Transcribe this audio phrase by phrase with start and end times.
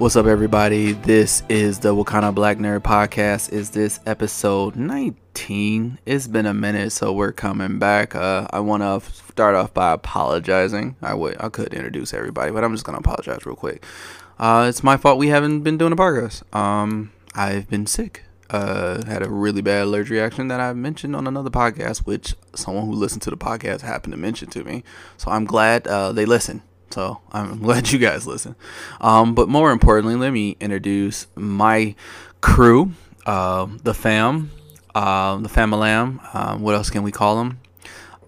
[0.00, 0.92] What's up, everybody?
[0.92, 3.52] This is the Wakanda Black Nerd Podcast.
[3.52, 5.98] Is this episode 19?
[6.06, 8.14] It's been a minute, so we're coming back.
[8.14, 10.96] Uh, I want to start off by apologizing.
[11.02, 13.84] I would, I could introduce everybody, but I'm just gonna apologize real quick.
[14.38, 16.44] Uh, it's my fault we haven't been doing a podcast.
[16.56, 18.24] Um, I've been sick.
[18.48, 22.86] Uh, had a really bad allergic reaction that I mentioned on another podcast, which someone
[22.86, 24.82] who listened to the podcast happened to mention to me.
[25.18, 26.62] So I'm glad uh, they listen.
[26.90, 28.56] So I'm glad you guys listen.
[29.00, 31.94] Um, but more importantly, let me introduce my
[32.40, 32.92] crew,
[33.26, 34.50] uh, the fam,
[34.94, 36.34] uh, the famalam.
[36.34, 37.60] Um, what else can we call them?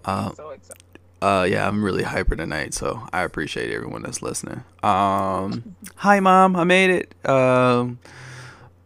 [0.05, 0.31] Uh,
[1.21, 4.63] uh, yeah, I'm really hyper tonight, so I appreciate everyone that's listening.
[4.83, 7.29] Um, hi, mom, I made it.
[7.29, 7.99] Um,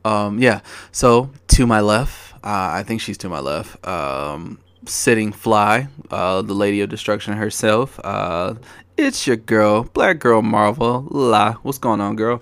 [0.06, 0.62] um, yeah.
[0.92, 3.86] So to my left, uh, I think she's to my left.
[3.88, 8.00] Um, sitting fly, uh, the lady of destruction herself.
[8.04, 8.56] Uh,
[8.98, 11.08] it's your girl, Black Girl Marvel.
[11.10, 12.42] La, what's going on, girl?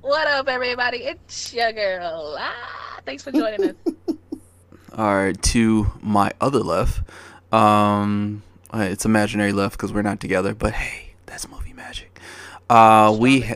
[0.00, 0.98] What up, everybody?
[0.98, 2.36] It's your girl.
[2.38, 3.76] Ah, thanks for joining us.
[4.96, 7.02] All right, to my other left.
[7.52, 8.42] Um,
[8.74, 12.20] uh, it's imaginary left because we're not together, but hey, that's movie magic.
[12.68, 13.54] Uh, we ha-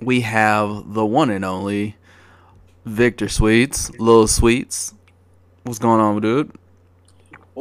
[0.00, 1.96] we have the one and only
[2.86, 4.94] Victor Sweets, Little Sweets.
[5.64, 6.52] What's going on, dude?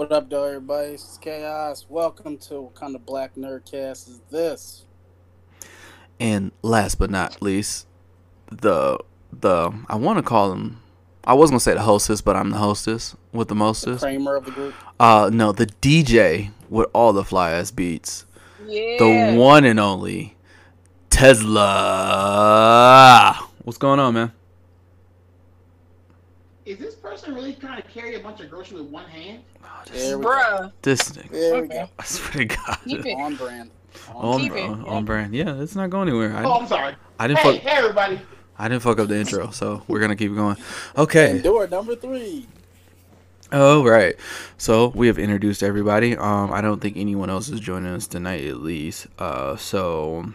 [0.02, 0.94] What up, though, everybody?
[0.94, 1.86] It's Kayos.
[1.88, 4.86] Welcome to what kind of black nerdcast is this?
[6.20, 7.86] And last but not least,
[8.50, 8.98] the
[9.32, 10.82] the I want to call him.
[11.24, 14.02] I was gonna say the hostess, but I'm the hostess with the The mostest.
[14.02, 14.74] Kramer of the group.
[15.00, 18.25] Uh, no, the DJ with all the fly ass beats,
[18.66, 18.98] Yeah.
[18.98, 20.36] the one and only
[21.12, 21.59] Tezla.
[23.64, 24.31] What's going on, man?
[26.66, 29.44] Is this person really trying to carry a bunch of groceries with one hand?
[29.64, 30.72] Oh, There this, we Bruh.
[30.82, 31.30] this nigga.
[31.32, 31.90] There we go.
[31.98, 32.78] I swear to God.
[32.86, 33.14] Keep it.
[33.14, 33.72] On brand.
[34.14, 34.92] On, Keep it, on, yeah.
[34.92, 35.34] on brand.
[35.34, 36.34] Yeah, it's not going anywhere.
[36.46, 36.96] Oh, I, I'm sorry.
[37.20, 37.62] I didn't Hey, fuck.
[37.62, 38.22] hey, everybody.
[38.60, 40.56] I didn't fuck up the intro, so we're gonna keep going.
[40.98, 41.32] Okay.
[41.32, 42.48] And door number three.
[43.52, 44.16] Oh right.
[44.58, 46.16] So we have introduced everybody.
[46.16, 49.08] Um, I don't think anyone else is joining us tonight, at least.
[49.18, 50.32] Uh, so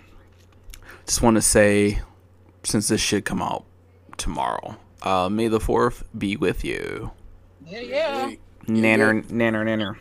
[1.07, 2.01] just want to say,
[2.65, 3.65] since this should come out
[4.19, 7.11] tomorrow, uh, May the Fourth be with you.
[7.67, 8.33] Yeah, yeah.
[8.67, 9.97] Nanner, nanner, nanner.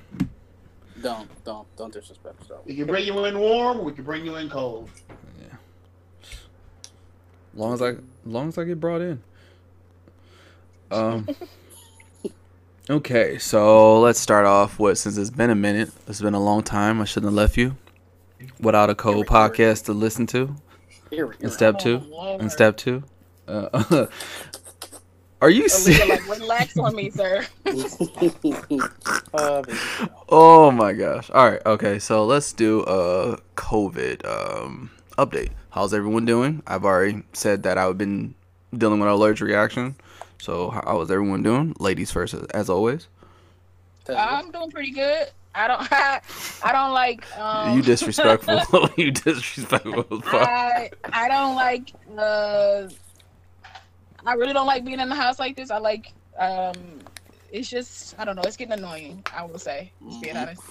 [1.01, 2.65] Don't, don't, don't disrespect yourself.
[2.65, 4.89] We can bring you in warm, we can bring you in cold.
[5.39, 5.55] Yeah.
[7.53, 7.95] Long as I,
[8.25, 9.21] long as I get brought in.
[10.91, 11.27] Um.
[12.87, 15.89] Okay, so let's start off with since it's been a minute.
[16.07, 17.01] It's been a long time.
[17.01, 17.75] I shouldn't have left you
[18.59, 20.55] without a cold podcast to listen to.
[21.09, 21.45] Here we go.
[21.45, 22.03] In step two.
[22.39, 23.03] In step two.
[23.47, 24.05] Uh,
[25.41, 26.27] are you Aaliyah, serious?
[26.27, 27.45] like, relax on me, sir.
[29.33, 29.63] uh.
[30.29, 31.29] Oh my gosh.
[31.31, 31.61] All right.
[31.65, 31.99] Okay.
[31.99, 35.51] So let's do a COVID um, update.
[35.71, 36.63] How's everyone doing?
[36.67, 38.33] I've already said that I've been
[38.75, 39.95] dealing with an allergic reaction.
[40.39, 41.75] So how how is everyone doing?
[41.79, 43.07] Ladies first, as always.
[44.07, 45.27] I'm doing pretty good.
[45.55, 45.91] I don't.
[45.91, 46.21] I,
[46.63, 47.37] I don't like.
[47.37, 48.89] Um, you disrespectful.
[48.97, 50.21] you disrespectful.
[50.25, 51.91] I I don't like.
[52.17, 52.89] Uh,
[54.25, 55.69] I really don't like being in the house like this.
[55.71, 56.11] I like.
[56.37, 56.73] Um,
[57.51, 58.41] it's just I don't know.
[58.43, 59.23] It's getting annoying.
[59.33, 60.41] I will say, just being Mhm.
[60.41, 60.61] honest.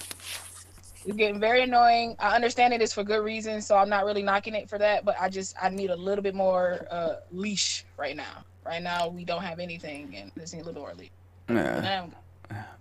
[1.07, 2.17] It's getting very annoying.
[2.19, 5.05] I understand it is for good reason, so I'm not really knocking it for that.
[5.05, 8.45] But I just I need a little bit more uh, leash right now.
[8.65, 11.11] Right now we don't have anything, and this need a little more leash.
[11.49, 12.07] Yeah.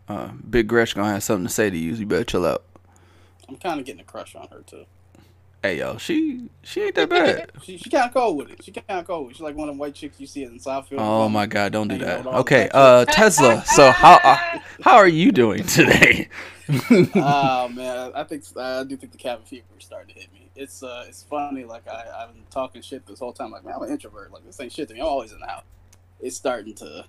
[0.07, 1.93] Uh, Big Gresh gonna have something to say to you.
[1.93, 2.63] You better chill out.
[3.47, 4.85] I'm kind of getting a crush on her too.
[5.63, 7.49] Hey yo, she she ain't that bad.
[7.63, 8.61] She, she kind of cold with it.
[8.61, 9.31] She kind of cold.
[9.31, 10.97] She's like one of them white chicks you see in Southfield.
[10.99, 12.27] Oh my god, don't do that.
[12.27, 13.65] Okay, uh Tezla.
[13.65, 16.27] So how uh, how are you doing today?
[17.15, 20.49] oh man, I think I do think the cabin fever is starting to hit me.
[20.53, 21.63] It's uh, it's funny.
[21.63, 23.51] Like I, I've been talking shit this whole time.
[23.51, 24.33] Like man, I'm an introvert.
[24.33, 24.99] Like this ain't shit to me.
[24.99, 25.63] I'm always in the house.
[26.19, 27.05] It's starting to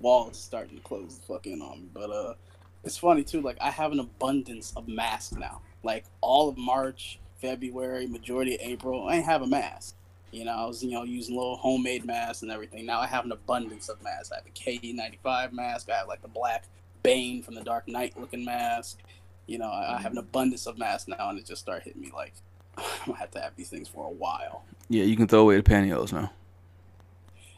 [0.00, 1.88] walls starting to close the fuck in on me.
[1.94, 2.34] But uh,
[2.82, 3.42] it's funny too.
[3.42, 5.60] Like I have an abundance of masks now.
[5.84, 9.96] Like all of March, February, majority of April, I ain't have a mask.
[10.30, 12.86] You know, I was you know using little homemade masks and everything.
[12.86, 14.32] Now I have an abundance of masks.
[14.32, 15.90] I have a KN95 mask.
[15.90, 16.64] I have like the black
[17.02, 19.00] Bane from the Dark Knight looking mask.
[19.46, 20.18] You know, I, I have an mm-hmm.
[20.18, 22.32] abundance of masks now, and it just started hitting me like
[22.78, 24.64] I'm gonna have to have these things for a while.
[24.88, 26.30] yeah, you can throw away the pantyhose now.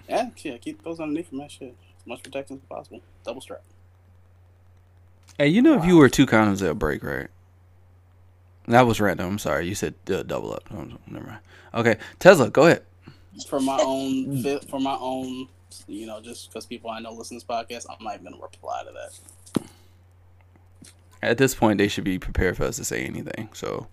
[0.08, 1.76] Yeah, yeah, keep those underneath from that shit.
[2.00, 3.00] As much protection as possible.
[3.24, 3.62] Double strap.
[5.38, 7.28] Hey, you know if you wear two condoms, they'll break, right?
[8.66, 9.26] That was random.
[9.28, 9.66] I'm sorry.
[9.68, 10.64] You said uh, double up.
[10.72, 11.40] Oh, never mind.
[11.74, 12.82] Okay, Tezla, go ahead.
[13.48, 15.48] For my own, fit, for my own,
[15.88, 18.42] you know, just because people I know listen to this podcast, I'm not even gonna
[18.42, 19.64] reply to that.
[21.22, 23.48] At this point, they should be prepared for us to say anything.
[23.54, 23.86] So,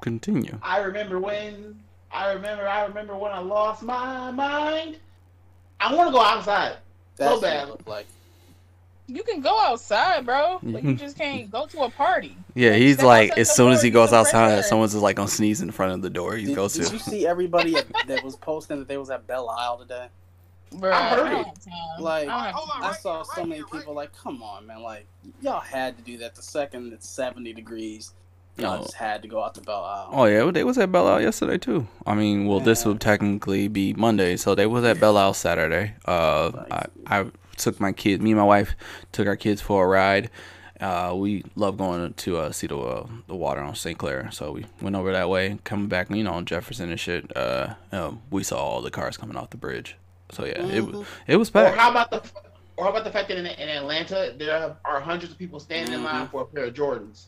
[0.00, 0.58] continue.
[0.62, 1.80] I remember when
[2.10, 2.68] I remember.
[2.68, 4.98] I remember when I lost my mind.
[5.80, 6.76] I want to go outside.
[7.16, 7.56] That's So bad.
[7.60, 8.06] what it looked like.
[9.14, 10.98] You can go outside, bro, but you Mhm.
[10.98, 12.36] just can't go to a party.
[12.54, 14.62] Yeah, he's step like as soon door, as he goes outside, air.
[14.62, 16.92] someone's just like gonna sneeze in front of the door he Did, goes did to.
[16.92, 17.72] you see everybody
[18.06, 20.06] that was posting that they was at Belle Isle today?
[20.74, 22.00] Bro, I heard don't it.
[22.00, 22.90] Like, I don't have Hold on, time.
[22.90, 25.06] I saw so many people like, come on, man, like
[25.42, 28.14] y'all had to do that the second it's seventy degrees.
[28.58, 28.82] Y'all No.
[28.82, 30.08] just had to go out to Belle Isle.
[30.12, 31.86] Oh yeah, they was at Belle Isle yesterday too.
[32.06, 35.94] I mean, well, this would technically be Monday, so they was at Belle Isle Saturday.
[36.06, 37.26] Uh, I, I
[37.56, 38.74] took my kids, me and my wife
[39.12, 40.30] took our kids for a ride.
[40.80, 43.96] Uh, we love going to uh, see the uh, the water on St.
[43.96, 45.58] Clair, so we went over that way.
[45.62, 47.34] Coming back, you know, on Jefferson and shit.
[47.36, 49.96] Uh, um, we saw all the cars coming off the bridge.
[50.32, 51.78] So yeah, it was it was Or packed.
[51.78, 52.22] how about the?
[52.76, 55.94] Or how about the fact that in, in Atlanta there are hundreds of people standing
[55.94, 56.30] in line Mhm.
[56.30, 57.26] for a pair of Jordans?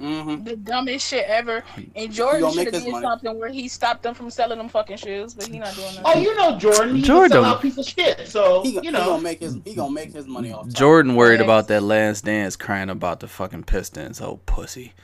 [0.00, 0.44] Mm-hmm.
[0.44, 1.62] the dumbest shit ever.
[1.94, 3.04] And Jordan should make have his did money.
[3.04, 6.02] something where he stopped them from selling them fucking shoes, but he not doing that.
[6.04, 6.96] Oh, you know Jordan.
[6.96, 7.36] He's Jordan.
[7.38, 8.26] a sellout piece of shit.
[8.26, 9.04] So He, you he know.
[9.04, 10.64] gonna make his he gonna make his money off.
[10.66, 10.74] top.
[10.74, 11.44] Jordan worried Yes.
[11.44, 14.20] about that last dance, crying about the fucking Pistons.
[14.20, 14.94] Oh pussy.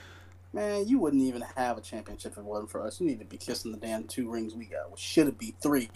[0.55, 2.99] Man, you wouldn't even have a championship if it wasn't for us.
[3.01, 5.55] You need to be kissing the damn two rings we got, which should have be
[5.61, 5.91] three.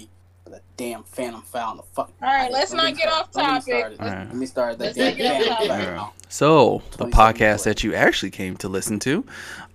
[0.45, 2.15] For that damn phantom foul in the fucking.
[2.21, 4.01] All right, let's Don't get off don't get me topic.
[4.29, 5.97] Let me start that Let's damn get off phantom topic.
[5.97, 6.15] foul.
[6.29, 9.25] So the podcast that you actually came to listen to,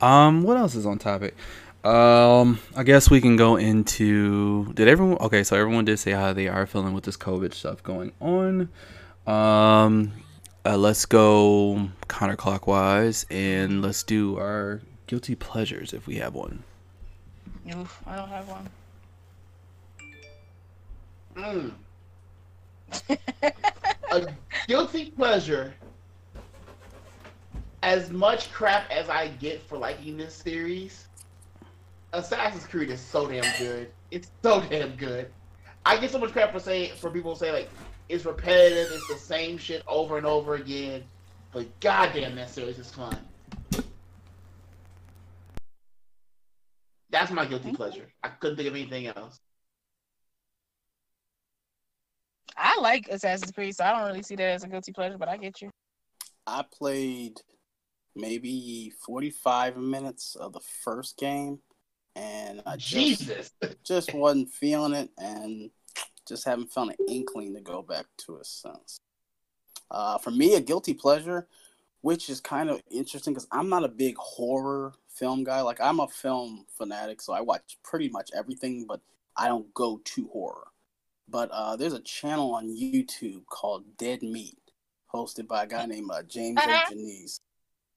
[0.02, 1.36] um, what else is on topic?
[1.86, 4.74] Um, I guess we can go into.
[4.74, 5.18] Did everyone?
[5.20, 8.68] Okay, so everyone did say how they are feeling with this COVID stuff going on.
[9.26, 10.12] Um,
[10.66, 16.64] uh, let's go counterclockwise and let's do our guilty pleasures if we have one.
[17.74, 18.68] Oof, I don't have one.
[21.38, 21.72] Mm.
[24.12, 24.28] a
[24.68, 25.74] guilty pleasure.
[27.84, 31.08] As much crap as I get for liking this series,
[32.14, 33.92] Assassin's Creed is so damn good.
[34.10, 35.32] It's so damn good.
[35.86, 37.70] I get so much crap for saying for people who say like
[38.10, 41.04] it's repetitive, it's the same shit over and over again.
[41.52, 43.18] But goddamn, that series is fun.
[47.10, 48.08] That's my guilty pleasure.
[48.24, 49.40] I couldn't think of anything else.
[52.58, 55.30] I like Assassin's Creed, so I don't really see that as a guilty pleasure, but
[55.30, 55.70] I get you.
[56.46, 57.40] I played
[58.16, 61.60] maybe 45 minutes of the first game,
[62.16, 63.52] and I just, Jesus.
[63.84, 65.70] just wasn't feeling it, and
[66.28, 69.00] just haven't felt an inkling to go back to it since.
[69.90, 71.48] Uh, for me, a guilty pleasure,
[72.02, 75.62] which is kind of interesting because I'm not a big horror film guy.
[75.62, 79.02] Like I'm a film fanatic, so I watch pretty much everything, but
[79.36, 80.68] I don't go to horror.
[81.30, 84.58] But uh, there's a channel on YouTube called Dead Meat,
[85.14, 86.94] hosted by a guy named uh, James Uh-huh.
[86.94, 87.40] Janisse,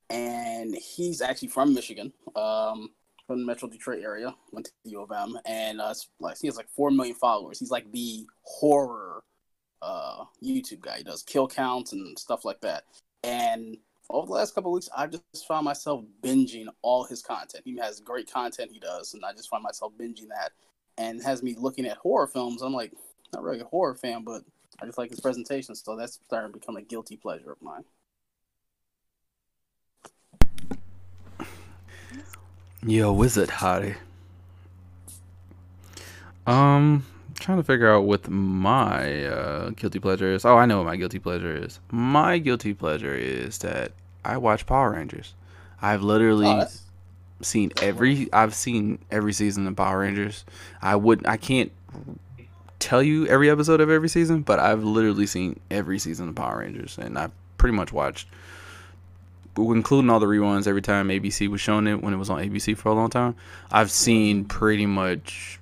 [0.08, 2.90] and he's actually from Michigan, um,
[3.26, 4.34] from the Metro Detroit area.
[4.50, 7.58] Went to the U of M, and uh, like he has like four million followers.
[7.60, 9.22] He's like the horror
[9.80, 10.98] uh, YouTube guy.
[10.98, 12.84] He does kill counts and stuff like that.
[13.22, 13.76] And
[14.10, 17.62] over the last couple of weeks, I just found myself binging all his content.
[17.64, 20.50] He has great content he does, and I just find myself binging that,
[20.98, 22.60] and has me looking at horror films.
[22.62, 22.92] I'm like,
[23.32, 24.42] not really a horror fan, but
[24.80, 27.84] I just like his presentation, so that's starting to become a guilty pleasure of mine.
[32.86, 33.96] Yo, Wizard Hottie.
[36.46, 37.04] Um,
[37.38, 40.44] trying to figure out what my uh, guilty pleasure is.
[40.44, 41.80] Oh, I know what my guilty pleasure is.
[41.90, 43.92] My guilty pleasure is that
[44.24, 45.34] I watch Power Rangers.
[45.82, 46.66] I've literally Oh,
[47.42, 48.32] seen every.
[48.32, 50.44] I've seen every season of Power Rangers.
[50.82, 51.26] I would.
[51.26, 51.72] I can't
[52.80, 56.58] tell you every episode of every season, but I've literally seen every season of Power
[56.58, 58.26] Rangers, and I've pretty much watched
[59.56, 62.76] including all the reruns every time ABC was showing it when it was on ABC
[62.76, 63.34] for a long time.
[63.70, 65.60] I've seen pretty much,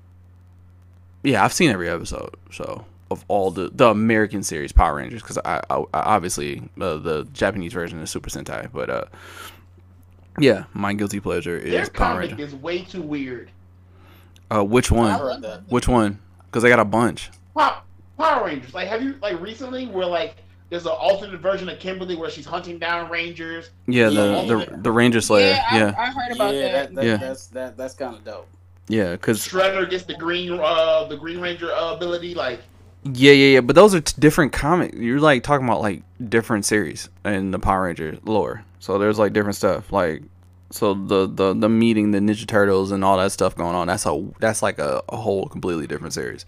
[1.23, 2.35] yeah, I've seen every episode.
[2.53, 6.99] So of all the the American series Power Rangers, because I, I, I obviously uh,
[6.99, 9.05] the Japanese version is Super Sentai, but uh,
[10.39, 13.51] yeah, my guilty pleasure Their is Power comic is way too weird.
[14.51, 15.65] Uh, which one?
[15.69, 16.21] Which one?
[16.51, 17.31] Because I got a bunch.
[17.57, 17.81] Power,
[18.19, 18.75] Power Rangers.
[18.75, 20.37] Like, have you like recently where like
[20.71, 23.71] there's an alternate version of Kimberly where she's hunting down Rangers.
[23.87, 24.43] Yeah, Yeah.
[24.45, 25.51] the the the Ranger Slayer.
[25.53, 26.73] yeah, I, Yeah, I heard about yeah, that.
[26.73, 27.17] that, that, Yeah.
[27.17, 28.47] that's that, that's kind of dope.
[28.89, 32.35] yeah, because Shredder gets the green uh the Green Ranger uh, ability.
[32.35, 32.61] Like,
[33.05, 33.61] Yeah, yeah, yeah.
[33.61, 34.93] But those are t- different comic.
[34.95, 38.65] You're like talking about like different series in the Power Ranger lore.
[38.81, 39.91] So there's like different stuff.
[39.93, 40.23] Like,
[40.71, 43.87] so the the the meeting the Ninja Turtles and all that stuff going on.
[43.87, 46.45] That's a that's like a, a whole completely different series.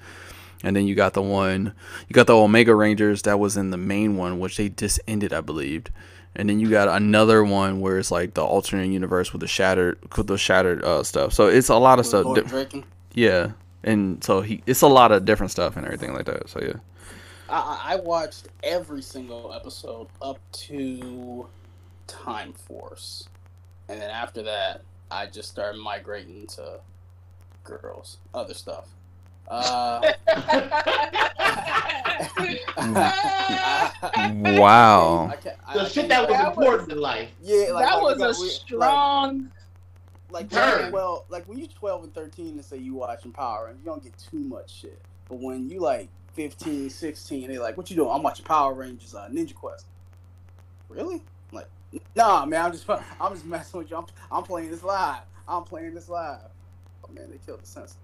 [0.62, 1.72] And then you got the one,
[2.06, 5.32] you got the Omega Rangers that was in the main one, which they just ended,
[5.32, 5.90] I believed.
[6.36, 9.98] And then you got another one where it's like the alternate universe with the shattered,
[10.16, 11.32] with the shattered uh, stuff.
[11.32, 12.26] So it's a lot of stuff.
[12.26, 12.84] Drakkon.
[13.14, 16.48] Yeah, and so he it's a lot of different stuff and everything like that.
[16.48, 16.74] So yeah.
[17.48, 21.48] I I watched every single episode up to
[22.06, 23.28] Time Force,
[23.90, 26.80] and then after that, I just started migrating to
[27.64, 28.88] girls, other stuff.
[29.48, 30.12] Uh,
[34.32, 35.28] Wow.
[35.32, 37.30] I can't- I- The I shit that was That was- important in life.
[37.42, 39.50] yeah, like, that like, was a we- strong.
[40.30, 40.92] like Turn.
[40.92, 44.02] well, like when you're 12 and 13 and say you watching Power Rangers, you don't
[44.02, 45.00] get too much shit.
[45.28, 48.10] But when you like 15, 16, they like, what you doing?
[48.12, 49.86] I'm watching Power Rangers, uh, Ninja Quest.
[50.88, 51.22] Really?
[52.14, 52.88] Nah, man, I'm just,
[53.20, 53.96] I'm just messing with you.
[53.96, 55.22] I'm, I'm playing this live.
[55.48, 56.40] I'm playing this live.
[57.04, 57.96] Oh man, they killed the sense.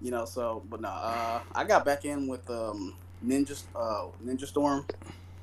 [0.00, 4.46] You know, so, but no, uh, I got back in with um, Ninja, uh, Ninja
[4.46, 4.84] Storm,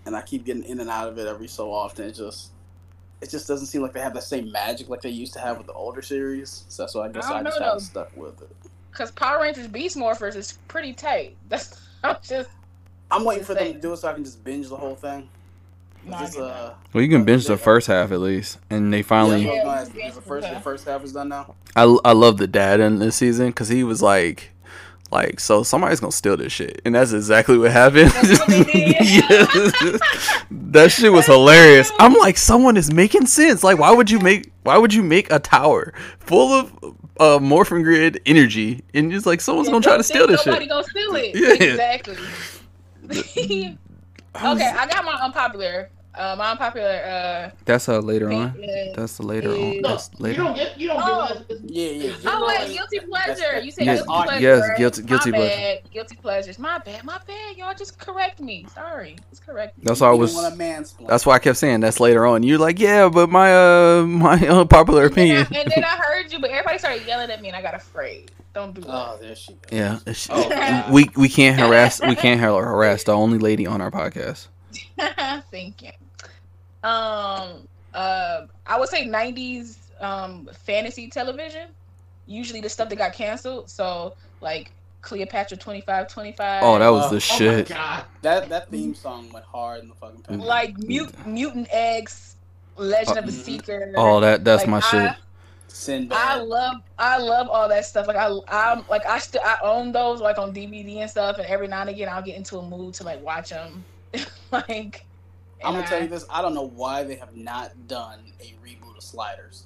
[0.06, 2.08] and I keep getting in and out of it every so often.
[2.08, 2.52] It just,
[3.22, 5.58] it just doesn't seem like they have the same magic like they used to have
[5.58, 6.66] with the older series.
[6.70, 8.56] So that's why I guess I I, just haven't stuck with it.
[8.92, 11.36] Because Power Rangers Beast Morphers is pretty tight.
[11.50, 12.50] That's I'm just.
[13.10, 14.96] I'm waiting Just for them to do it so I can just binge the whole
[14.96, 15.30] thing.
[16.06, 19.46] No, I uh, Well, you can bench the first half at least, and they finally.
[19.46, 20.10] yeah, Yeah, that's what I yeah, was gonna ask.
[20.10, 21.56] Is the first, the first half is done now.
[21.76, 24.52] I I love the dad in this season because he was like,
[25.12, 28.12] like so somebody's gonna steal this shit, and that's exactly what happened.
[28.12, 28.50] That's what.
[28.76, 30.44] Yes.
[30.52, 31.92] that shit was hilarious.
[32.00, 33.64] I'm like, someone is making sense.
[33.64, 36.74] Like, why would you make why would you make a tower full of
[37.20, 40.70] uh, morphin grid energy, and just like someone's gonna try to steal this Nobody shit?
[40.70, 41.36] gonna steal it.
[41.62, 41.72] Yeah.
[41.72, 42.18] Exactly.
[44.36, 45.90] okay, I got my unpopular.
[46.16, 46.88] Uh, my unpopular.
[47.04, 48.54] Uh, That's uh later on.
[48.96, 49.56] That's the later on.
[49.56, 50.80] is- No, That's you don't get.
[50.80, 51.28] You don't Oh.
[51.50, 51.60] get.
[51.66, 52.12] Yeah, yeah.
[52.12, 53.60] it's Oh wait, guilty pleasure.
[53.62, 54.42] You said Yes, guilty yes, pleasure.
[54.42, 55.56] yes, guilty- guilty my pleasure.
[55.56, 55.92] Bad.
[55.92, 56.60] Guilty pleasures.
[56.60, 57.04] My bad.
[57.04, 57.58] My bad.
[57.58, 58.68] Y'all just correct me.
[58.76, 59.16] Sorry.
[59.32, 59.86] Just correct me.
[59.88, 60.36] That's why I was.
[60.36, 61.08] want a mansplain.
[61.08, 62.44] That's why I kept saying that's later on.
[62.44, 66.32] You're like, yeah, but my uh my unpopular And then, I, and then I heard
[66.32, 68.30] you, but everybody started yelling at me, and I got afraid.
[68.54, 68.90] Don't do that.
[68.90, 69.72] Oh, there she goes.
[69.72, 73.90] Yeah, it's- Oh, we we can't harass we can't harass the only lady on our
[73.92, 74.48] podcast.
[75.52, 75.90] Thank you.
[76.84, 81.70] Um, uh, I would say '90s um fantasy television.
[82.28, 83.70] Usually the stuff that got canceled.
[83.70, 86.64] So like Cleopatra 2525.
[86.64, 87.70] Oh, that was Oh, the oh my shit.
[87.70, 88.06] God.
[88.22, 90.40] That that theme song went hard in the fucking pen.
[90.40, 92.36] like mut- Mutant X,
[92.78, 93.44] Legend of the Mhm.
[93.44, 93.94] Seeker.
[93.98, 95.16] Oh, that that's Like, my shit.
[95.74, 96.18] I, Sinbad.
[96.18, 98.08] I love I love all that stuff.
[98.08, 101.48] Like I I'm like I still I own those like on DVD and stuff, and
[101.48, 103.84] every now and again I'll get into a mood to like watch them.
[104.52, 105.06] like
[105.64, 106.26] I'm gonna and tell you this.
[106.30, 109.66] I don't know why they have not done a reboot of Sliders.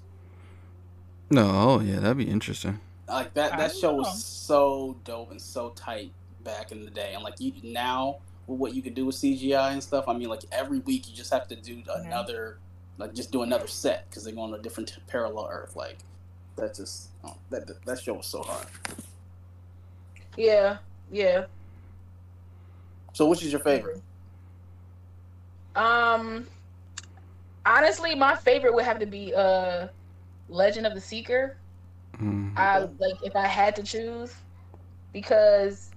[1.29, 2.79] No, oh yeah, that'd be interesting.
[3.09, 3.57] Like that.
[3.57, 3.97] That show know.
[3.97, 6.11] was so dope and so tight
[6.43, 7.13] back in the day.
[7.13, 10.05] And like you now, with what you could do with CGI and stuff.
[10.07, 12.05] I mean, like every week you just have to do mm-hmm.
[12.05, 12.59] another,
[12.97, 15.75] like just do another set because they go on a different parallel Earth.
[15.75, 15.97] Like
[16.55, 18.67] that just oh, that that show was so hard.
[20.35, 20.77] Yeah,
[21.11, 21.45] yeah.
[23.13, 24.01] So which is your favorite?
[25.75, 26.45] Um,
[27.65, 29.87] honestly, my favorite would have to be uh,
[30.49, 31.57] Legend of the Seeker.
[32.21, 32.57] Mm.
[32.57, 34.33] I like if I had to choose
[35.13, 35.91] because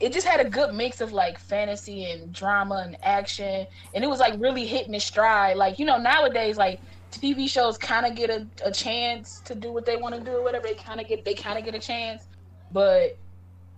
[0.00, 4.08] it just had a good mix of like fantasy and drama and action, and it
[4.08, 5.56] was like really hitting its stride.
[5.56, 6.80] Like you know nowadays, like
[7.12, 10.38] TV shows kind of get a, a chance to do what they want to do,
[10.38, 10.66] or whatever.
[10.66, 12.28] They kind of get they kind of get a chance,
[12.72, 13.18] but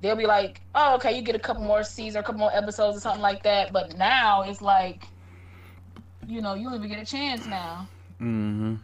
[0.00, 2.54] they'll be like, oh okay, you get a couple more seasons, or a couple more
[2.54, 3.72] episodes, or something like that.
[3.72, 5.08] But now it's like,
[6.26, 7.88] you know, you don't even get a chance now.
[8.20, 8.76] mm-hmm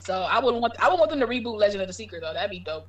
[0.00, 2.32] So I would want I would want them to reboot Legend of the Secret though.
[2.32, 2.88] That'd be dope.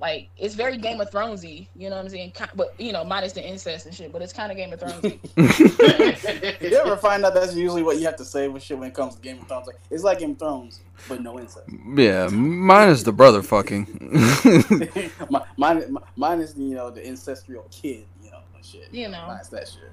[0.00, 2.32] Like it's very Game of Thronesy, you know what I'm saying?
[2.54, 4.12] But you know, minus the incest and shit.
[4.12, 5.18] But it's kind of Game of Thronesy.
[6.70, 8.94] You ever find out that's usually what you have to say with shit when it
[8.94, 9.66] comes to Game of Thrones?
[9.66, 11.66] Like it's like Game of Thrones, but no incest.
[11.96, 13.86] yeah, mine is the brother fucking.
[15.30, 18.88] Mi- mine, mi- mine is you know the ancestral kid, you know, and shit.
[18.92, 19.26] You know.
[19.26, 19.90] mine's that shit.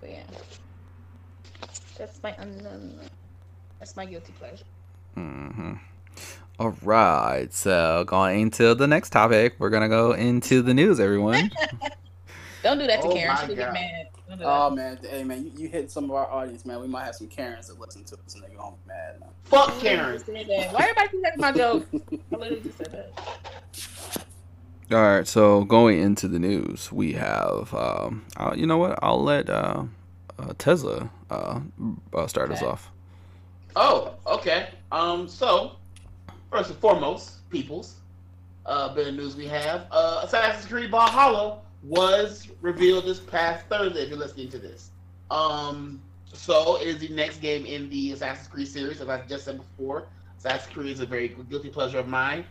[0.00, 0.22] but yeah,
[1.96, 2.92] that's my um,
[3.78, 4.64] that's my guilty pleasure.
[5.14, 5.72] hmm
[6.56, 11.50] All right, so going into the next topic, we're gonna go into the news, everyone.
[12.62, 13.36] Don't do that to Oh Karen.
[13.44, 14.08] She'll get mad.
[14.40, 16.80] Oh man, hey man, you, you hit some of our audience, man.
[16.80, 19.18] We might have some Karens that listen to this and they go home mad.
[19.18, 19.30] Man.
[19.42, 19.98] Fuck I Karen.
[19.98, 20.72] literally just said that.
[20.72, 21.86] Why everybody keep taking my joke?
[21.92, 24.24] I literally just said that.
[24.92, 28.98] All right, so going into the news, we have, um, uh, you know what?
[29.02, 29.84] I'll let uh,
[30.38, 31.60] uh, Tezla uh,
[32.12, 32.92] uh, start us off.
[33.74, 34.68] Oh, okay.
[34.92, 35.76] Um, so
[36.54, 37.96] first and foremost, peoples,
[38.66, 39.88] uh, bit of news we have.
[39.90, 44.02] Uh, Assassin's Creed Valhalla was revealed this past Thursday.
[44.02, 44.90] If you're listening to this,
[45.32, 46.00] um,
[46.32, 49.56] so it is the next game in the Assassin's Creed series, as I just said
[49.56, 50.06] before.
[50.38, 52.44] Assassin's Creed is a very guilty pleasure of mine.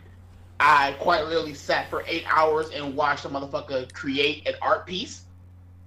[0.60, 5.22] I quite literally sat for eight hours and watched a motherfucker create an art piece.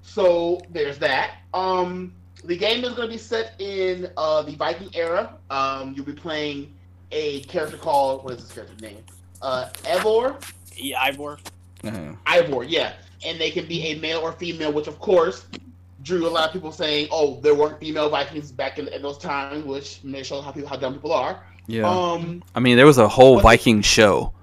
[0.02, 1.36] So there's that.
[1.54, 5.38] Um, the game is going to be set in uh, the Viking era.
[5.52, 6.74] Um, you'll be playing
[7.12, 9.04] a character called what is this character's name?
[9.42, 10.42] Uh, Eivor.
[10.76, 11.40] Yeah, Eivor.
[11.84, 12.14] Uh-huh.
[12.26, 12.94] Eivor, yeah.
[13.26, 15.46] And they can be a male or female, which of course
[16.04, 19.18] drew a lot of people saying, "Oh, there weren't female Vikings back in, in those
[19.18, 21.44] times," which may show how people how dumb people are.
[21.68, 21.90] Yeah.
[21.90, 24.34] Um, I mean, there was a whole what- Viking show.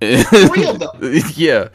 [0.00, 0.90] Three of them.
[1.36, 1.68] yeah.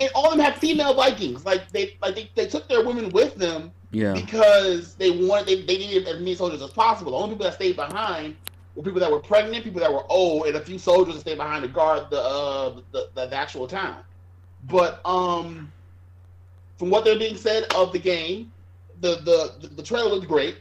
[0.00, 1.44] and all of them had female Vikings.
[1.44, 4.14] Like they like they, they took their women with them Yeah.
[4.14, 7.12] because they wanted they, they needed as many soldiers as possible.
[7.12, 8.36] The only people that stayed behind
[8.74, 11.38] were people that were pregnant, people that were old, and a few soldiers that stayed
[11.38, 14.02] behind to guard the uh the, the, the actual town.
[14.68, 15.72] But um
[16.80, 18.50] from what they're being said of the game,
[19.00, 20.58] the the the, trailer looked great.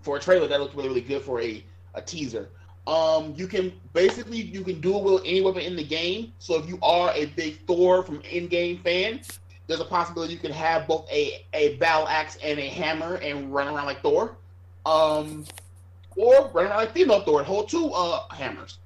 [0.00, 2.48] For a trailer, that looked really, really good for a, a teaser.
[2.86, 6.32] Um, you can basically you can dual wield any weapon in the game.
[6.38, 9.20] So if you are a big Thor from in-game fan,
[9.66, 13.52] there's a possibility you can have both a, a battle axe and a hammer and
[13.52, 14.36] run around like Thor.
[14.84, 15.44] Um,
[16.16, 18.78] or run around like female Thor and hold two uh hammers.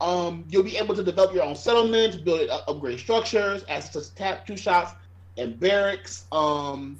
[0.00, 4.14] Um, you'll be able to develop your own settlements, build uh, upgrade structures, access to
[4.14, 4.92] tap two shots
[5.38, 6.26] and barracks.
[6.32, 6.98] Um,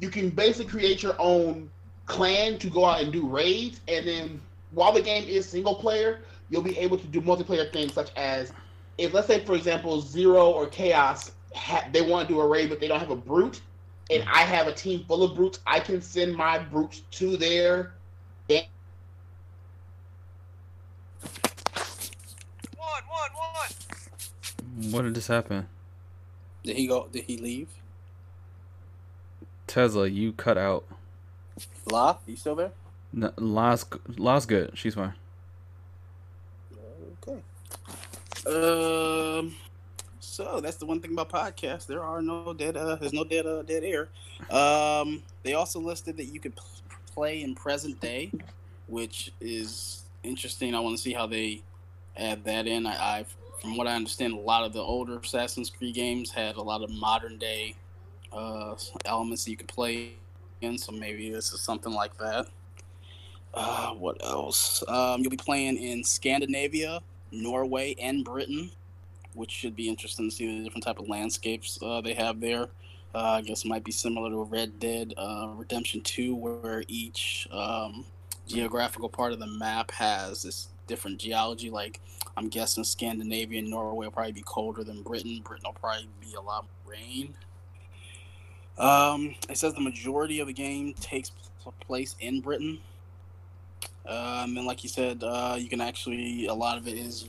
[0.00, 1.70] you can basically create your own
[2.06, 4.40] clan to go out and do raids, and then
[4.72, 6.20] while the game is single player,
[6.50, 8.52] you'll be able to do multiplayer things such as
[8.98, 12.68] if let's say for example Zero or Kayos ha- they want to do a raid
[12.68, 13.60] but they don't have a brute,
[14.10, 17.94] and I have a team full of brutes, I can send my brutes to their
[24.90, 25.68] What did this happen?
[26.62, 27.08] Did he go?
[27.12, 27.68] Did he leave?
[29.68, 30.84] Tezla, you cut out.
[31.90, 32.72] La, you still there?
[33.12, 34.76] No, La's, La's good.
[34.76, 35.14] She's fine.
[37.22, 37.40] Okay.
[38.46, 39.54] Um.
[40.20, 41.86] So that's the one thing about podcasts.
[41.86, 42.76] There are no dead.
[42.76, 43.46] Uh, there's no dead.
[43.46, 44.08] Uh, dead air.
[44.50, 45.22] Um.
[45.42, 46.54] They also listed that you could
[47.14, 48.32] play in present day,
[48.88, 50.74] which is interesting.
[50.74, 51.62] I want to see how they
[52.16, 52.86] add that in.
[52.86, 56.56] I, I've, from what I understand, a lot of the older Assassin's Creed games had
[56.56, 57.74] a lot of modern day
[58.30, 58.74] uh,
[59.06, 60.12] elements you could play
[60.60, 60.76] in.
[60.76, 62.46] So maybe this is something like that.
[63.54, 64.84] Uh, what else?
[64.86, 67.00] Um, you'll be playing in Scandinavia,
[67.32, 68.70] Norway, and Britain,
[69.32, 72.68] which should be interesting to see the different type of landscapes uh, they have there.
[73.14, 78.04] Uh, I guess might be similar to Red Dead uh, Redemption 2, where each um,
[78.46, 81.70] geographical part of the map has this different geology.
[81.70, 82.00] Like,
[82.36, 85.40] I'm guessing Scandinavia and Norway will probably be colder than Britain.
[85.44, 87.34] Britain will probably be a lot more rain.
[88.76, 91.30] Um, it says the majority of the game takes
[91.80, 92.80] place in Britain.
[94.04, 97.28] Uh, and like you said, uh, you can actually a lot of it is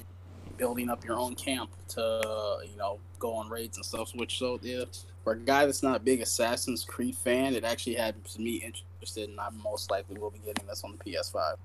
[0.57, 4.13] building up your own camp to you know go on raids and stuff.
[4.15, 4.85] Which so yeah,
[5.23, 9.29] for a guy that's not a big Assassin's Creed fan, it actually had me interested,
[9.29, 11.55] and I most likely will be getting this on the PS5.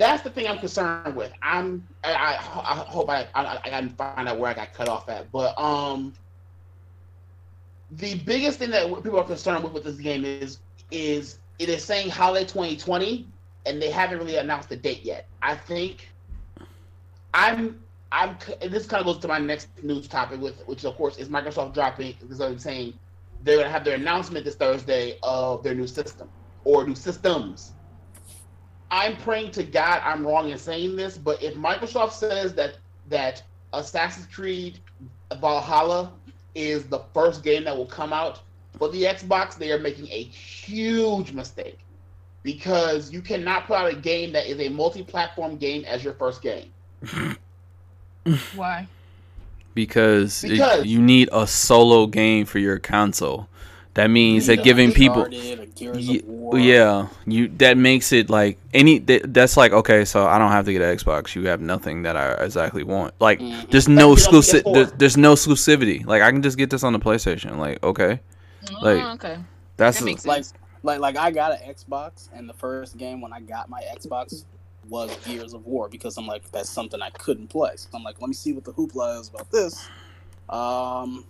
[0.00, 1.30] That's the thing I'm concerned with.
[1.42, 4.88] I'm I, I, I hope I, I I can find out where I got cut
[4.88, 6.14] off at, but um,
[7.90, 10.60] the biggest thing that people are concerned with with this game is
[10.90, 13.28] is it is saying holiday 2020,
[13.66, 15.26] and they haven't really announced the date yet.
[15.42, 16.08] I think
[17.34, 18.38] I'm I'm
[18.70, 21.74] this kind of goes to my next news topic with which of course is Microsoft
[21.74, 22.94] dropping because I'm saying
[23.42, 26.30] they're gonna have their announcement this Thursday of their new system
[26.64, 27.74] or new systems.
[28.90, 32.76] I'm praying to God I'm wrong in saying this, but if Microsoft says that
[33.08, 34.78] that Assassin's Creed
[35.40, 36.12] Valhalla
[36.54, 38.40] is the first game that will come out
[38.78, 41.78] for the Xbox, they are making a huge mistake
[42.42, 46.42] because you cannot put out a game that is a multi-platform game as your first
[46.42, 46.70] game.
[48.54, 48.86] Why?
[49.74, 53.48] Because, it- Because- you need a solo game for your console.
[53.94, 55.24] That means that giving people
[56.52, 57.10] Uncharted or Gears Ye- of War.
[57.26, 60.64] yeah, you that makes it like any that, that's like okay, so I don't have
[60.66, 61.34] to get an Xbox.
[61.34, 63.14] You have nothing that I exactly want.
[63.20, 63.70] Like Mhm.
[63.70, 64.64] there's no Like, exclusive.
[64.64, 66.04] get There's, there's no exclusivity.
[66.06, 67.56] Like I can just get this on the PlayStation.
[67.58, 68.20] Like okay,
[68.82, 69.38] Like, Oh, okay.
[69.76, 70.54] that's That makes like sense.
[70.82, 74.44] like like I got an Xbox, and the first game when I got my Xbox
[74.88, 77.72] was Gears of War because I'm like that's something I couldn't play.
[77.76, 79.86] So I'm like, let me see what the hoopla is about this.
[80.48, 81.24] Um,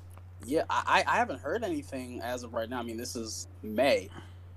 [0.47, 2.79] yeah, I I haven't heard anything as of right now.
[2.79, 4.09] I mean, this is May,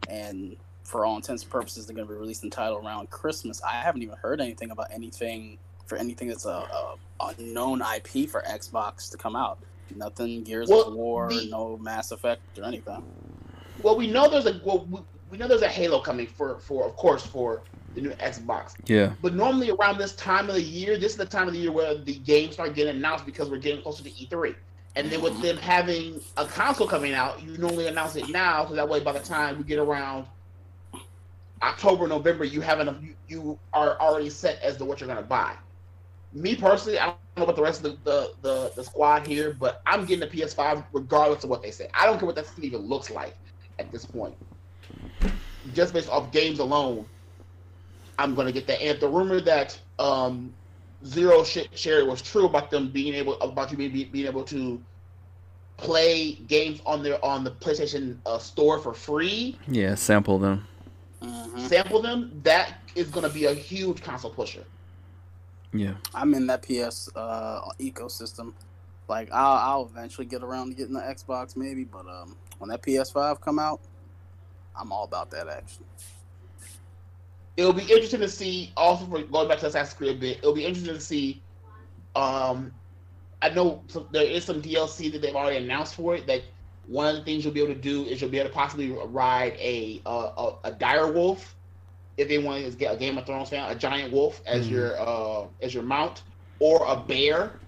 [0.10, 3.62] and for all intents and purposes, they're going to be releasing the title around Christmas.
[3.62, 8.30] I haven't even heard anything about anything for anything that's a, a, a known IP
[8.30, 9.60] for Xbox to come out.
[9.96, 13.04] Nothing Gears Well, of War, the- no Mass Effect or anything.
[13.82, 16.86] Well, we know there's a well, we, we know there's a Halo coming for for
[16.86, 17.62] of course for
[17.96, 18.74] the new Xbox.
[18.86, 19.13] Yeah.
[19.22, 21.72] But normally around this time of the year, this is the time of the year
[21.72, 24.56] where the games start getting announced because we're getting closer to E3.
[24.95, 28.75] And then with them having a console coming out, you normally announce it now, so
[28.75, 30.27] that way by the time we get around
[31.63, 32.97] October, November, you have enough.
[33.01, 35.56] You, you are already set as to what you're gonna buy.
[36.34, 39.56] Me personally, I don't know about the rest of the, the, the, the squad here,
[39.58, 41.89] but I'm getting a PS5 regardless of what they say.
[41.93, 43.36] I don't care what that even looks like
[43.79, 44.36] at this point.
[45.73, 47.06] Just based off games alone,
[48.19, 48.82] I'm gonna get that.
[48.82, 50.53] And the rumor that um,
[51.06, 54.82] Zero sh- shared was true about them being able about you being, being able to
[55.78, 59.96] play games on their on the PlayStation uh, store for free, Yeah.
[59.96, 60.68] Sample them.
[61.22, 61.68] Mhm.
[61.70, 64.63] sample them, that is gonna be a huge console pusher.
[65.74, 65.94] Yeah.
[66.13, 68.54] I'm in that PS uh, ecosystem.
[69.08, 72.82] Like I'll, I'll eventually get around to getting the Xbox maybe, but um, when that
[72.82, 73.80] PS5 come out,
[74.80, 75.84] I'm all about that action.
[77.58, 78.72] It'll be interesting to see.
[78.76, 81.42] Also, for going back to Assassin's Creed a bit, it'll be interesting to see.
[82.16, 82.72] Um,
[83.42, 86.26] I know some, there is some DLC that they've already announced for it.
[86.28, 86.42] That
[86.88, 88.92] one of the things you'll be able to do is you'll be able to possibly
[88.92, 91.56] ride a a, a, a dire wolf,
[92.18, 94.72] if anyone is a Game of Thrones fan, a giant wolf as Mhm.
[94.72, 96.24] your uh as your mount,
[96.60, 97.60] or a bear,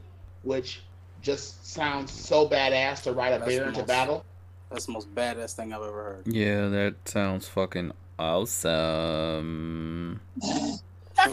[0.44, 0.82] which
[1.22, 4.26] just sounds so badass to ride a That's bear into most- battle.
[4.72, 6.28] That's the most badass thing I've ever heard.
[6.28, 6.68] Yeah.
[6.70, 10.20] That sounds fucking awesome.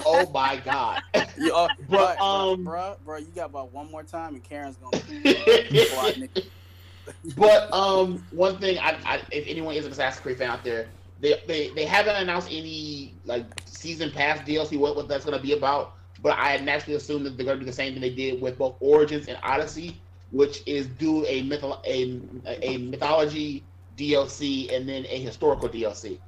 [0.06, 1.02] oh my god!
[1.38, 1.50] You,
[1.88, 5.00] But, bruh, um, bruh, bruh, you got about one more time, and Karen's gonna uh,
[5.00, 6.44] fly, nigga.
[7.36, 10.88] But um, one thing, I, I, if anyone is an Assassin's Creed fan out there,
[11.20, 15.52] they, they they haven't announced any like season pass DLC what, what that's gonna be
[15.52, 15.94] about.
[16.22, 18.76] But I naturally assume that they're gonna do the same thing they did with both
[18.80, 22.20] Origins and Odyssey, which is do a mytho- a
[22.64, 23.64] a mythology
[23.96, 26.18] DLC and then a historical DLC.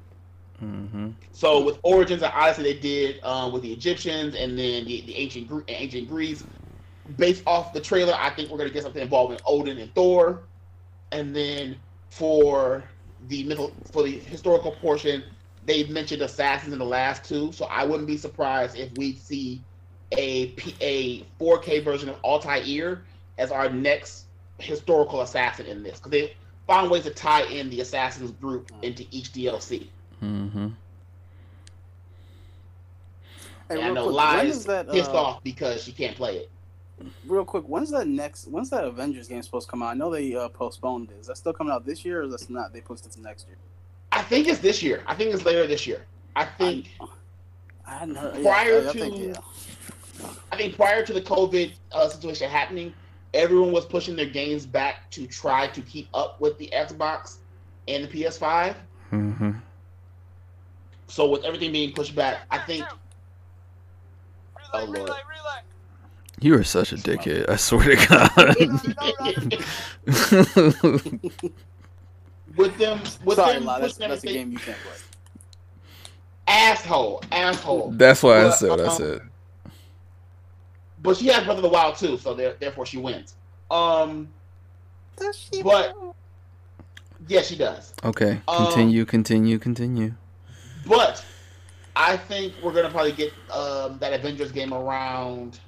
[0.63, 1.11] Mm-hmm.
[1.33, 5.17] So with Origins and Odyssey, they did um, with the Egyptians and then the, the
[5.17, 6.45] ancient Gre- ancient Greece.
[7.17, 10.49] Based off the trailer, I think we're gonna get something involving Odin and Thor.
[11.13, 11.77] And then
[12.11, 12.85] for
[13.21, 15.25] the mytho- for the historical portion,
[15.63, 17.53] they mentioned assassins in the last two.
[17.53, 19.65] So I wouldn't be surprised if we see
[20.17, 20.55] a
[21.41, 23.05] 4K version of Altair
[23.39, 24.27] as our next
[24.59, 26.33] historical assassin in this because they
[26.67, 29.94] found ways to tie in the assassins group into each DLC.
[30.25, 30.69] Mm-hmm.
[33.69, 34.91] Hey, and I know quick, when Lies is that?
[34.91, 36.51] pissed uh, off because she can't play it.
[37.27, 38.47] Real quick, when's that next?
[38.47, 39.89] When's that Avengers game supposed to come out?
[39.89, 41.19] I know they uh, postponed it.
[41.21, 42.73] Is that still coming out this year, or is that not?
[42.73, 43.57] They pushed it to next year.
[44.13, 45.03] I think it's this year.
[45.07, 46.07] I think it's later this year.
[46.37, 46.91] I think
[47.87, 48.35] I hadn't heard.
[48.43, 50.29] Prior yeah, I, I to- think, yeah.
[50.53, 52.95] I think prior to the COVID uh, situation happening,
[53.35, 57.39] everyone was pushing their games back to try to keep up with the Xbox
[57.89, 58.77] and the PS5.
[59.13, 59.51] Mm-hmm.
[61.07, 62.85] So with everything being pushed back, I think.
[64.73, 65.11] Oh lord.
[66.41, 67.49] You are such a dickhead.
[67.49, 68.55] I swear to God.
[72.57, 74.93] With them, with Sorry, them La, that's, that's a game you can't play.
[76.47, 77.91] asshole, asshole.
[77.97, 79.21] That's why I said what I um, said.
[81.03, 83.35] But she has Breath of the Wild too, so there, therefore she wins.
[83.71, 84.29] Um,
[85.17, 85.63] does she?
[85.63, 85.97] but
[87.27, 87.93] yeah, she does.
[88.05, 88.41] Okay.
[88.47, 90.15] um, Continue, continue, continue.
[90.87, 91.25] But
[91.97, 95.61] I think we're gonna probably get um, that Avengers game around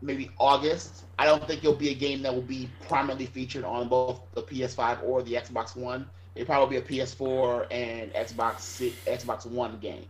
[0.00, 1.04] maybe August.
[1.18, 4.42] I don't think it'll be a game that will be prominently featured on both the
[4.42, 6.08] PS5 or the Xbox One.
[6.34, 10.06] It'll probably be a PS4 and Xbox Xbox One game.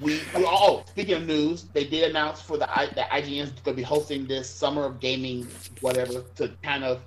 [0.00, 3.64] We, we oh speaking of news, they did announce for the that IGN is going
[3.64, 5.46] to be hosting this summer of gaming
[5.80, 7.00] whatever to kind of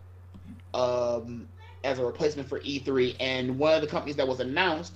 [0.73, 1.47] um,
[1.83, 3.15] as a replacement for E3.
[3.19, 4.93] And one of the companies that was announced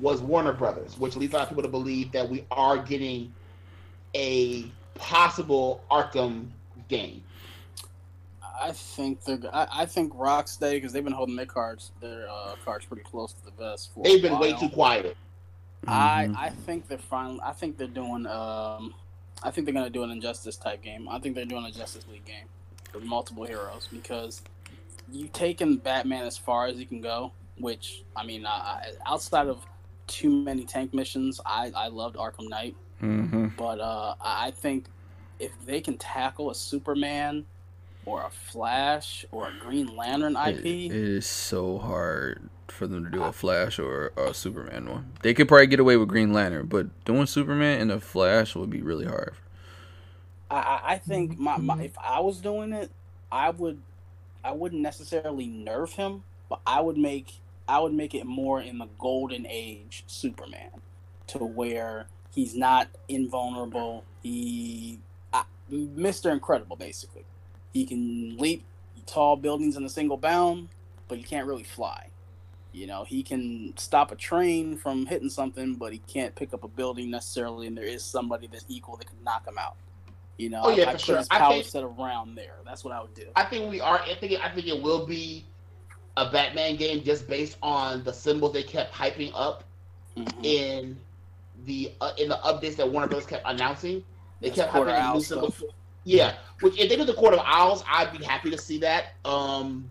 [0.00, 3.32] was Warner Brothers, which leads a lot of people to believe that we are getting
[4.14, 6.48] a possible Arkham
[6.88, 7.22] game.
[8.58, 9.38] I think they're.
[9.52, 13.32] I, I think Rocksteady because they've been holding their cards, their uh, cards pretty close
[13.34, 13.92] to the vest.
[13.92, 15.16] For They've been way too quiet.
[15.86, 16.36] I Mhm.
[16.36, 17.40] I think they're finally.
[17.44, 18.26] I think they're doing.
[18.26, 18.94] Um,
[19.42, 21.06] I think they're gonna do an Injustice type game.
[21.08, 22.46] I think they're doing a Justice League game
[22.94, 24.40] with multiple heroes because
[25.12, 27.32] you taken Batman as far as you can go.
[27.58, 29.64] Which I mean, uh, outside of
[30.06, 32.76] too many tank missions, I I loved Arkham Knight.
[33.02, 33.56] Mhm.
[33.56, 34.86] But uh, I think
[35.38, 37.44] if they can tackle a Superman
[38.04, 43.04] or a Flash or a Green Lantern It- IP, it is so hard for them
[43.04, 45.12] to do a Flash or a Superman one.
[45.22, 48.70] They could probably get away with Green Lantern, but doing Superman and a Flash would
[48.70, 49.34] be really hard.
[50.50, 52.90] I, I I think my, my if I was doing it,
[53.32, 53.80] I would
[54.46, 58.78] I wouldn't necessarily nerf him, but I would make I would make it more in
[58.78, 60.70] the golden age Superman,
[61.28, 64.04] to where he's not invulnerable.
[64.22, 65.00] He,
[65.68, 67.24] Mister Incredible, basically.
[67.72, 68.64] He can leap
[69.04, 70.68] tall buildings in a single bound,
[71.08, 72.06] but he can't really fly.
[72.72, 76.62] You know, he can stop a train from hitting something, but he can't pick up
[76.62, 77.66] a building necessarily.
[77.66, 79.76] And there is somebody that's equal that can knock him out.
[80.38, 81.22] You know, Oh, yeah, I, I for put sure.
[81.30, 82.56] I power set around there.
[82.64, 83.26] That's what I would do.
[83.36, 84.00] I think we are.
[84.00, 84.38] I think.
[84.44, 85.44] I think it will be
[86.18, 89.64] a Batman game just based on the symbols they kept hyping up
[90.16, 90.44] Mhm.
[90.44, 90.98] in
[91.64, 93.26] the uh, in the updates that Warner Bros.
[93.26, 94.02] kept announcing.
[94.40, 95.62] They That's kept hyping new symbols.
[96.04, 99.14] Yeah, which if they did the Court of Owls, I'd be happy to see that.
[99.24, 99.90] Um,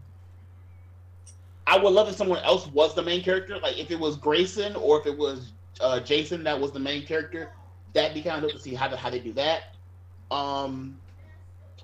[1.68, 4.76] I would love if someone else was the main character, like if it was Grayson
[4.76, 7.52] or if it was uh, Jason that was the main character.
[7.94, 9.75] That'd be kind of dope to see how the, how they do that.
[10.32, 10.98] Um,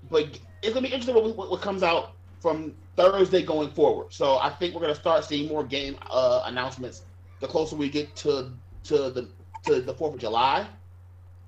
[0.10, 4.08] but it's gonna be interesting what, what, what comes out from Thursday going forward.
[4.14, 7.04] So I think we're gonna start seeing more game uh, announcements
[7.40, 8.52] the closer we get to
[8.86, 9.30] to the
[9.66, 10.68] to the Fourth of July.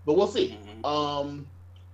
[0.06, 0.58] But we'll see.
[0.84, 0.86] Mhm.
[0.86, 1.48] Um,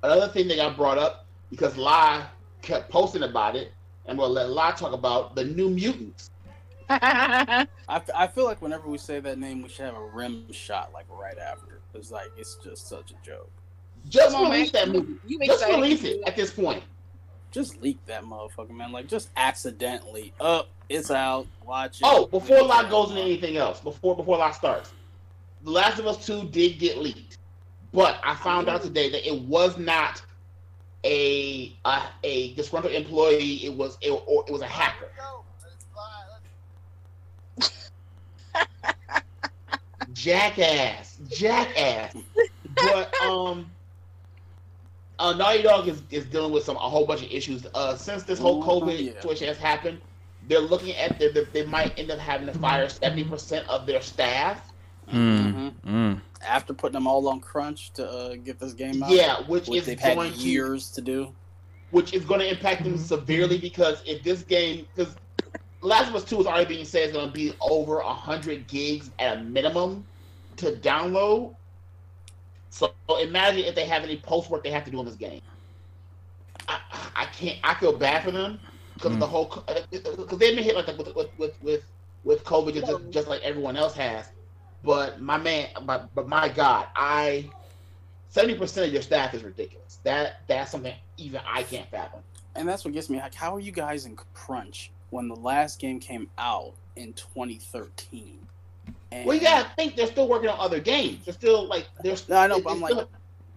[0.04, 2.26] another thing that got brought up because Lai
[2.62, 3.72] kept posting about it,
[4.06, 6.30] and we'll let Lai talk about the New Mutants.
[6.90, 10.52] I, f- I feel like whenever we say that name, we should have a rim
[10.52, 11.82] shot like right after.
[11.94, 13.52] It's like it's just such a joke.
[14.08, 14.92] Just Come on, release man.
[14.92, 15.16] that movie.
[15.28, 16.84] You Just release it at this point.
[17.52, 18.92] Just leak that motherfucker, man.
[18.92, 20.34] Like just accidentally.
[20.40, 21.48] Up, it's out.
[21.66, 22.04] Watch it.
[22.04, 24.92] Oh, before Leak Lai goes into anything else, before before Lai starts,
[25.64, 27.38] The Last of Us Two did get leaked,
[27.92, 30.22] but I found out today that it was not
[31.04, 33.66] a a, a disgruntled employee.
[33.66, 35.10] It was it, or it was a hacker.
[40.14, 42.16] Jackass, jackass.
[42.76, 43.70] but um,
[45.20, 47.66] uh, Naughty Dog is, is dealing with some a whole bunch of issues.
[47.74, 49.12] Uh, since this whole Ooh, COVID yeah.
[49.14, 50.00] situation has happened,
[50.48, 53.86] they're looking at the, the, they might end up having to fire seventy percent of
[53.86, 54.66] their staff.
[55.12, 55.74] Mhm.
[55.86, 56.22] Mm.
[56.46, 59.10] After putting them all on crunch to uh, get this game out.
[59.12, 61.34] Yeah, which which is they've had going to years to do.
[61.92, 65.16] which is going to impact them severely because if this game because
[65.82, 69.10] Last of Us Two is already being said is going to be over hundred gigs
[69.20, 70.06] at a minimum
[70.58, 71.56] to download.
[72.70, 75.42] So imagine if they have any post work they have to do on this game.
[76.68, 76.80] I,
[77.16, 77.58] I can't.
[77.64, 78.60] I feel bad for them
[78.94, 79.20] because Mm.
[79.20, 81.92] the whole because they've been hit like with with with with,
[82.24, 84.28] with COVID just, just just like everyone else has.
[84.84, 87.50] But my man, my, but my God, I
[88.30, 90.00] seventy percent of your staff is ridiculous.
[90.04, 92.22] That that's something even I can't fathom.
[92.56, 93.20] And that's what gets me.
[93.20, 98.49] Like, how are you guys in crunch when the last game came out in 2013?
[99.12, 101.26] And Well, you gotta think they're still working on other games.
[101.26, 102.16] They're still like they're.
[102.28, 103.10] No, I know, but I'm like, still-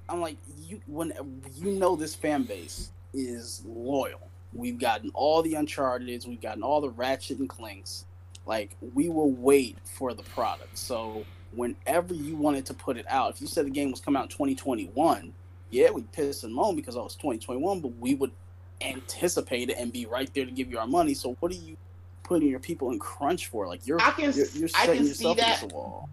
[0.09, 1.13] I'm like, you when
[1.57, 4.21] you know this fan base is loyal.
[4.55, 8.05] We've gotten all the Uncharted, we've gotten all the Ratchet and Clanks.
[8.45, 10.77] Like, we will wait for the product.
[10.77, 14.19] So whenever you wanted to put it out, if you said the game was coming
[14.19, 15.33] out in 2021,
[15.71, 18.33] yeah, we piss and moan because oh, it's 2021, but we would
[18.81, 21.15] anticipate it and be right there to give you our money.
[21.15, 21.77] So what do you
[22.23, 23.67] putting your people in crunch for?
[23.67, 26.09] Like, you're I can you're, you're I setting can see yourself that, against the wall.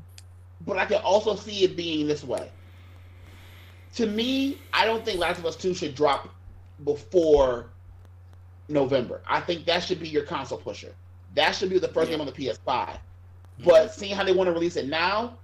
[0.65, 2.49] but I can also see it being this way.
[3.95, 6.29] To me, I don't think Last of Us Two should drop
[6.83, 7.67] before
[8.67, 9.21] November.
[9.27, 10.93] I think that should be your console pusher.
[11.35, 12.17] That should be the first Yeah.
[12.17, 12.59] game on the PS5.
[12.65, 13.63] Mm-hmm.
[13.65, 15.37] But seeing how they want to release it now,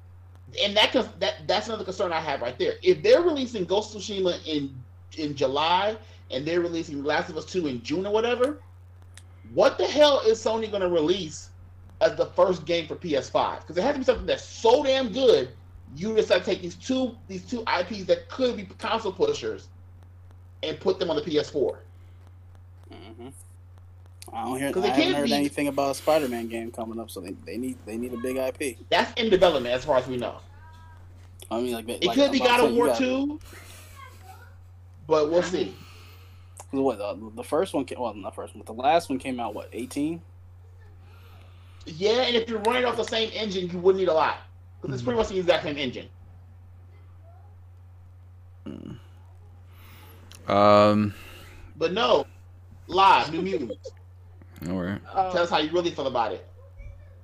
[0.64, 2.74] and that that that's another concern I have right there.
[2.84, 4.74] If they're releasing Ghost of Tsushima in
[5.18, 5.98] in July
[6.32, 8.60] and they're releasing Last of Us Two in June or whatever,
[9.54, 11.50] what the hell is Sony going to release
[12.02, 13.62] as the first game for PS5?
[13.62, 15.50] Because it has to be something that's so damn good.
[15.96, 19.70] You decide to take these two these two IPs that could be console pushers
[20.64, 21.78] and put them on the PS4.
[22.92, 23.28] hmm
[24.34, 24.74] I don't hear.
[24.84, 27.78] I haven't heard be- anything about a Spider-Man game coming up, so they, they need
[27.86, 28.78] they need a big IP.
[28.90, 30.40] That's in development as far as we know.
[31.52, 33.40] I mean, like It like, could be God of War 2,
[35.08, 35.76] but we'll see.
[36.72, 37.86] What uh, the first one?
[37.86, 40.22] Came, well, not first one, but the last one came out what eighteen?
[41.86, 44.38] Yeah, and if you're running off the same engine, you wouldn't need a lot.
[44.82, 46.10] Because it's pretty much the exact same engine.
[50.48, 51.14] Um.
[51.78, 52.26] But no,
[52.88, 53.92] live, New Mutants.
[54.70, 55.02] All right.
[55.14, 56.48] Um, Tell us how you really feel about it.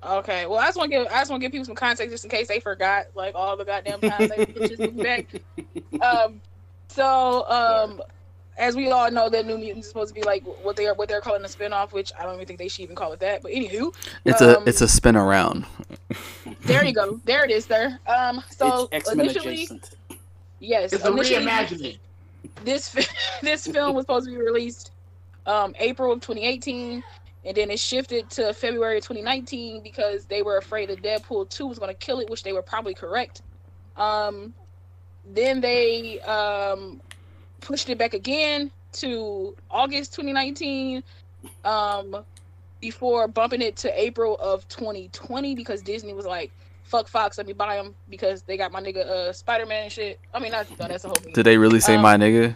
[0.03, 2.11] Okay, well, I just want to give I just want to give people some context
[2.11, 5.27] just in case they forgot like all the goddamn times they just moved back.
[6.01, 6.41] Um,
[6.87, 8.01] so um,
[8.57, 10.93] as we all know, that New Mutants is supposed to be like what they are
[10.95, 13.19] what they're calling a spinoff, which I don't even think they should even call it
[13.21, 13.41] that.
[13.41, 13.93] But anywho,
[14.25, 15.65] It's Um, a it's a spin around.
[16.65, 17.99] there you go, there it is, there.
[18.07, 19.91] Um, so it's X-Men initially, adjacent.
[20.59, 21.97] yes, It's a initially, reimagining.
[22.63, 22.93] this
[23.41, 24.91] this film was supposed to be released
[25.45, 27.03] um, April of 2018,
[27.45, 31.79] and then it shifted to February 2019 because they were afraid that Deadpool 2 was
[31.79, 33.41] going to kill it, which they were probably correct.
[33.97, 34.53] Um,
[35.33, 37.01] then they um,
[37.61, 41.03] pushed it back again to August 2019
[41.63, 42.23] um,
[42.81, 46.51] before bumping it to April of 2020 because Disney was like,
[46.83, 49.91] fuck Fox, let me buy them because they got my nigga uh, Spider Man and
[49.91, 50.19] shit.
[50.33, 51.33] I mean, that's, no, that's a whole thing.
[51.33, 52.53] Did they really say Um, my nigga?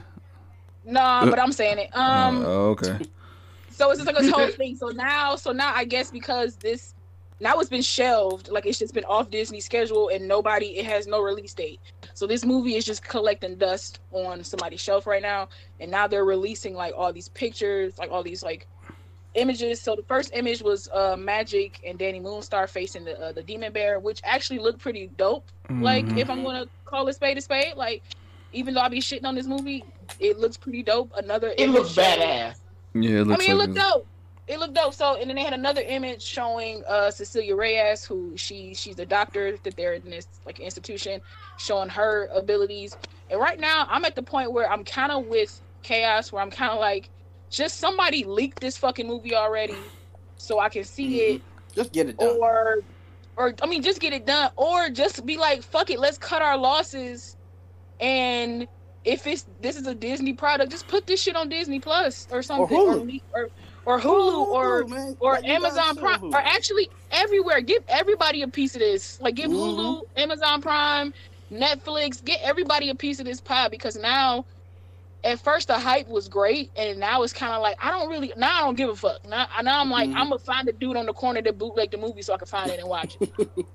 [0.84, 1.96] Nah, but I'm saying it.
[1.96, 3.00] Um, oh, okay.
[3.72, 4.76] so it's just like a whole thing.
[4.76, 6.95] So now, so now I guess because this
[7.39, 11.06] now it's been shelved, like it's just been off Disney's schedule and nobody it has
[11.08, 11.80] no release date.
[12.13, 15.50] So this movie is just collecting dust on somebody's shelf right now.
[15.80, 18.67] And now they're releasing like all these pictures, like all these like
[19.34, 19.82] images.
[19.82, 23.74] So the first image was uh Magik and Danny Moonstar facing the uh, the demon
[23.74, 25.45] bear, which actually looked pretty dope.
[25.69, 26.17] Like Mhm.
[26.19, 28.02] if I'm gonna call a spade a spade, like
[28.54, 29.84] even though I be shitting on this movie,
[30.21, 31.12] it looks pretty dope.
[31.17, 32.56] Another It image looks badass.
[32.93, 34.08] yeah, it I looks mean, it like looked it's- dope.
[34.48, 34.94] It looked dope.
[34.94, 39.06] So, and then they had another image showing uh Cecilia Reyes, who she she's a
[39.06, 41.22] doctor that they're in this like institution,
[41.58, 42.96] showing her abilities.
[43.30, 46.52] And right now, I'm at the point where I'm kind of with Kayos, where I'm
[46.52, 47.10] kind of like,
[47.50, 49.76] just somebody leaked this fucking movie already,
[50.38, 51.42] so I can see it,
[51.74, 52.38] Just get it done.
[52.40, 52.80] or,
[53.36, 56.42] or I mean, just get it done, or just be like, fuck it, let's cut
[56.42, 57.36] our losses,
[58.00, 58.68] and
[59.04, 62.42] if it's this is a Disney product, just put this shit on Disney Plus or
[62.42, 63.22] something, or Hulu.
[63.34, 63.50] or,
[63.86, 65.15] or, Hulu, or man.
[65.19, 66.34] or Like, Amazon Prime, Hulu.
[66.34, 67.62] or actually everywhere.
[67.62, 69.19] Give everybody a piece of this.
[69.21, 69.56] Like give Mhm.
[69.78, 71.13] Hulu, Amazon Prime,
[71.52, 74.45] Netflix, get everybody a piece of this pie because now.
[75.24, 78.32] At first, the hype was great, and now it's kind of like I don't really.
[78.38, 79.28] Now I don't give a fuck.
[79.28, 80.15] Now, now I'm like Mhm.
[80.17, 82.45] I'm gonna find a dude on the corner that bootleg the movie so I can
[82.45, 83.32] find it and watch it.
[83.39, 83.65] Like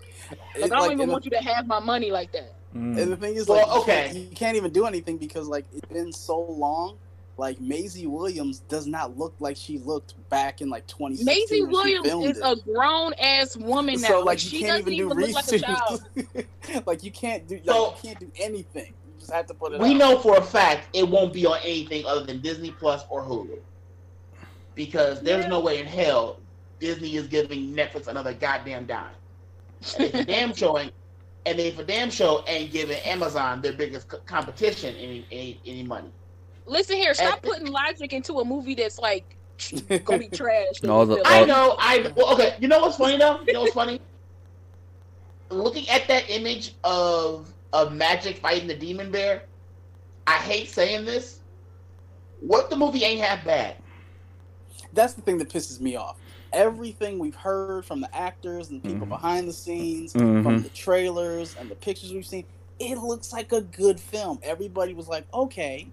[0.55, 2.53] It's I don't like- even and want you to have my money like that.
[2.73, 2.96] Mm.
[3.03, 4.05] And the thing is, Well, like, you okay.
[4.12, 6.99] can't- you can't even do anything because like it's been so long.
[7.40, 11.24] Like Maisie Williams does not look like she looked back in like 2016.
[11.24, 12.44] Maisie when Williams filmed is it.
[12.44, 14.09] a grown ass woman now.
[14.09, 16.03] So like, like she can't doesn't even do even look like a child.
[16.87, 17.55] like you can't do.
[17.55, 18.88] Like, So- you can't do anything.
[19.07, 19.81] You just have to put it.
[19.81, 19.96] We out.
[19.96, 23.59] know for a fact it won't be on anything other than Disney Plus or Hulu.
[24.74, 26.40] Because there's no way in hell
[26.79, 29.07] Disney is giving Netflix another goddamn dime.
[29.98, 30.92] And they for damn show ain't,
[31.46, 35.83] and they for damn show ain't giving Amazon their biggest co- competition any, any any
[35.85, 36.11] money.
[36.66, 39.37] Listen here, stop putting logic into a movie that's like
[40.05, 40.66] gonna be trash.
[40.88, 42.57] All the- I know, I well, okay.
[42.61, 43.40] You know what's funny though?
[43.46, 44.01] You know what's funny?
[45.51, 49.42] Looking at that image of of Magik fighting the demon bear,
[50.27, 51.40] I hate saying this.
[52.40, 53.77] What the movie ain't half bad.
[54.92, 56.18] That's the thing that pisses me off.
[56.53, 59.11] Everything we've heard from the actors and the people Mhm.
[59.11, 60.42] behind the scenes, Mhm.
[60.42, 62.44] from the trailers and the pictures we've seen,
[62.81, 64.40] it looks like a good film.
[64.42, 65.88] Everybody was like, okay,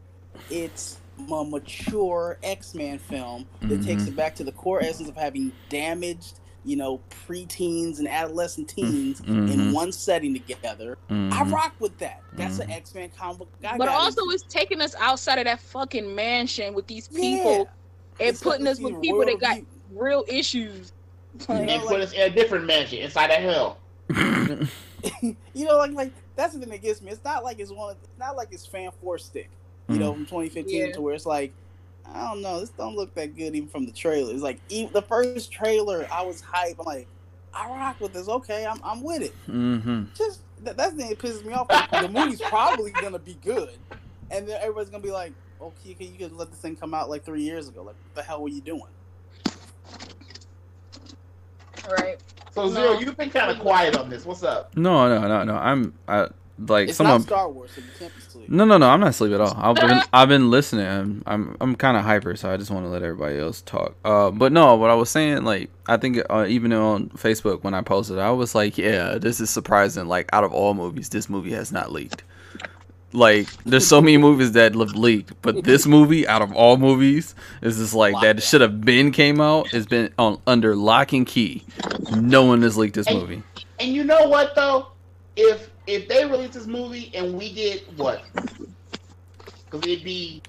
[0.50, 0.98] it's
[1.30, 4.08] a mature X Men film that takes Mhm.
[4.10, 9.20] it back to the core essence of having damaged, you know, preteens and adolescent teens
[9.22, 9.74] in Mhm.
[9.74, 10.98] one setting together.
[11.10, 11.52] I Mhm.
[11.52, 12.22] rock with that.
[12.34, 12.76] That's an Mhm.
[12.76, 13.50] X Men comic book.
[13.64, 14.34] I But also, into.
[14.36, 17.20] it's taking us outside of that fucking mansion with these Yeah.
[17.20, 17.70] people
[18.20, 19.68] and It's putting us with people that got Review.
[19.92, 20.92] real issues.
[21.48, 21.56] Yeah.
[21.58, 23.78] and put us in a different mansion inside of hell.
[25.54, 27.12] you know, like like that's the thing that gets me.
[27.12, 27.92] It's not like it's one.
[27.92, 29.50] Of, it's not like it's fan four stick.
[29.90, 30.92] You know, from 2015 Yeah.
[30.94, 31.54] to where it's like,
[32.06, 34.34] I don't know, this don't look that good even from the trailer.
[34.34, 36.76] It's like even the first trailer, I was hype.
[36.80, 37.08] I'm like,
[37.54, 38.28] I rock with this.
[38.28, 39.34] Okay, I'm I'm with it.
[39.46, 41.68] hmm Just that, that's the thing that pisses me off.
[42.02, 43.70] the movie's probably gonna be good,
[44.32, 47.10] and then everybody's gonna be like, okay, okay, you could let this thing come out
[47.10, 47.80] like three years ago.
[47.84, 48.84] Like, what the hell were you doing?
[51.90, 52.22] Right.
[52.52, 52.72] So No.
[52.72, 54.26] Zero, you've been kind of quiet on this.
[54.26, 54.76] What's up?
[54.76, 55.56] No, no, no, no.
[55.56, 56.28] I'm I,
[56.60, 58.50] like It's some not of Star Wars, so you can't be asleep.
[58.50, 58.90] No, no, no.
[58.90, 59.54] I'm not asleep at all.
[59.58, 60.88] I've been, I've been listening.
[60.88, 63.96] I'm, I'm, I'm kind of hyper, so I just want to let everybody else talk.
[64.06, 67.74] Uh, but no, what I was saying, like, I think uh, even on Facebook when
[67.74, 70.08] I posted, I was like, yeah, this is surprising.
[70.08, 72.24] Like, out of all movies, this movie has not leaked.
[73.14, 77.36] Like, there's so many movies that have leaked, but this movie, out of all movies,
[77.62, 79.74] is just like that should have been came out.
[79.74, 81.64] It's been on under lock and key.
[82.12, 83.44] No one has leaked this And- movie.
[83.80, 84.88] And you know what though?
[85.36, 88.22] If if they release this movie and we get what?
[88.36, 90.42] Because it'd be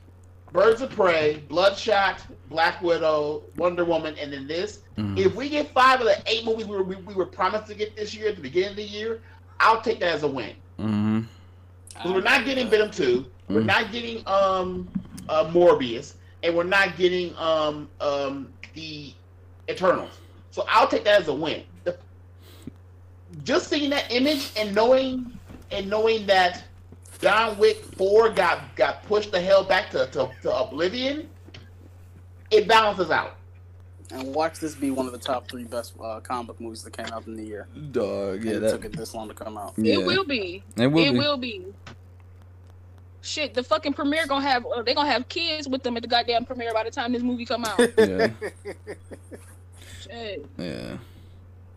[0.52, 4.80] Birds of Prey, Bloodshot, Black Widow, Wonder Woman, and then this.
[4.96, 5.18] Mhm.
[5.18, 7.74] If we get five of the eight movies we were, we, we were promised to
[7.74, 9.20] get this year at the beginning of the year,
[9.60, 10.54] I'll take that as a win.
[10.78, 11.26] Mhm.
[11.94, 13.66] 'Cause we're not getting Venom two, we're Mm.
[13.66, 14.88] not getting um
[15.28, 19.12] uh, Morbius, and we're not getting um um the
[19.68, 20.12] Eternals.
[20.52, 21.62] So I'll take that as a win.
[23.38, 25.32] The, just seeing that image and knowing
[25.70, 26.64] and knowing that
[27.20, 31.28] John Wick four got got pushed the hell back to, to, to oblivion,
[32.50, 33.36] it balances out.
[34.10, 36.96] And watch this be one of the top three best uh, comic book movies that
[36.96, 37.68] came out in the year.
[37.90, 39.74] Dog, yeah, and it that took it this long to come out.
[39.76, 39.94] yeah.
[39.94, 40.62] It will be.
[40.76, 41.18] It will it be.
[41.18, 41.66] will be.
[43.20, 46.08] Shit, the fucking premiere gonna have uh, they gonna have kids with them at the
[46.08, 47.78] goddamn premiere by the time this movie come out.
[47.98, 48.30] Yeah.
[50.00, 50.46] Shit.
[50.56, 50.96] Yeah.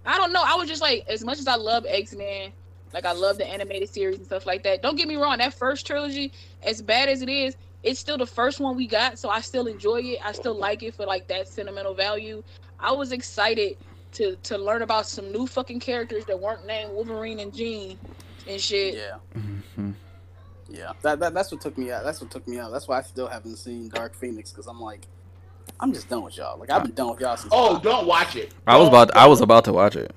[0.05, 0.43] I don't know.
[0.45, 2.51] I was just like, as much as I love X Men,
[2.93, 4.81] like I love the animated series and stuff like that.
[4.81, 6.31] Don't get me wrong, that first trilogy,
[6.63, 9.67] as bad as it is, it's still the first one we got, so I still
[9.67, 10.19] enjoy it.
[10.23, 12.43] I still like it for like that sentimental value.
[12.79, 13.77] I was excited
[14.13, 17.97] to to learn about some new fucking characters that weren't named Wolverine and Jean
[18.47, 18.95] and shit.
[18.95, 19.93] yeah, Mhm.
[20.69, 20.91] yeah.
[21.01, 22.03] That, that that's what took me out.
[22.03, 22.71] That's what took me out.
[22.71, 25.07] That's why I still haven't seen Dark Phoenix because I'm like,
[25.79, 26.59] I'm just done with y'all.
[26.59, 27.51] Like I've been done with y'all since.
[27.55, 28.53] Oh, don't watch it.
[28.67, 30.13] I was Don't- about I was about to watch it.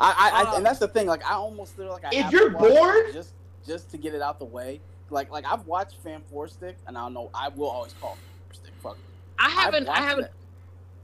[0.00, 1.06] I, I, I Uh, and that's the thing.
[1.06, 3.32] Like I almost feel like I If have you're to watch it bored- just
[3.66, 4.80] just to get it out the way.
[5.10, 8.16] Like like I've watched Fan Four Stick, and I know I will always call
[8.50, 8.72] it Stick.
[8.82, 8.96] Fuck.
[9.38, 9.88] I I've haven't.
[9.88, 10.22] I haven't.
[10.24, 10.32] that.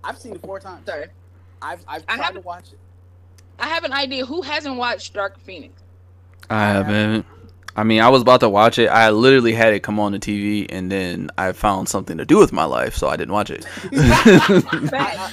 [0.04, 0.86] I've seen it four times.
[0.86, 1.06] Sorry,
[1.62, 2.78] I've I've I tried to haven't- watch it.
[3.58, 4.24] I have an idea.
[4.26, 5.82] Who hasn't watched Dark Phoenix?
[6.50, 7.26] I haven't.
[7.78, 8.88] I mean, I was about to watch it.
[8.88, 12.36] I literally had it come on the TV, and then I found something to do
[12.38, 13.64] with my life, so I didn't watch it.
[13.92, 15.30] I,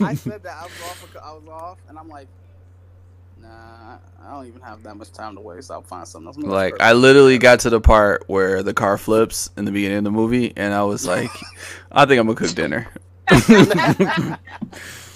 [0.00, 1.16] I, I said that I was off.
[1.24, 2.28] I was off, and I'm like,
[3.40, 3.48] nah,
[4.22, 5.70] I don't even have that much time to waste.
[5.70, 6.52] I'll find something else.
[6.52, 7.00] Like, I Birds.
[7.00, 10.52] literally got to the part where the car flips in the beginning of the movie,
[10.54, 11.30] and I was like,
[11.90, 12.88] I think I'm gonna cook dinner.
[13.28, 14.36] because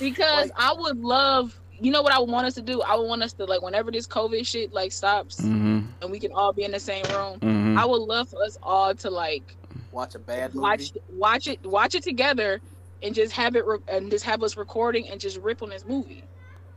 [0.01, 1.57] Like- I would love.
[1.81, 2.83] You know what I would want us to do?
[2.83, 6.20] I would want us to like whenever this COVID shit like stops hmm and we
[6.20, 7.39] can all be in the same room.
[7.43, 9.57] hmm I would love for us all to like
[9.91, 10.61] watch a bad movie.
[10.66, 12.61] watch watch it watch it together
[13.03, 15.85] and just have it re- and just have us recording and just rip on this
[15.87, 16.24] movie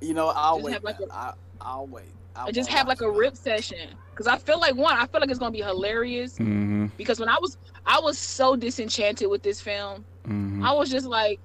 [0.02, 0.74] You know, I'll Just wait.
[0.74, 1.10] have like man.
[1.12, 2.16] I, I'll wait.
[2.36, 3.16] I and just have like a it.
[3.16, 6.86] rip session because I feel like one I feel like it's gonna be hilarious hmm
[6.98, 11.06] because when I was I was so disenchanted with this film hmm I was just
[11.08, 11.40] like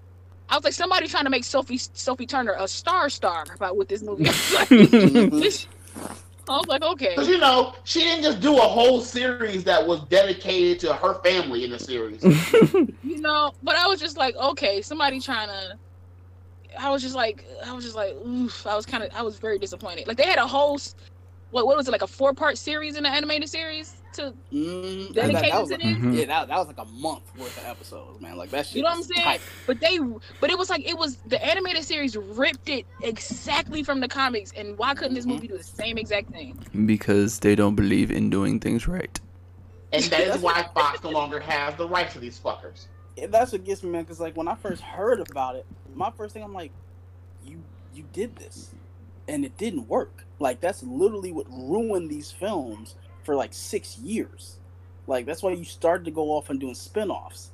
[0.48, 3.88] I was like somebody trying to make Sophie Sophie Turner a star star about with
[3.88, 4.24] this movie.
[6.50, 9.86] I was like, okay, Because you know, she didn't just do a whole series that
[9.86, 12.24] was dedicated to her family in the series.
[13.04, 13.52] you know.
[13.62, 15.76] But I was just like, okay, somebody trying to.
[16.78, 18.66] I was just like, I was just like, oof.
[18.66, 20.06] I was kind of, I was very disappointed.
[20.06, 20.78] Like they had a whole,
[21.50, 25.08] what, what was it, like a four part series in the animated series to Mhm.
[25.08, 26.18] That- dedicate that was to a- this.
[26.20, 28.36] Yeah, that, that was like a month worth of episodes, man.
[28.36, 28.76] Like that shit.
[28.76, 29.24] You know what I'm saying?
[29.24, 29.40] tight.
[29.66, 29.98] But they,
[30.40, 34.52] but it was like it was the animated series ripped it exactly from the comics,
[34.56, 36.58] and why couldn't this movie do the same exact thing?
[36.86, 39.18] because they don't believe in doing things right.
[39.92, 42.86] And that is why Fox no longer has the rights to these fuckers.
[43.16, 44.02] Yeah, that's what gets me, man.
[44.04, 46.70] Because like when I first heard about it, my first thing I'm like,
[47.44, 47.62] you
[47.94, 48.70] you did this,
[49.26, 50.24] and it didn't work.
[50.38, 52.94] Like that's literally what ruined these films
[53.28, 54.58] for like six years.
[55.06, 57.52] Like that's why you started to go off and doing spin-offs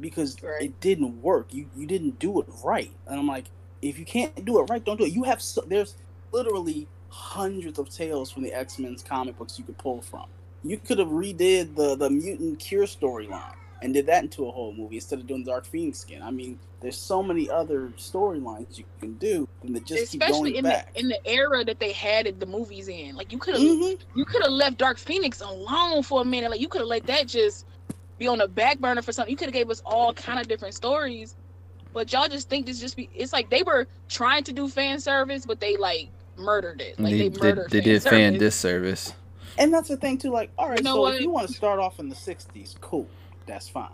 [0.00, 0.64] because Right.
[0.66, 1.54] it didn't work.
[1.54, 3.50] You you didn't do it right, and I'm like,
[3.82, 5.12] if you can't do it right, don't do it.
[5.14, 5.96] You have so, there's
[6.32, 10.26] literally hundreds of tales from the X Men's comic books you could pull from.
[10.64, 14.72] You could have redid the the mutant cure storyline and did that into a whole
[14.72, 16.22] movie instead of doing Dark Phoenix skin.
[16.22, 20.52] I mean, there's so many other storylines you can do than to just keep Especially
[20.52, 20.92] going in back.
[20.94, 23.98] the in the era that they had the movies in, like you could have Mhm.
[24.14, 26.50] you could have left Dark Phoenix alone for a minute.
[26.50, 27.66] Like you could have let that just
[28.18, 29.30] be on the back burner for something.
[29.30, 31.36] You could have gave us all kind of different stories,
[31.92, 33.08] but y'all just think this just be.
[33.14, 36.98] It's like they were trying to do fan service, but they like murdered it.
[37.00, 37.70] Like they they, murdered.
[37.70, 39.12] they fan did fan disservice.
[39.56, 40.30] And that's the thing too.
[40.30, 41.14] Like, all right, You know so what?
[41.16, 43.08] if you want to start off in the '60s, cool,
[43.48, 43.88] that's fine.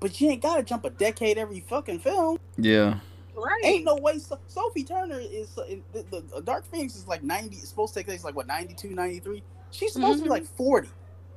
[0.00, 2.38] But you ain't gotta jump a decade every fucking film.
[2.58, 2.98] Yeah.
[3.36, 3.64] Right.
[3.64, 4.18] Ain't no way.
[4.18, 7.56] So- Sophie Turner is uh, the, the, the Dark Phoenix is like 90.
[7.56, 9.42] It's supposed to take place like what 92, 93.
[9.70, 10.32] She's supposed to be Mhm.
[10.32, 10.88] like 40.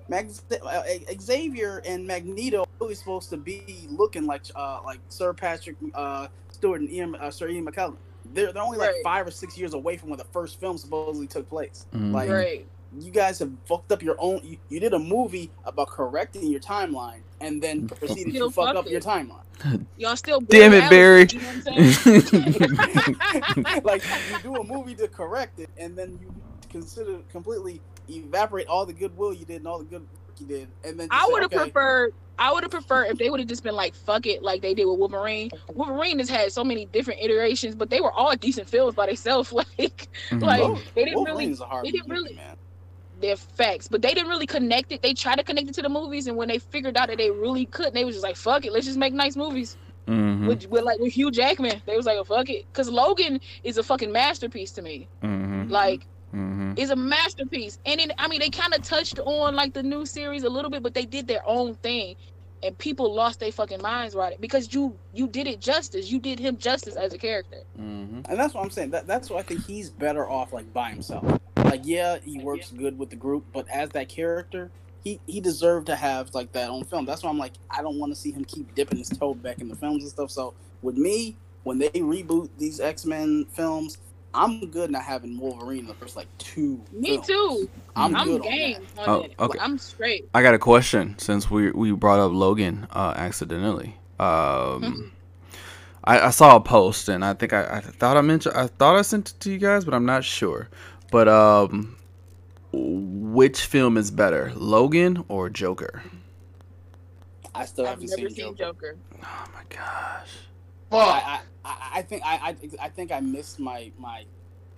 [0.09, 0.83] Max, uh,
[1.19, 6.27] Xavier and Magneto are really supposed to be looking like uh like Sir Patrick uh
[6.51, 7.97] Stewart and Ian uh, Sir Ian McKellen.
[8.33, 11.27] They're they're only like five or six years away from when the first film supposedly
[11.27, 11.87] took place.
[11.93, 12.13] Mhm.
[12.13, 12.65] Like right.
[12.97, 14.39] you guys have fucked up your own.
[14.43, 18.77] You, you did a movie about correcting your timeline and then proceeded to fuck fucked
[18.77, 19.41] up your timeline.
[19.97, 20.39] Y'all still.
[20.39, 21.27] Damn it, Barry Barry.
[21.31, 21.67] You know what
[22.05, 23.81] I'm saying?
[23.83, 26.33] like you do a movie to correct it, and then you
[26.69, 30.67] consider completely evaporate all the goodwill you did and all the good work you did,
[30.83, 32.13] and then I would have okay, preferred.
[32.39, 34.75] I would have preferred if they would have just been like, "Fuck it," like they
[34.75, 35.49] did with Wolverine.
[35.73, 39.51] Wolverine has had so many different iterations, but they were all decent films by themselves.
[39.79, 40.41] Like, Mhm.
[40.43, 41.51] like they didn't Wolverine really.
[41.51, 42.57] is a hard they didn't movie, really- man.
[43.21, 45.01] They're facts, but they didn't really connect it.
[45.01, 47.31] They tried to connect it to the movies, and when they figured out that they
[47.31, 50.47] really couldn't, they was just like, "Fuck it, let's just make nice movies." Mhm.
[50.47, 53.77] With, with like with Hugh Jackman, they was like, oh, "Fuck it," because Logan is
[53.77, 55.09] a fucking masterpiece to me.
[55.23, 55.69] Mhm.
[55.71, 56.79] Like, Mhm.
[56.79, 57.79] is a masterpiece.
[57.85, 60.71] And then I mean, they kind of touched on like the new series a little
[60.71, 62.15] bit, but they did their own thing.
[62.63, 66.11] And people lost their fucking minds right because you you did it justice.
[66.11, 67.63] You did him justice as a character.
[67.79, 68.21] Mm-hmm.
[68.29, 68.91] And that's what I'm saying.
[68.91, 71.39] That, that's why I think he's better off like by himself.
[71.57, 74.71] Like, yeah, he works good with the group, but as that character,
[75.03, 77.05] he he deserved to have like that on film.
[77.05, 79.59] That's why I'm like, I don't want to see him keep dipping his toe back
[79.59, 80.31] in the films and stuff.
[80.31, 83.97] So with me, when they reboot these X Men films,
[84.33, 86.83] I'm good not having Wolverine in the first like two.
[86.91, 87.27] Me films.
[87.27, 87.69] too.
[87.95, 89.07] I'm, I'm good game on that.
[89.07, 89.59] on Oh, okay.
[89.59, 90.29] I'm straight.
[90.33, 93.97] I got a question since we we brought up Logan uh, accidentally.
[94.19, 95.11] Um,
[96.03, 98.95] I, I saw a post and I think I, I thought I mentioned I thought
[98.95, 100.69] I sent it to you guys, but I'm not sure.
[101.11, 101.97] But um,
[102.71, 106.03] which film is better, Logan or Joker?
[107.55, 108.93] I still I've haven't never seen seen Joker.
[108.93, 108.97] Joker.
[109.23, 110.29] Oh my gosh.
[110.91, 111.23] Fuck.
[111.25, 112.55] I, I, I- I think I, I
[112.85, 114.23] I think I missed my my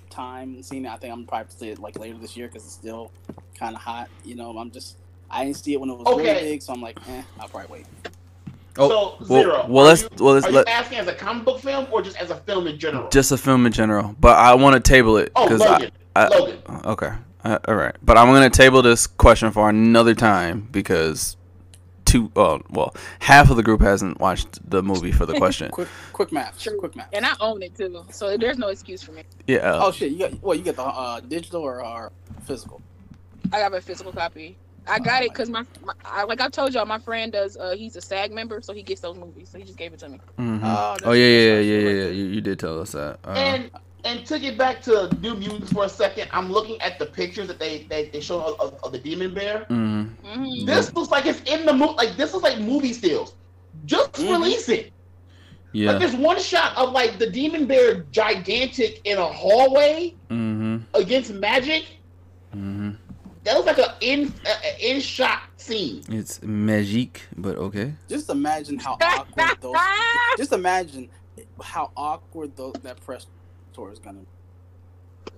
[0.10, 0.90] time seeing it.
[0.90, 3.12] I think I'm probably see it like later this year because it's still
[3.58, 4.10] kind of hot.
[4.26, 4.98] You know, I'm just
[5.30, 7.70] I didn't see it when it was really big, so I'm like, eh, I'll probably
[7.80, 7.86] wait.
[8.78, 9.66] Oh, so well- zero.
[9.68, 11.88] well, Are let's- you- well, let's are let- you asking as a comic book film
[11.92, 13.10] or just as a film in general?
[13.10, 16.28] Just a film in general, but I want to table it oh, because I, I,
[16.30, 16.60] Logan.
[16.86, 17.12] Okay.
[17.44, 17.96] Uh, all right.
[18.04, 21.38] But I'm going to table this question for another time because
[22.10, 25.70] two uh, well, half of the group hasn't watched the movie for the question.
[25.72, 26.60] Quick quick math.
[26.60, 26.78] True.
[26.80, 27.10] Quick math.
[27.14, 28.06] And I own it too.
[28.12, 29.24] So there's no excuse for me.
[29.48, 29.80] yeah.
[29.82, 30.12] Oh shit!
[30.12, 32.12] You got well, you get the uh, digital or, or
[32.44, 32.82] physical?
[33.54, 34.58] I got a physical copy.
[34.88, 37.56] I Oh, got it because my, my I, like I told y'all, my friend does.
[37.58, 39.50] Uh, he's a SAG member, so he gets those movies.
[39.50, 40.20] So he just gave it to me.
[40.40, 40.62] Mhm.
[40.64, 42.10] Oh, oh yeah, yeah, yeah, yeah, yeah.
[42.10, 43.20] You, you did tell us that.
[43.24, 43.72] Uh, And
[44.06, 47.48] and to get back to New Mutants for a second, I'm looking at the pictures
[47.48, 49.66] that they they, they show of, of, of the Demon Bear.
[49.70, 50.10] mhm.
[50.24, 51.94] hmm This looks like it's in the movie.
[51.94, 53.36] Like this is like movie stills.
[53.86, 54.32] Just Mhm.
[54.32, 54.92] release it.
[55.72, 55.92] Yeah.
[55.92, 60.84] Like there's one shot of like the Demon Bear gigantic in a hallway Mhm.
[60.94, 61.86] against Magik.
[62.56, 62.98] Mhm.
[63.44, 66.04] That looks like an in a, in shot scene.
[66.10, 67.94] It's magique, but okay.
[68.10, 69.76] Just imagine how awkward those.
[70.38, 71.10] Just imagine
[71.62, 73.26] how awkward those, that press
[73.80, 74.20] tour is gonna.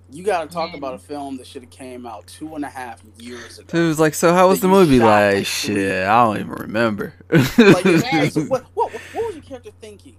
[0.10, 0.78] You gotta talk Man.
[0.78, 3.78] about a film that should have came out two and a half years ago.
[3.78, 5.00] It was like, so how was the movie?
[5.00, 6.02] Like, like shit, three.
[6.04, 7.14] I don't even remember.
[7.30, 10.18] like, yeah, so what, what, what was your character thinking?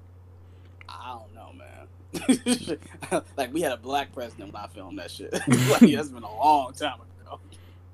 [0.88, 3.22] I don't know, man.
[3.36, 5.32] like we had a black president when I filmed that shit.
[5.48, 7.38] like that's been a long time ago.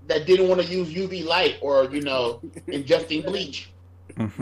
[0.07, 3.71] That didn't want to use UV light or you know ingesting bleach.
[4.17, 4.33] And,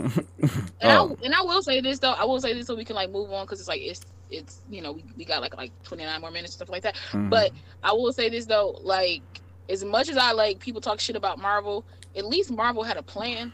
[0.83, 1.17] oh.
[1.21, 2.13] I, and I will say this though.
[2.13, 4.61] I will say this so we can like move on because it's like it's it's
[4.69, 6.95] you know we, we got like like 29 more minutes stuff like that.
[7.11, 7.29] Mhm.
[7.29, 7.51] But
[7.83, 9.21] I will say this though, like
[9.69, 13.03] as much as I like people talk shit about Marvel, at least Marvel had a
[13.03, 13.51] plan.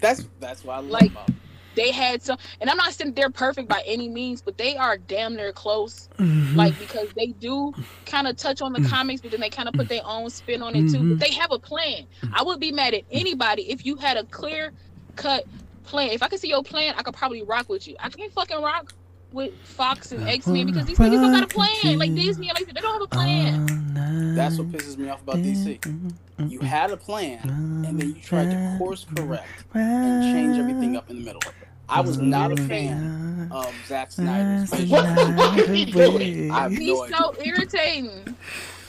[0.00, 1.34] That's that's why I love Like- it.
[1.74, 4.98] They had some, and I'm not saying they're perfect by any means, but they are
[4.98, 6.10] damn near close.
[6.18, 6.54] Mhm.
[6.54, 7.72] Like because they do
[8.04, 10.60] kind of touch on the comics, but then they kind of put their own spin
[10.60, 10.98] on it too.
[10.98, 11.08] Mhm.
[11.18, 12.06] But they have a plan.
[12.34, 14.74] I would be mad at anybody if you had a clear
[15.16, 15.46] cut
[15.84, 16.10] plan.
[16.10, 17.96] If I could see your plan, I could probably rock with you.
[17.98, 18.92] I can't fucking rock
[19.32, 21.98] with Fox and X Men because these niggas don't got a plan.
[21.98, 24.34] Like Disney, like they don't have a plan.
[24.34, 26.12] That's what pisses me off about DC.
[26.48, 27.40] You had a plan,
[27.86, 31.42] and then you tried to course correct and change everything up in the middle.
[31.88, 34.88] I was not a fan of Zack Snyder's vision.
[34.88, 36.50] What the fuck is he doing?
[36.50, 37.16] I have He's no idea.
[37.16, 38.36] so irritating.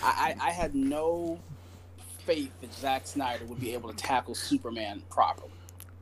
[0.01, 1.37] I, I, I had no
[2.19, 5.51] faith that Zack Snyder would be able to tackle Superman properly,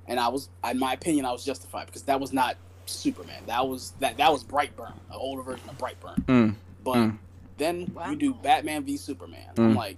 [0.07, 2.55] and I was, in my opinion, I was justified because that was not
[2.91, 3.43] Superman.
[3.47, 6.25] That was that that was Brightburn, an older version of Brightburn.
[6.25, 6.55] Mm.
[6.83, 7.17] But Mm.
[7.57, 8.09] then Wow.
[8.09, 9.47] you do Batman v Superman.
[9.55, 9.63] Mm.
[9.69, 9.97] I'm like,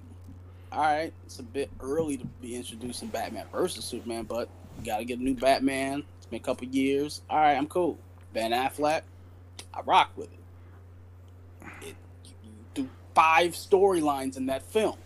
[0.71, 4.97] all right, it's a bit early to be introducing Batman versus Superman, but you got
[4.97, 6.03] to get a new Batman.
[6.17, 7.21] It's been a couple years.
[7.29, 7.97] All right, I'm cool.
[8.33, 9.01] Ben Affleck,
[9.73, 10.39] I rock with it.
[11.89, 11.95] It
[12.43, 14.97] you do five storylines in that film.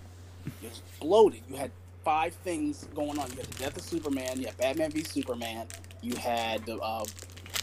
[0.64, 1.42] It was bloated.
[1.50, 1.72] You had
[2.06, 3.30] five things going on.
[3.32, 4.40] You had the death of Superman.
[4.40, 5.68] You had Batman v Superman.
[6.02, 7.04] You had the uh,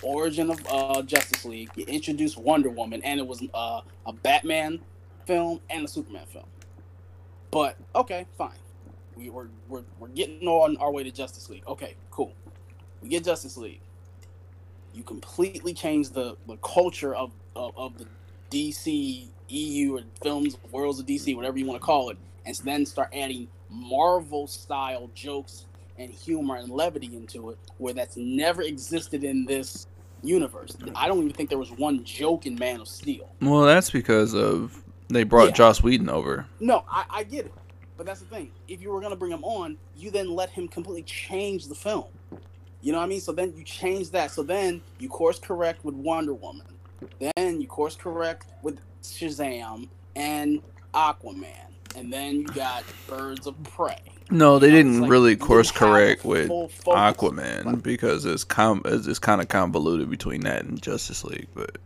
[0.05, 1.70] origin of uh, Justice League.
[1.76, 4.80] You introduced Wonder Woman, and it was uh, a Batman
[5.26, 6.46] film and a Superman film.
[7.50, 8.50] But okay, fine.
[9.16, 11.66] We were we're, we're getting on our way to Justice League.
[11.66, 12.32] Okay, cool.
[13.00, 13.80] We get Justice League.
[14.94, 18.07] You completely change the, the culture of, of, of the
[18.50, 22.86] DC EU or films, worlds of DC, whatever you want to call it, and then
[22.86, 25.66] start adding Marvel style jokes
[25.98, 29.86] and humor and levity into it, where that's never existed in this
[30.24, 30.76] universe.
[30.94, 33.30] I don't even think there was one joke in Man of Steel.
[33.40, 35.52] Well, that's because of they brought Yeah.
[35.52, 36.46] Joss Whedon over.
[36.60, 37.52] No, I, I get it.
[37.96, 38.50] But that's the thing.
[38.66, 42.06] If you were gonna bring him on, you then let him completely change the film.
[42.80, 43.20] You know what I mean?
[43.20, 44.30] So then you change that.
[44.30, 46.66] So then you course correct with Wonder Woman.
[47.36, 50.60] Then you course correct with Shazam and
[50.92, 51.46] Aquaman.
[51.96, 53.96] and then you got Birds of Prey.
[54.30, 56.48] No, they You didn't like really course correct with.
[56.48, 61.48] Aquaman Like, because it's com it's, it's kind of convoluted between that and Justice League.
[61.54, 61.76] But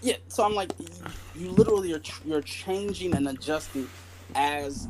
[0.00, 0.86] yeah, so I'm like, y-
[1.34, 3.88] you literally are tr- you're changing and adjusting
[4.34, 4.88] as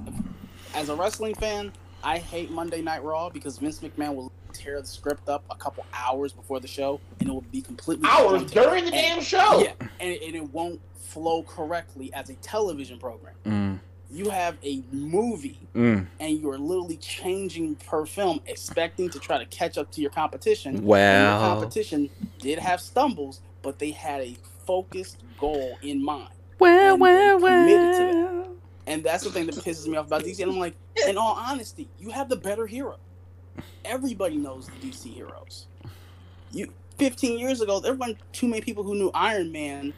[0.75, 1.73] as a wrestling fan.
[2.05, 5.85] I hate Monday Night Raw because Vince McMahon will tear the script up a couple
[5.95, 9.63] hours before the show, and it will be completely Hours during the And- damn show.
[9.63, 13.35] Yeah, and, and it won't flow correctly as a television program.
[13.47, 13.79] mm,
[14.11, 19.47] You have a movie mm, and you're literally changing per film, expecting to try to
[19.47, 20.77] catch up to your competition.
[20.77, 24.37] And your wow, competition did have stumbles, but they had a
[24.67, 26.31] focused goal in mind.
[26.59, 27.67] well, and well, well.
[28.87, 30.41] And that's the thing that pisses me off about DC.
[30.41, 30.77] And I'm like,
[31.09, 32.99] in all honesty, you have the better hero.
[33.85, 35.67] Everybody knows the DC heroes.
[36.53, 39.93] You 15 years ago, there weren't too many people who knew Iron Man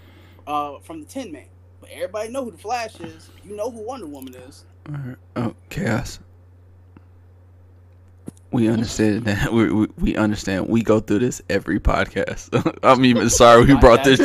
[0.47, 1.47] uh, from the Tin Man.
[1.89, 3.31] But everybody know who the Flash is.
[3.45, 4.65] You know who Wonder Woman is.
[5.37, 6.19] Oh, Kayos.
[8.51, 9.53] We understand that.
[9.53, 10.69] We, we we understand.
[10.69, 12.79] We go through this every podcast.
[12.83, 14.19] I'm even sorry we brought this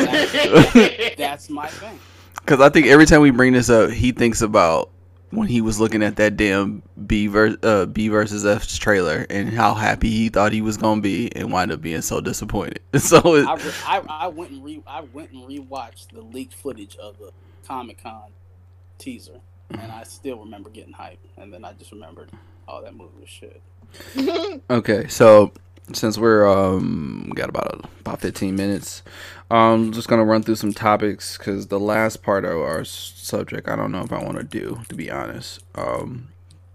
[1.16, 1.98] That's my thing.
[2.36, 4.90] because I think every time we bring this up, he thinks about
[5.30, 9.50] when he was looking at that damn B ver- uh, B versus F trailer and
[9.50, 12.80] how happy he thought he was gonna be and wind up being so disappointed.
[12.98, 16.54] So it, I, re- I, I went and re I went and rewatched the leaked
[16.54, 17.30] footage of the
[17.66, 18.32] Comic Con
[18.98, 19.40] teaser,
[19.70, 21.18] and I still remember getting hyped.
[21.36, 22.30] And then I just remembered,
[22.68, 23.60] oh, that movie was shit.
[24.70, 25.52] Okay, so
[25.92, 29.02] since we're um got about about 15 minutes,
[29.50, 33.76] um just gonna run through some topics because the last part of our subject I
[33.76, 35.60] don't know if I want to do to be honest.
[35.74, 36.28] Um,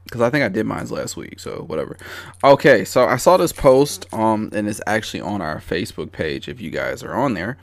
[0.05, 1.95] because I think I did mine last week, so whatever.
[2.43, 6.61] Okay, so I saw this post um and it's actually on our Facebook page if
[6.61, 7.57] you guys are on there.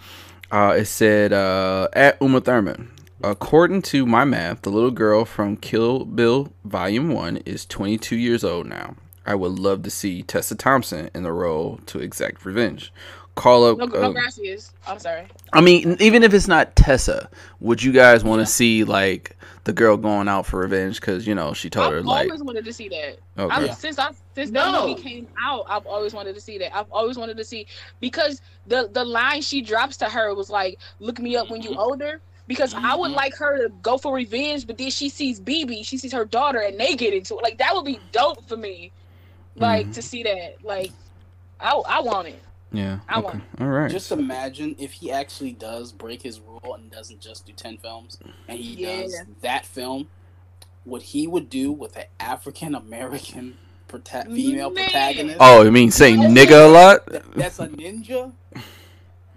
[0.51, 2.91] Uh, it said uh at Uma Thurman.
[3.31, 8.45] According to my math, the little girl from Kill Bill Volume 1 is 22 years
[8.45, 8.95] old now.
[9.27, 12.93] I would love to see Tessa Thompson in the role to exact revenge.
[13.35, 13.79] Call up.
[13.79, 14.73] No, uh, no gracias.
[14.87, 15.27] I'm sorry.
[15.53, 19.73] I mean, even if it's not Tessa, would you guys want to see like the
[19.73, 21.01] girl going out for revenge?
[21.01, 22.27] Because you know she told her like.
[22.27, 23.19] I've always wanted to see that.
[23.37, 24.71] okay, I'm, since I since No.
[24.71, 26.75] that movie came out, I've always wanted to see that.
[26.77, 27.67] I've always wanted to see
[27.99, 31.77] because the the line she drops to her was like, "Look me up when you're
[31.81, 33.17] older." Because I would Mhm.
[33.17, 36.61] like her to go for revenge, but then she sees BB, she sees her daughter,
[36.61, 37.43] and they get into it.
[37.43, 38.93] Like that would be dope for me,
[39.57, 39.95] like Mhm.
[39.95, 40.65] to see that.
[40.65, 40.93] Like,
[41.59, 42.41] I I want it.
[42.73, 43.91] yeah, I okay, want- all right.
[43.91, 48.19] Just imagine if he actually does break his rule and doesn't just do 10 films,
[48.47, 49.03] and he Yeah.
[49.03, 50.09] does that film,
[50.85, 54.85] what he would do with an African American prota- female Man.
[54.85, 55.39] protagonist.
[55.41, 57.07] oh, you mean say nigga a lot?
[57.07, 58.33] that- that's a ninja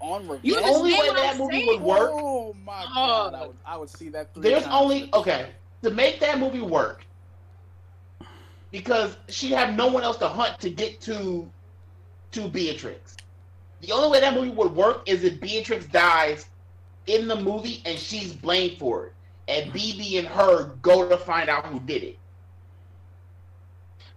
[0.10, 0.46] on revenge.
[0.46, 1.68] You The only way that I'm movie saying?
[1.68, 2.10] would work.
[2.14, 3.32] Oh my Oh.
[3.32, 4.34] god, I would, I would see that.
[4.34, 4.76] Three There's times.
[4.76, 5.52] only okay
[5.84, 7.06] to make that movie work
[8.72, 11.52] because she had no one else to hunt to get to
[12.32, 13.16] to Beatrix.
[13.82, 16.50] The only way that movie would work is if Beatrix dies
[17.08, 19.16] in the movie and she's blamed for it,
[19.48, 22.20] and BB and her go to find out who did it.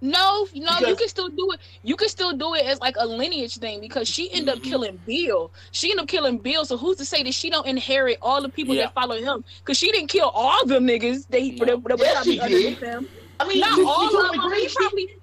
[0.04, 1.60] No, no, you can still do it.
[1.84, 4.64] You can still do it as like a lineage thing because she ended up Mhm.
[4.64, 5.52] killing Bill.
[5.70, 6.64] She ended up killing Bill.
[6.64, 8.86] So who's to say that she don't inherit all the people Yeah.
[8.86, 9.44] that follow him?
[9.60, 11.28] Because she didn't kill all them niggas.
[11.30, 11.66] They No.
[11.66, 12.78] that, that Yes, she did.
[12.78, 13.08] him.
[13.38, 14.40] I mean, Not she, all she of them.
[14.40, 14.62] agree.
[14.66, 15.16] He probably.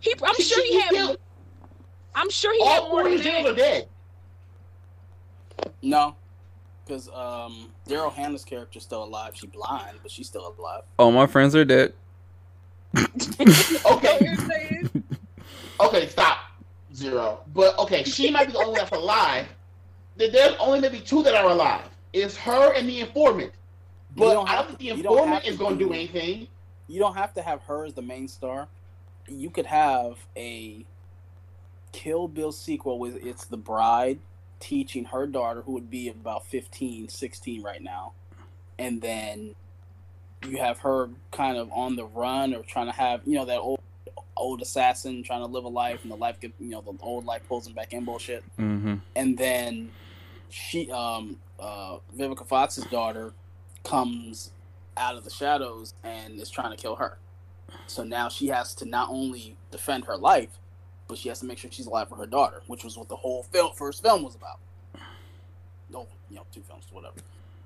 [0.00, 0.90] He, I'm she- sure he she had.
[0.90, 1.18] killed-
[2.16, 3.88] I'm sure he all had more four of than his people are dead.
[5.82, 6.16] No,
[6.84, 9.32] because um, Daryl Hannah's character's still alive.
[9.36, 10.82] She's blind, but she's still alive.
[10.98, 11.94] All my friends are dead.
[13.90, 14.82] Okay,
[15.80, 16.38] okay, stop.
[16.94, 17.40] Zero.
[17.54, 19.46] But okay, she might be the only one that's alive.
[20.16, 21.82] There's only maybe two that are alive.
[22.12, 23.52] It's her and the informant.
[24.16, 26.48] But don't I don't think to- the informant have is going to do do- anything.
[26.86, 28.68] You don't have to have her as the main star.
[29.26, 30.84] You could have a
[31.92, 34.18] Kill Bill sequel with it's the bride
[34.60, 38.12] teaching her daughter, who would be about 15, 16 right now,
[38.78, 39.54] and then
[40.46, 43.58] you have her kind of on the run or trying to have you know that
[43.58, 43.80] old
[44.36, 47.24] old assassin trying to live a life and the life get you know the old
[47.24, 48.94] life pulls him back in bullshit Mm-hmm.
[49.16, 49.90] and then
[50.50, 53.32] she um uh Vivica Fox's daughter
[53.84, 54.50] comes
[54.96, 57.18] out of the shadows and is trying to kill her.
[57.86, 60.50] So now she has to not only defend her life,
[61.08, 63.16] but she has to make sure she's alive for her daughter, which was what the
[63.16, 64.60] whole film first film was about.
[65.90, 67.16] No, you know, two films, whatever.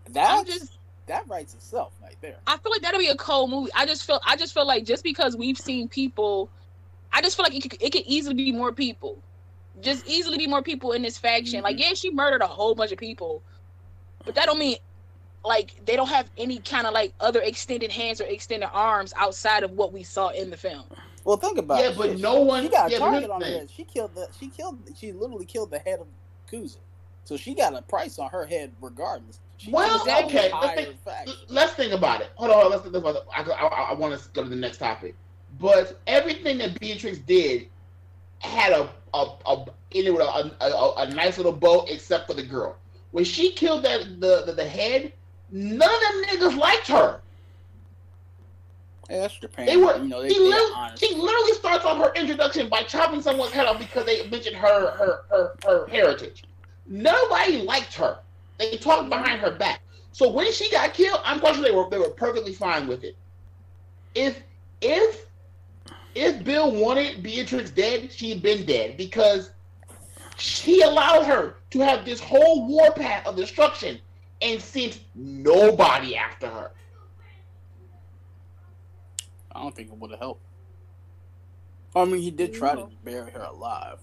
[0.06, 0.77] I'm That just.
[1.08, 2.36] That writes itself right there.
[2.46, 3.70] I feel like that'll be a cold movie.
[3.74, 4.20] I just feel.
[4.26, 6.50] I just feel like just because we've seen people,
[7.12, 9.22] I just feel like it could, it could easily be more people.
[9.80, 11.62] Just easily be more people in this faction.
[11.62, 11.90] Like, mm-hmm.
[11.90, 13.42] yeah, she murdered a whole bunch of people,
[14.24, 14.76] but that don't mean
[15.44, 19.62] like they don't have any kind of like other extended hands or extended arms outside
[19.62, 20.84] of what we saw in the film.
[21.24, 21.96] Well, think about Yeah, it.
[21.96, 22.64] but Shit, no one.
[22.64, 23.70] She got a yeah, target on her head.
[23.70, 24.28] She killed the.
[24.38, 24.78] She killed.
[24.96, 26.06] She literally killed the head of
[26.50, 26.78] Kuza.
[27.24, 29.40] So she got a price on her head regardless.
[29.58, 32.30] She Well, okay, let's think- Let's think about it.
[32.36, 33.22] Hold on, hold on, let's think about it.
[33.36, 35.14] I, I, I want to go to the next topic.
[35.60, 37.68] But everything that Beatrix did
[38.38, 42.76] had a a a, with a, a, a, nice little bow, except for the girl.
[43.10, 45.12] When she killed that the, the the head,
[45.50, 47.20] none of them niggas liked her.
[49.10, 49.66] Yeah, that's Japan.
[49.66, 49.96] They were.
[49.96, 53.52] you know, they, she, they literally, she literally starts off her introduction by chopping someone's
[53.52, 56.44] head off because they mentioned her her her, her heritage.
[56.86, 58.18] Nobody liked her.
[58.58, 59.80] They talked behind her back.
[60.12, 63.04] So when she got killed, I'm quite sure they were they were perfectly fine with
[63.04, 63.16] it.
[64.14, 64.42] If
[64.80, 65.26] if
[66.14, 69.50] if Bill wanted Beatrix dead, she'd been dead because
[70.36, 73.98] he allowed her to have this whole war path of destruction
[74.42, 76.70] and sent nobody after her.
[79.52, 80.42] I don't think it would have helped.
[81.96, 83.98] I mean, he did try to bury her alive.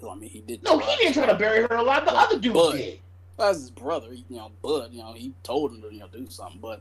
[0.00, 0.62] So, I mean, he did.
[0.62, 2.04] No, he didn't try to bury her alive.
[2.04, 3.00] The other dude But- did.
[3.36, 4.50] That's his brother, you know.
[4.62, 6.60] Bud, you know, he told him to you know do something.
[6.60, 6.80] But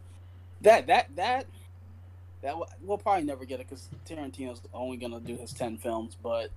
[0.62, 1.46] that that that
[2.42, 6.16] that we'll probably never get it because Tarantino's only gonna do his ten films.
[6.22, 6.50] But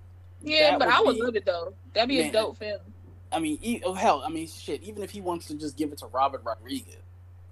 [0.42, 1.72] Yeah, but would I would be- love it though.
[1.94, 2.80] That'd be a dope film.
[3.32, 4.82] I mean, e- oh, hell, I mean, shit.
[4.84, 6.96] Even if he wants to just give it to Robert Rodriguez,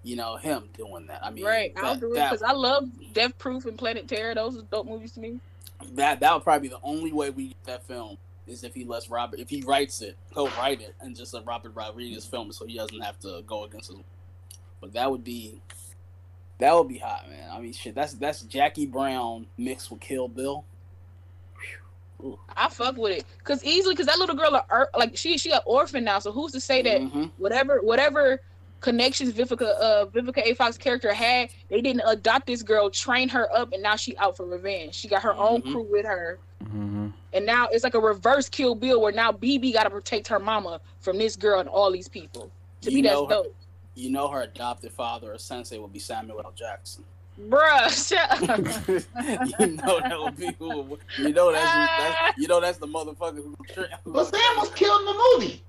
[0.05, 1.25] you know, him doing that.
[1.25, 4.35] I mean, right, I'll do it because I love Death Proof and Planet Terror.
[4.35, 5.41] Those are dope movies to me.
[5.95, 8.17] that that would probably be the only way we get that film
[8.47, 11.47] is if he lets Robert if he writes it, he'll write it and just let
[11.47, 14.05] Robert Rodriguez film it so he doesn't have to go against him.
[14.81, 15.61] but that would be
[16.59, 17.49] that would be hot, man.
[17.53, 20.65] I mean shit, that's that's Jackie Brown mixed with Kill Bill.
[22.23, 22.39] Ooh.
[22.57, 25.61] I fuck with it because easily because that little girl are like she she an
[25.67, 26.19] orphan now.
[26.21, 27.31] So who's to say that Mhm.
[27.39, 28.41] whatever whatever
[28.85, 33.49] connections Vivica uh Vivica A Fox character had, they didn't adopt this girl, train her
[33.57, 34.95] up, and now she out for revenge.
[34.95, 35.73] She got her own Mhm.
[35.73, 37.09] crew with her, Mm-hmm.
[37.33, 40.39] and now it's like a reverse Kill Bill where now BB got to protect her
[40.39, 42.51] mama from this girl and all these people.
[42.83, 43.55] To You me, that's know her- dope,
[43.95, 46.53] You know her adopted father or sensei would be Samuel L.
[46.55, 47.05] Jackson.
[47.49, 47.89] bruh.
[48.09, 48.61] Shut up.
[49.61, 53.37] you know that would be who you know that's, that's you know that's the motherfucker
[53.37, 53.57] who,
[54.05, 55.63] who But Sam was killed in the movie.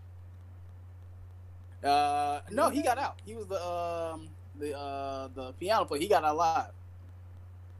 [1.85, 3.19] Uh, no, he got out.
[3.25, 4.27] He was the um
[4.59, 6.01] the uh the piano player.
[6.01, 6.71] He got out alive.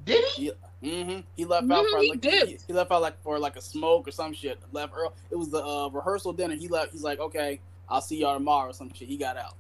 [0.05, 0.51] Did he?
[0.83, 1.21] Mm-hmm.
[1.35, 2.47] He left out Mhm, for he like did.
[2.49, 4.59] He, he left out like for like a smoke or some shit.
[4.71, 5.09] Left early.
[5.31, 6.53] It was the uh, rehearsal dinner.
[6.55, 6.91] He left.
[6.91, 9.07] He's like, okay, I'll see y'all tomorrow or some shit.
[9.07, 9.55] He got out.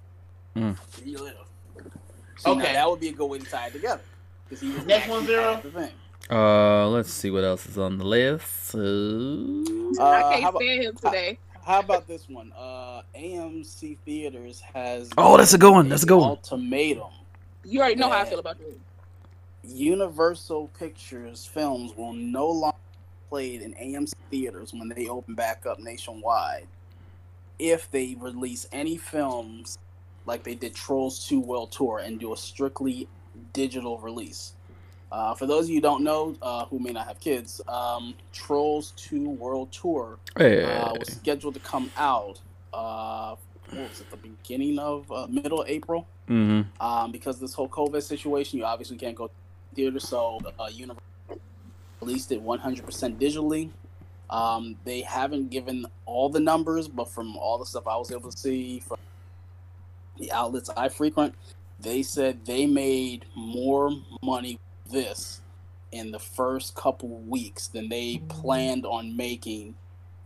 [0.55, 0.77] Mm.
[1.03, 1.37] He lived.
[2.37, 2.73] So now Okay.
[2.73, 4.01] that would be a good way to tie it together.
[4.49, 5.43] 'Cause he was Next one, actually Zero.
[5.53, 5.91] part of The thing.
[6.29, 8.75] Uh, let's see what else is on the list.
[8.75, 11.39] Uh, Uh, I can't about- stand him today.
[11.53, 12.51] How about this one?
[12.57, 15.09] Uh, AMC Theaters has.
[15.17, 15.89] Oh, that's a good one.
[15.89, 16.29] That's a good one.
[16.29, 17.11] Ultimatum.
[17.63, 18.77] You already know how I feel about that.
[19.63, 25.65] Universal Pictures films will no longer be played in AMC theaters when they open back
[25.65, 26.67] up nationwide
[27.57, 29.77] if they release any films
[30.25, 33.07] like they did Trolls 2 World Tour and do a strictly
[33.53, 34.53] digital release.
[35.11, 38.13] Uh, for those of you who don't know, uh, who may not have kids, um,
[38.33, 42.39] Trolls 2 World Tour hey, uh, was scheduled to come out.
[42.73, 43.35] Uh,
[43.69, 44.09] what was it?
[44.09, 46.85] The beginning of uh, middle of April mm-hmm.
[46.85, 49.33] um, because of this whole COVID situation, you obviously can't go to
[49.69, 49.99] the theater.
[49.99, 51.01] So, uh, Universal
[52.01, 53.69] released it 100% digitally.
[54.29, 58.31] Um, they haven't given all the numbers, but from all the stuff I was able
[58.31, 58.97] to see from
[60.17, 61.35] the outlets I frequent,
[61.79, 63.91] they said they made more
[64.23, 64.59] money
[64.91, 65.41] this
[65.91, 69.75] in the first couple weeks than they planned on making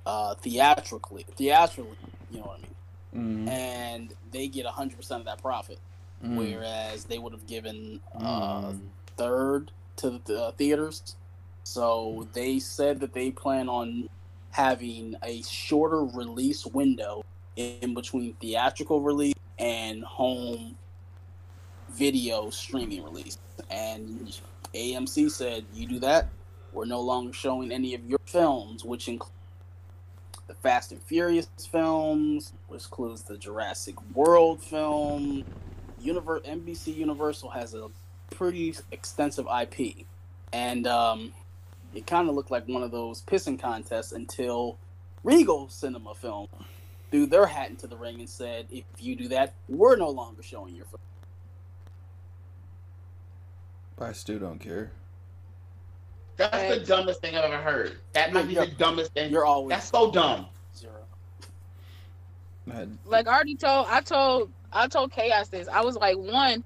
[0.06, 1.26] uh, theatrically.
[1.36, 1.98] Theatrically,
[2.32, 3.46] you know what I mean?
[3.46, 3.50] Mm-hmm.
[3.50, 5.80] And they get 100% of that profit
[6.24, 6.36] Mm.
[6.36, 8.80] whereas they would have given uh, Mm.
[9.16, 11.16] third to the uh, theaters.
[11.64, 14.10] So they said that they plan on
[14.52, 17.24] having a shorter release window
[17.56, 20.78] in between theatrical release and home
[21.90, 23.38] video streaming release.
[23.70, 24.38] And
[24.74, 26.30] AMC said, "You do that,
[26.72, 29.34] we're no longer showing any of your films, which include."
[30.48, 35.44] The Fast and Furious films, which includes the Jurassic World film,
[36.04, 37.90] Univer- NBC Universal has a
[38.32, 40.06] pretty extensive IP,
[40.54, 41.34] and um,
[41.94, 44.78] it kind of looked like one of those pissing contests until
[45.24, 46.48] Regal Cinema Film
[47.12, 50.42] threw their hat into the ring and said, "If you do that, we're no longer
[50.42, 51.00] showing your film."
[54.02, 54.92] I still don't care.
[56.38, 57.98] That's the dumbest thing I've ever heard.
[58.14, 59.30] That might be the dumbest thing.
[59.32, 60.48] You're always That's so dumb.
[60.76, 60.94] zero.
[63.06, 65.68] Like I already told, I told I told Kayos this.
[65.68, 66.64] I was like, one,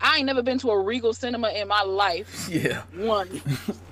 [0.00, 2.48] I ain't never been to a Regal cinema in my life.
[2.56, 2.82] Yeah.
[2.94, 3.40] One,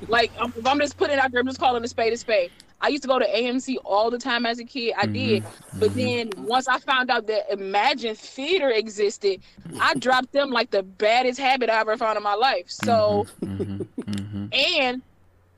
[0.06, 2.16] like um, if I'm just putting it out there, I'm just calling a spade a
[2.16, 2.50] spade.
[2.80, 4.94] I used to go to AMC all the time as a kid.
[4.96, 5.44] I did,
[5.74, 9.42] but then once I found out that Emagine Theater existed,
[9.78, 12.66] I dropped them like the baddest habit I ever found in my life.
[12.68, 14.52] So, Mhm, mhm.
[14.52, 15.02] and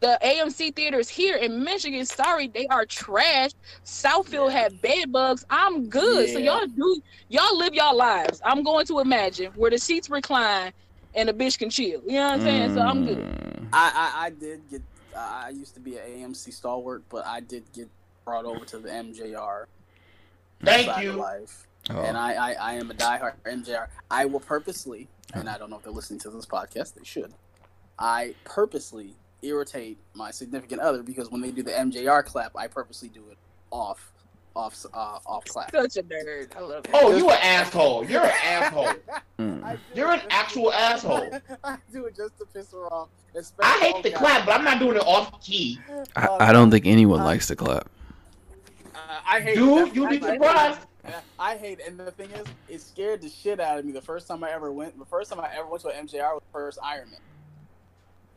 [0.00, 3.50] the AMC theaters here in Michigan, sorry, they are trash.
[3.84, 5.44] Southfield had bed bugs.
[5.50, 6.30] I'm good.
[6.30, 8.40] So y'all do y'all live y'all lives.
[8.44, 10.72] I'm going to Emagine where the seats recline
[11.14, 12.02] and the bitch can chill.
[12.06, 12.70] You know what I'm saying?
[12.70, 13.18] So I'm good.
[13.18, 13.68] Mm.
[13.72, 14.82] I, I, I did get.
[15.16, 17.88] I used to be an AMC stalwart, but I did get
[18.24, 19.64] brought over to the MJR.
[20.62, 21.12] Thank you.
[21.12, 21.66] Life.
[21.90, 22.02] Oh.
[22.02, 23.86] And I, I, I am a diehard MJR.
[24.10, 27.32] I will purposely, and I don't know if they're listening to this podcast, they should.
[27.98, 33.08] I purposely irritate my significant other because when they do the MJR clap, I purposely
[33.08, 33.38] do it
[33.70, 34.12] off,
[34.56, 35.70] off, uh, off clap.
[35.70, 36.56] Such a nerd.
[36.56, 36.90] I love it.
[36.94, 38.04] Oh, you an asshole.
[38.06, 38.92] You're an asshole.
[39.38, 39.78] Mm.
[39.94, 41.28] You're an actual asshole.
[41.64, 43.10] I do it just to piss her off.
[43.60, 44.18] I hate oh, the God.
[44.18, 45.78] clap, but I'm not doing it off key.
[46.16, 47.86] I, I don't think anyone likes to clap.
[48.94, 48.98] Uh,
[49.28, 50.80] I hate Dude, you'll be I- I- surprised.
[51.38, 53.92] I hate, and the thing is, it scared the shit out of me.
[53.92, 56.32] The first time I ever went, the first time I ever went to an MJR
[56.32, 57.20] was the first Iron Man,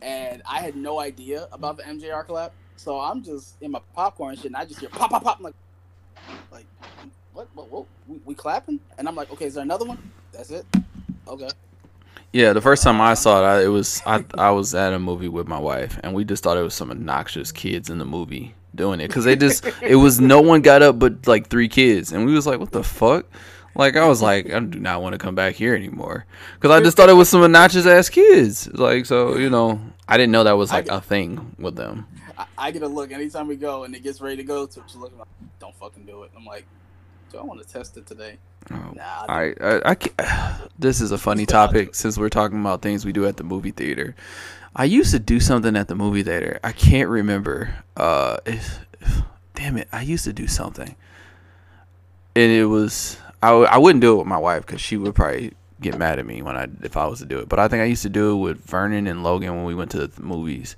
[0.02, 2.52] and I had no idea about the MJR clap.
[2.76, 5.38] So I'm just in my popcorn shit, and I just hear pop, pop, pop.
[5.38, 5.56] I'm like,
[6.52, 6.66] like,
[7.34, 7.48] what?
[7.54, 7.70] What?
[7.72, 7.86] what?
[8.08, 8.80] We, we clapping?
[8.98, 10.12] And I'm like, okay, is there another one?
[10.32, 10.66] That's it.
[11.28, 11.50] Okay.
[12.32, 13.16] Yeah, the first time I uh-huh.
[13.16, 16.14] saw it, I, it was I I was at a movie with my wife, and
[16.14, 19.36] we just thought it was some obnoxious kids in the movie doing it because they
[19.36, 22.60] just it was no one got up but like three kids, and we was like,
[22.60, 23.26] what the fuck?
[23.76, 26.26] Like I was like, I do not want to come back here anymore
[26.56, 28.68] because I just thought it was some obnoxious ass kids.
[28.74, 32.06] Like so, you know, I didn't know that was like get- a thing with them.
[32.40, 34.68] I, I get a look anytime we go, and it gets ready to go.
[34.68, 35.28] She's looking like,
[35.60, 36.32] don't fucking do it.
[36.36, 36.66] I'm like,
[37.32, 38.38] do I want to test it today?
[38.72, 39.26] Oh, Nah.
[39.30, 43.12] I, I, I can't, this is a funny topic since we're talking about things we
[43.12, 44.16] do at the movie theater.
[44.76, 46.60] I used to do something at the movie theater.
[46.64, 47.76] I can't remember.
[47.98, 49.22] Uh, if, if-
[49.56, 50.96] damn it, I used to do something,
[52.36, 55.16] and it was I, w- I wouldn't do it with my wife because she would
[55.16, 57.50] probably get mad at me when I if I was to do it.
[57.50, 59.92] But I think I used to do it with Vernon and Logan when we went
[59.92, 60.76] to the movies.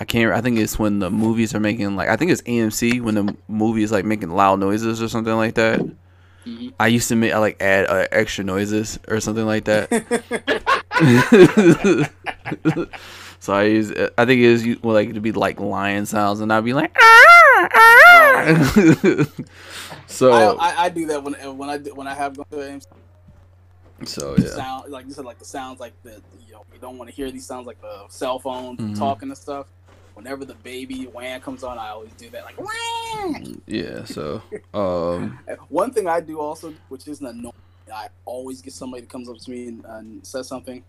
[0.00, 0.32] I can't.
[0.32, 3.36] I think it's when the movies are making like I think it's AMC when the
[3.48, 5.80] movie is like making loud noises or something like that.
[6.46, 6.72] Mhm.
[6.80, 9.90] I used to make I like add uh, extra noises or something like that.
[13.40, 16.50] so I use I think it was well, like to be like lion sounds and
[16.52, 19.26] I'd be like ah, ah.
[20.06, 22.56] so I, I, I do that when when I do- when I have gone to
[22.56, 22.86] AMC.
[24.04, 26.96] so yeah sound like you said, like the sounds like the you know you don't
[26.98, 28.98] want to hear these sounds like the cell phone Mhm.
[28.98, 29.66] talking and stuff.
[30.20, 33.62] Whenever the baby wham comes on, I always do that like wham.
[33.66, 34.42] yeah so
[34.74, 35.38] um
[35.70, 37.54] One thing I do also, which isn't annoying,
[37.90, 40.84] I always get somebody that comes up to me and, and says something.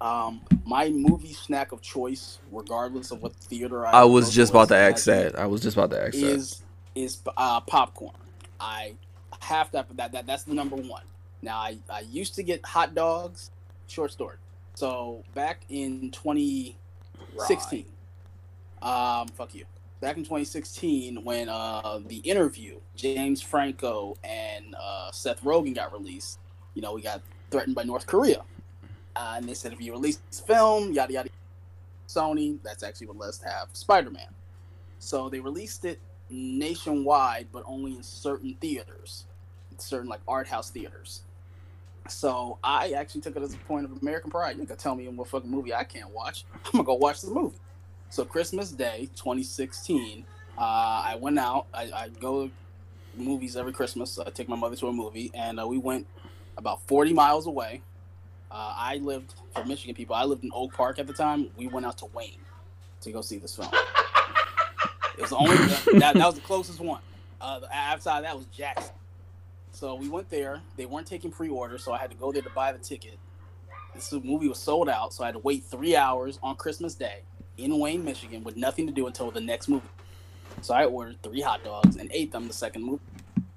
[0.00, 4.68] Um, my movie snack of choice, regardless of what theater I, I was just about
[4.68, 6.62] to ask that I was just about to ask that is
[6.94, 8.14] is uh, popcorn.
[8.60, 8.94] I
[9.40, 10.12] have to have that.
[10.12, 11.02] That that's the number one.
[11.42, 13.50] Now I, I used to get hot dogs.
[13.88, 14.36] Short story.
[14.74, 17.86] So back in 2016,
[18.82, 19.64] um, fuck you.
[20.00, 26.38] Back in 2016, when uh the interview, James Franco and uh, Seth Rogen got released,
[26.74, 28.42] you know we got threatened by North Korea,
[29.16, 31.30] uh, and they said if you release this film, yada yada.
[32.08, 34.28] Sony, that's actually what let's have Spider-Man.
[34.98, 36.00] So they released it
[36.30, 39.26] nationwide, but only in certain theaters,
[39.78, 41.22] certain like art house theaters.
[42.08, 44.56] So I actually took it as a point of American pride.
[44.58, 46.44] You can tell me what fucking movie I can't watch.
[46.66, 47.56] I'm gonna go watch the movie.
[48.10, 50.24] So Christmas Day, 2016,
[50.56, 51.66] uh, I went out.
[51.74, 52.52] I, I go to
[53.14, 54.18] movies every Christmas.
[54.18, 56.06] I take my mother to a movie, and uh, we went
[56.56, 57.82] about 40 miles away.
[58.50, 60.14] Uh, I lived for Michigan people.
[60.14, 61.50] I lived in Oak Park at the time.
[61.56, 62.38] We went out to Wayne
[63.02, 63.68] to go see this film.
[65.18, 65.56] It was the only
[65.98, 67.00] that, that was the closest one.
[67.40, 68.94] Uh, outside of that was Jackson.
[69.72, 70.62] So we went there.
[70.76, 73.18] They weren't taking pre-order, so I had to go there to buy the ticket.
[73.94, 77.22] This movie was sold out, so I had to wait three hours on Christmas Day
[77.56, 79.88] in Wayne, Michigan, with nothing to do until the next movie.
[80.62, 83.02] So I ordered three hot dogs and ate them the second movie.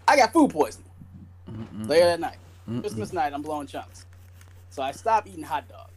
[0.07, 0.89] I got food poisoning
[1.49, 1.87] Mm-mm.
[1.87, 2.37] later that night.
[2.69, 2.81] Mm-mm.
[2.81, 4.05] Christmas night, I'm blowing chunks.
[4.69, 5.91] So I stopped eating hot dogs.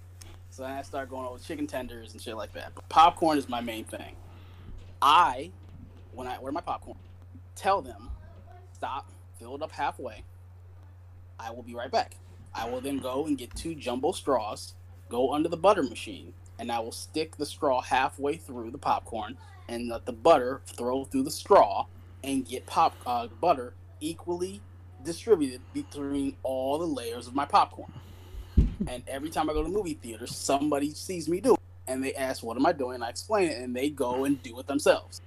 [0.50, 2.72] So then I started going over chicken tenders and shit like that.
[2.74, 4.16] But popcorn is my main thing.
[5.00, 5.50] I,
[6.12, 6.98] when I order my popcorn,
[7.56, 8.10] tell them,
[8.72, 10.24] stop, fill it up halfway.
[11.40, 12.16] I will be right back.
[12.54, 14.74] I will then go and get two jumbo straws,
[15.08, 19.36] go under the butter machine, and I will stick the straw halfway through the popcorn
[19.68, 21.86] and let the butter throw through the straw
[22.22, 24.60] and get pop uh, butter equally
[25.04, 27.92] distributed between all the layers of my popcorn.
[28.86, 32.02] And every time I go to the movie theater, somebody sees me do it, and
[32.02, 34.56] they ask, "What am I doing?" And I explain it, and they go and do
[34.60, 35.20] it themselves.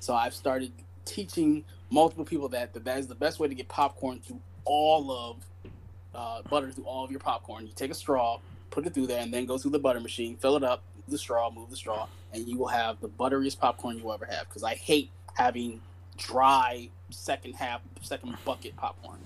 [0.00, 0.72] So I've started
[1.04, 5.10] teaching multiple people that that, that is the best way to get popcorn through all
[5.12, 5.36] of
[6.14, 7.66] uh, butter through all of your popcorn.
[7.66, 10.36] You take a straw, put it through there, and then go through the butter machine,
[10.36, 13.96] fill it up, the straw, move the straw, and you will have the butteriest popcorn
[13.98, 14.48] you will ever have.
[14.48, 15.80] Because I hate having
[16.16, 19.18] dry second half, second bucket popcorn.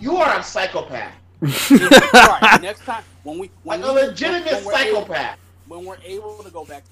[0.00, 1.12] You are a psychopath.
[1.42, 5.38] Right, next time when we when Like a legitimate when we're able- psychopath.
[5.68, 6.84] when we're able to go back,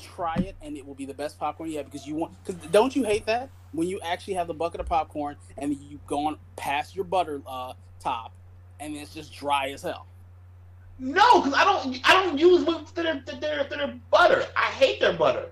[0.00, 2.32] try it, and it will be the best popcorn you have because you want.
[2.44, 6.06] Because don't you hate that when you actually have the bucket of popcorn and you've
[6.06, 8.32] gone past your butter uh, top,
[8.80, 10.06] and it's just dry as hell.
[10.98, 11.98] No, because I don't.
[12.04, 14.46] I don't use whips their, their their butter.
[14.56, 15.46] I hate their butter.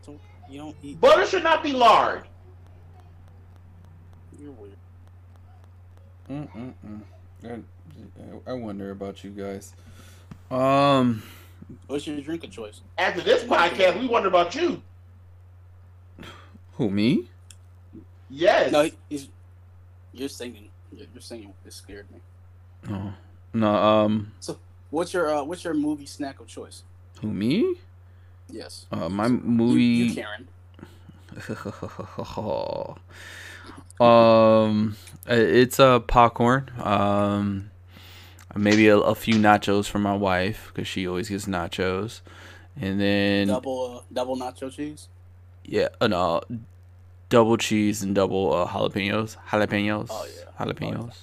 [0.00, 1.00] So you don't eat.
[1.00, 2.26] Butter should not be lard.
[4.40, 4.76] You're weird.
[6.30, 7.02] Mm-mm-mm.
[7.44, 9.74] I, I wonder about you guys.
[10.50, 11.22] Um,
[11.86, 12.80] What's your drink of choice?
[12.96, 14.82] After this podcast, we wonder about you.
[16.72, 17.28] who me?
[18.30, 18.72] Yes.
[18.72, 19.28] No, he's.
[20.12, 20.70] You're singing.
[20.92, 21.52] You're you're singing.
[21.66, 22.20] It scared me.
[22.90, 23.12] Oh,
[23.52, 23.74] no.
[23.74, 24.58] Um, So,
[24.90, 26.82] What's your uh, What's your movie snack of choice?
[27.20, 27.74] who me?
[28.50, 28.86] Yes.
[28.92, 29.82] Uh, my You, movie.
[29.84, 30.48] you Karen.
[34.00, 34.96] um,
[35.26, 36.70] it's a uh, popcorn.
[36.78, 37.70] Um,
[38.56, 42.20] maybe a, a few nachos for my wife because she always gets nachos,
[42.80, 45.08] and then Double uh, double nacho cheese.
[45.64, 46.40] yeah, uh, no,
[47.28, 49.36] double cheese and double uh, jalapenos.
[49.48, 50.08] Jalapenos.
[50.10, 50.64] Oh, yeah.
[50.64, 51.14] Jalapenos.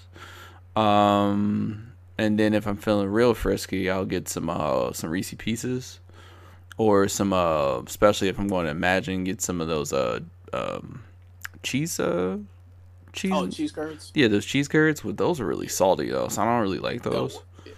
[0.80, 1.85] Um,
[2.18, 5.99] and then if I'm feeling real frisky, I'll get some uh some Reese Pieces,
[6.78, 10.20] or some uh, especially if I'm going to Emagine, get some of those uh
[10.53, 11.03] um
[11.63, 12.38] cheese uh
[13.16, 13.32] cheese.
[13.34, 14.11] Oh, cheese curds.
[14.13, 15.03] Yeah, those cheese curds.
[15.03, 17.39] With those are really salty though, so I don't really like those.
[17.66, 17.74] Yeah.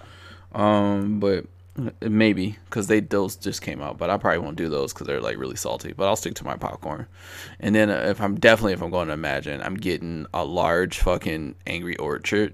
[0.54, 1.46] Um, but
[1.80, 5.08] uh, maybe because they those just came out, but I probably won't do those because
[5.08, 5.94] they're like really salty.
[5.94, 7.08] But I'll stick to my popcorn.
[7.60, 11.00] And then uh, if I'm definitely if I'm going to Emagine, I'm getting a large
[11.00, 12.54] fucking Angry Orchard,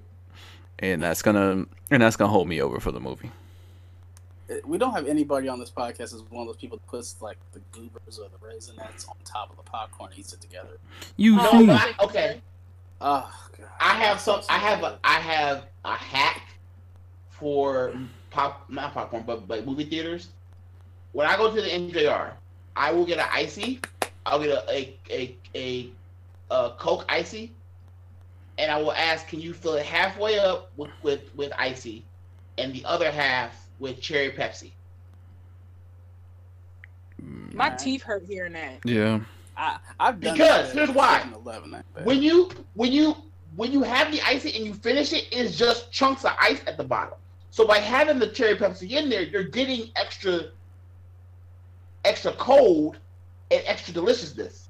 [0.78, 3.30] and that's gonna and that's gonna hold me over for the movie.
[4.50, 7.20] Uh, We don't have anybody on this podcast as one of those people that puts
[7.22, 10.78] like the goobers or the raisinets on top of the popcorn and eats it together.
[11.16, 11.70] You Oh, think?
[11.70, 12.40] I- okay.
[13.00, 13.68] Oh, God.
[13.80, 14.40] I have some.
[14.48, 14.98] I have a.
[15.04, 16.42] I have a hack
[17.30, 17.92] for
[18.30, 20.28] pop, not popcorn, but but movie theaters.
[21.12, 22.32] When I go to the MJR,
[22.76, 23.80] I will get an icy.
[24.26, 25.90] I'll get a a a, a,
[26.50, 27.52] a Coke icy,
[28.58, 32.04] and I will ask, can you fill it halfway up with with with icy,
[32.58, 34.72] and the other half with cherry Pepsi.
[37.22, 37.54] Mm.
[37.54, 37.78] My Alright.
[37.78, 38.78] teeth hurt hearing that.
[38.84, 39.20] Yeah.
[39.56, 41.20] I, I've done Because, that here's why.
[41.20, 41.82] 7-Eleven.
[42.02, 43.16] When you when you
[43.56, 46.76] when you have the icy and you finish it, it's just chunks of ice at
[46.76, 47.14] the bottom.
[47.50, 50.46] So by having the cherry Pepsi in there, you're getting extra
[52.04, 52.98] extra cold
[53.50, 54.68] and extra deliciousness.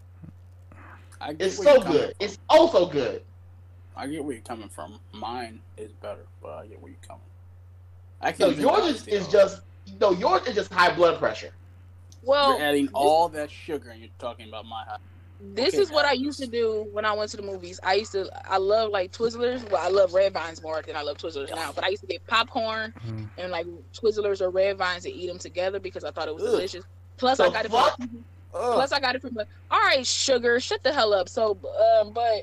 [1.20, 2.10] I get It's so good.
[2.10, 2.14] from.
[2.20, 3.22] It's also good.
[3.96, 5.00] I get where you're coming from.
[5.12, 7.22] Mine is better, but I get where you're coming.
[8.20, 9.60] I can't drink yours is, is just
[10.00, 11.50] no, yours is just high blood pressure.
[12.22, 14.96] Well, You're adding all that sugar and you're talking about my high.
[15.38, 17.78] this Okay, is what I used to do when I went to the movies.
[17.84, 19.68] I used to, I love like Twizzlers.
[19.70, 21.70] Well, I love Red Vines more than I love Twizzlers now.
[21.72, 23.28] But I used to get popcorn Mhm.
[23.36, 26.44] and like Twizzlers or Red Vines and eat them together because I thought it was
[26.44, 26.52] Ugh.
[26.52, 26.84] delicious.
[27.18, 27.70] Plus, The I got it.
[27.70, 29.36] From, plus, I got it from.
[29.70, 31.28] All right, sugar, shut the hell up.
[31.28, 31.58] So,
[32.00, 32.42] um, but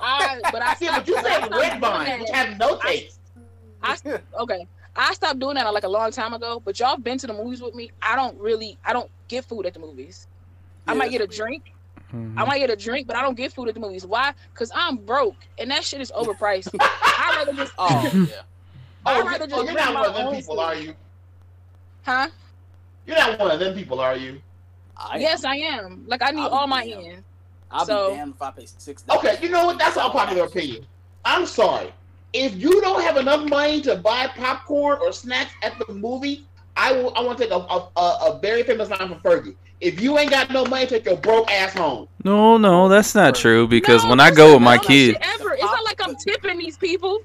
[0.00, 2.20] I, but I See, but you but I said stopped red doing vine, that.
[2.20, 3.20] which have no taste.
[3.82, 3.96] I
[4.40, 4.66] okay.
[4.96, 6.60] I stopped doing that like a long time ago.
[6.64, 7.90] But y'all been to the movies with me.
[8.02, 8.78] I don't really.
[8.84, 10.26] I don't get food at the movies.
[10.86, 11.48] I might get a that's weird.
[11.48, 11.72] drink.
[12.14, 12.34] Mhm.
[12.38, 14.06] I might get a drink, but I don't get food at the movies.
[14.06, 14.32] Why?
[14.54, 16.68] Cause I'm broke, and that shit is overpriced.
[16.80, 18.42] I rather just, Oh yeah.
[19.06, 20.60] I'd Oh, rather you- just oh, you're not one of them people, food.
[20.62, 20.94] are you?
[22.04, 22.28] huh?
[23.06, 24.40] You're not one of them people, are you?
[24.96, 25.50] I yes, am.
[25.50, 26.04] I am.
[26.06, 27.06] Like I need I'll all my damned.
[27.06, 27.24] ends.
[27.70, 29.02] I'll so- be damned if I pay six.
[29.02, 29.78] dollars Okay, you know what?
[29.78, 30.86] That's an unpopular opinion.
[31.24, 31.92] I'm sorry.
[32.32, 36.44] If you don't have enough money to buy popcorn or snacks at the movie,
[36.76, 37.12] I will.
[37.16, 38.00] I want to take a, a, a,
[38.32, 39.54] a very famous line from Fergie.
[39.80, 42.08] If you ain't got no money, take your broke ass home.
[42.24, 45.52] No, no, that's not true because No, when I go with my kids, Ever.
[45.52, 47.20] It's not like I'm tipping these people.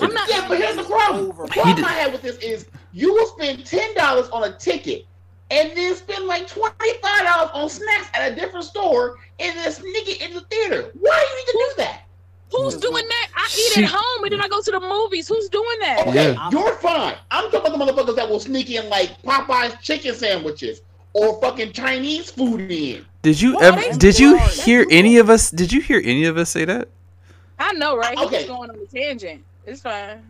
[0.00, 1.28] I'm not- Yeah, but here's the problem.
[1.28, 5.06] The problem I have with this is you will spend ten dollars on a ticket
[5.50, 9.72] and then spend like twenty five dollars on snacks at a different store and then
[9.72, 10.90] sneak it in the theater.
[10.98, 12.02] Why do you need to do that?
[12.52, 13.28] Who's doing that?
[13.36, 15.28] I She- eat at home and then I go to the movies.
[15.28, 16.06] Who's doing that?
[16.06, 16.50] Okay, Yeah.
[16.50, 17.16] you're fine.
[17.30, 20.80] I'm talking about the motherfuckers that will sneak in like Popeye's chicken sandwiches
[21.12, 23.04] or fucking Chinese food in.
[23.22, 23.98] did you Well, ever?
[23.98, 24.50] Did you hard.
[24.52, 25.50] hear That's any of us?
[25.50, 26.88] Did you hear any of us say that?
[27.58, 28.16] I know, right?
[28.16, 28.36] He's Okay.
[28.36, 29.42] just going on a tangent.
[29.66, 30.22] It's fine.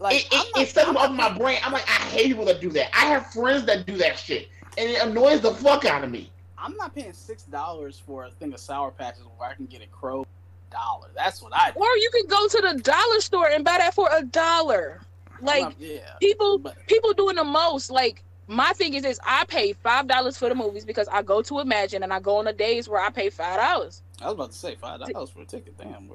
[0.00, 1.58] Like it, I'm it, not- it sets I'm off my brain.
[1.64, 2.88] I'm like, I hate people that do that.
[2.92, 6.30] I have friends that do that shit, and it annoys the fuck out of me.
[6.58, 9.82] I'm not paying six dollars for a thing of sour patches where I can get
[9.82, 10.26] a crow
[10.70, 11.08] dollar.
[11.14, 11.70] That's what I.
[11.72, 11.78] do.
[11.80, 15.02] Or you can go to the dollar store and buy that for a dollar.
[15.40, 17.90] Like not- yeah, people, but people doing the most.
[17.90, 21.42] Like my thing is this: I pay five dollars for the movies because I go
[21.42, 24.34] to Emagine and I go on the days where I pay five dollars, I was
[24.34, 25.76] about to say five dollars for a ticket.
[25.76, 26.10] Damn,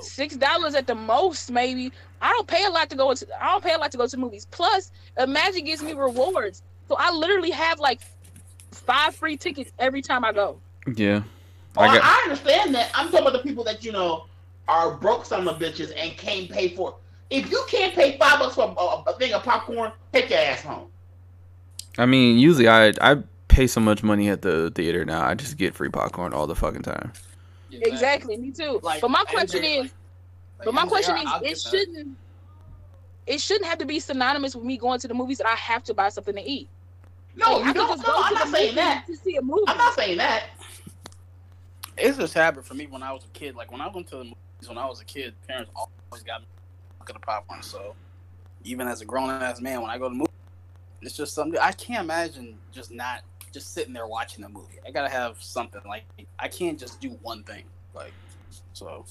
[0.00, 1.92] six dollars at the most, maybe.
[2.20, 3.26] I don't pay a lot to go to.
[3.42, 4.46] I don't pay a lot to go to movies.
[4.50, 8.00] Plus, Emagine gives me rewards, so I literally have like
[8.72, 10.58] five free tickets every time I go.
[10.96, 11.22] Yeah.
[11.76, 12.90] Oh, I I, got I understand that.
[12.94, 14.26] I'm talking about the people that you know
[14.68, 16.96] are broke son of bitches and can't pay for.
[17.30, 20.62] If you can't pay five bucks for a, a thing of popcorn, take your ass
[20.62, 20.88] home.
[21.98, 25.26] I mean, usually I I pay so much money at the theater now.
[25.26, 27.12] I just get free popcorn all the fucking time.
[27.70, 28.80] Exactly, me too.
[28.82, 29.92] Like, but my question is, like-
[30.64, 32.16] but my MJR, question is, I'll it shouldn't.
[33.26, 35.84] It shouldn't have to be synonymous with me going to the movies that I have
[35.84, 36.68] to buy something to eat.
[37.36, 37.88] No, Like, I you could don't.
[37.88, 39.04] just No, go I'm to not the saying movie that.
[39.06, 39.62] to see a movie.
[39.66, 40.44] I'm not saying that.
[41.96, 43.54] It's just habit for me when I was a kid.
[43.54, 44.36] Like when I went to the movies
[44.68, 46.46] when I was a kid, parents always got me
[46.96, 47.62] a bucket of popcorn.
[47.62, 47.94] So
[48.64, 50.30] even as a grown ass man, when I go to the movie,
[51.02, 53.22] it's just something I can't imagine just not
[53.52, 54.78] just sitting there watching the movie.
[54.86, 56.04] I gotta have something like
[56.38, 57.64] I can't just do one thing.
[57.94, 58.14] Like
[58.72, 59.04] so,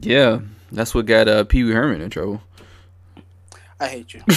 [0.00, 0.40] Yeah,
[0.72, 2.40] that's what got uh, Pee Wee Herman in trouble.
[3.80, 4.22] I hate you.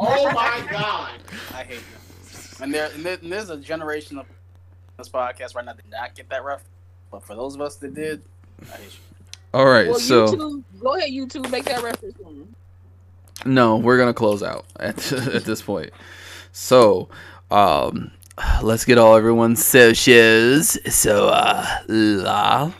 [0.00, 1.12] Oh my god.
[1.54, 2.62] I hate you.
[2.64, 4.26] And there, and there and there's a generation of
[4.96, 6.62] this podcast right now that did not get that rough.
[7.10, 8.22] But for those of us that did,
[8.62, 8.98] I hate you.
[9.54, 12.16] All right, well, so YouTube, go ahead, YouTube, make that reference.
[12.16, 15.90] for no, we're gonna close out at at this point.
[16.52, 17.08] So,
[17.50, 18.10] um,
[18.62, 20.78] let's get all everyone's socials.
[20.92, 22.72] So, uh, la.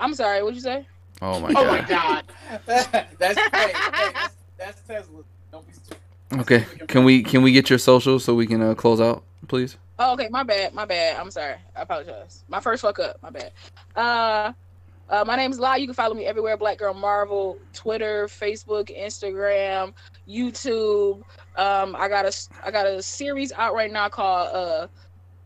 [0.00, 0.86] I'm sorry, what'd you say?
[1.22, 1.56] Oh my god.
[1.66, 2.24] Oh my god.
[2.26, 2.66] god.
[2.66, 5.24] that's, hey, hey, that's that's Tezla.
[5.52, 5.98] Don't be stupid.
[6.40, 9.76] Okay, can we can we get your socials so we can uh, close out, please?
[9.98, 11.18] Oh, okay, my bad, my bad.
[11.20, 11.56] I'm sorry.
[11.76, 12.44] I apologize.
[12.48, 13.22] My first fuck up.
[13.22, 13.52] My bad.
[13.94, 14.52] Uh,
[15.10, 15.74] uh, my name is La.
[15.74, 16.56] You can follow me everywhere.
[16.56, 19.92] Black Girl Marvel, Twitter, Facebook, Instagram,
[20.28, 21.22] YouTube.
[21.56, 24.86] Um, I got a I got a series out right now called uh,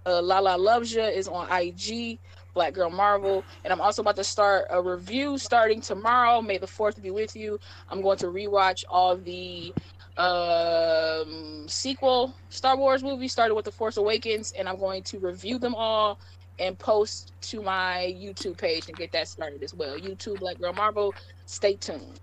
[0.06, 2.20] uh La La Loves Ya is on IG.
[2.54, 6.40] Black Girl Marvel, and I'm also about to start a review starting tomorrow.
[6.40, 7.58] May the fourth be with you.
[7.90, 9.74] I'm going to rewatch all the
[10.16, 15.58] um sequel Star Wars movies started with The Force Awakens and I'm going to review
[15.58, 16.20] them all
[16.60, 19.98] and post to my YouTube page and get that started as well.
[19.98, 21.14] YouTube Black Girl Marvel.
[21.46, 22.20] Stay tuned.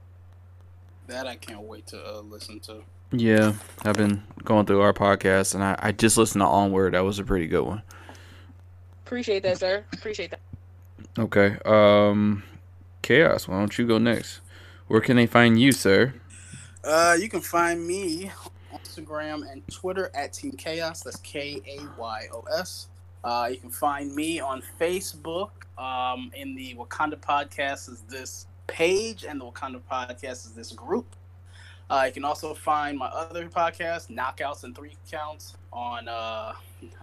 [1.08, 2.82] That I can't wait to uh, listen to.
[3.12, 3.54] Yeah,
[3.84, 6.94] I've been going through our podcast and I, I just listened to Onward.
[6.94, 7.82] That was a pretty good one.
[9.12, 9.84] Appreciate that, sir.
[9.91, 10.39] Appreciate that.
[11.20, 11.57] Okay.
[11.66, 12.43] Um,
[13.03, 13.45] Kayos.
[13.45, 14.39] Why don't you go next?
[14.88, 16.14] Where can they find you, sir?
[16.81, 18.31] Uh, you can find me
[18.72, 21.03] on Instagram and Twitter at Team Kayos.
[21.03, 22.88] That's K A Y O S.
[23.22, 25.49] Uh, you can find me on Facebook.
[25.77, 31.18] Um, in the WaKinda Podcast is this page, and the WaKinda Podcast is this group.
[31.91, 36.53] Uh, you can also find my other podcast, Knockouts and Three Counts, on uh,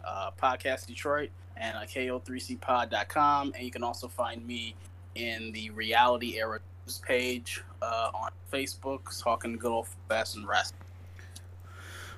[0.02, 1.28] uh, Podcast Detroit
[1.58, 3.52] and uh, ko3cpod.com.
[3.54, 4.74] And you can also find me
[5.14, 10.74] in the Reality Era News page uh, on Facebook, talking good old fast and rest.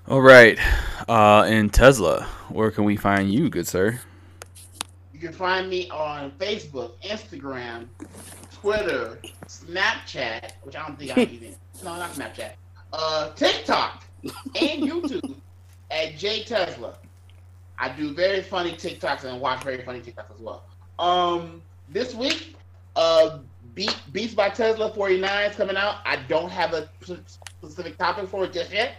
[0.07, 0.57] All right.
[1.09, 2.23] Uh, and Tezla.
[2.51, 4.01] Where can we find you, good sir?
[5.13, 7.89] You can find me on Facebook, Instagram,
[8.55, 12.53] Twitter, Snapchat, which I don't think I even no, not Snapchat.
[12.93, 15.37] Uh, TikTok and YouTube
[15.91, 16.95] at Jay Tezla.
[17.79, 20.65] I do very funny TikToks and watch very funny TikToks as well.
[20.99, 22.55] Um, this week,
[22.97, 23.39] uh,
[23.75, 25.99] Beat, Beats by Tezla 49 is coming out.
[26.05, 28.97] I don't have a specific topic for it just yet.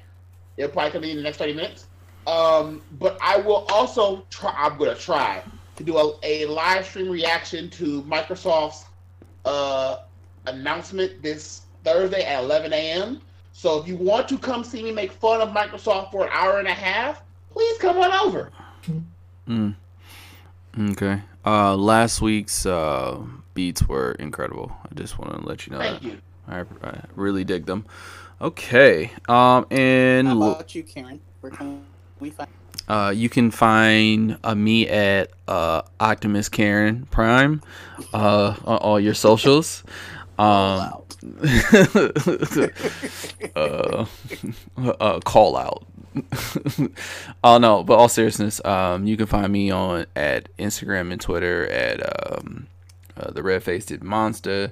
[0.57, 1.87] It'll probably come in the next 30 minutes.
[2.27, 4.53] Um, but I will also try.
[4.55, 5.43] I'm gonna try
[5.75, 8.85] to do a, a live stream reaction to Microsoft's
[9.45, 9.97] uh,
[10.45, 13.21] announcement this Thursday at 11 a.m.
[13.53, 16.59] So if you want to come see me make fun of Microsoft for an hour
[16.59, 17.21] and a half,
[17.51, 18.51] please come on over.
[19.47, 19.75] Mm.
[20.91, 21.21] Okay.
[21.45, 23.19] Uh, last week's uh,
[23.53, 24.71] beats were incredible.
[24.89, 26.07] I just want to let you know Thank that.
[26.07, 26.17] you.
[26.47, 27.85] I, I really dig them.
[28.39, 29.11] Okay.
[29.27, 31.19] Um, and How about you, Karen?
[31.41, 31.83] Where can
[32.19, 32.49] we find?
[32.87, 37.61] uh, you can find uh, me at uh, Optimus Karen Prime
[38.13, 39.83] uh, on all your socials.
[40.41, 41.03] Um,
[43.55, 44.05] uh,
[44.99, 45.85] uh, call out.
[47.43, 51.67] oh no, but all seriousness, um, you can find me on at Instagram and Twitter
[51.67, 52.01] at
[52.33, 52.65] um,
[53.15, 54.71] uh, the Red Faced Monster,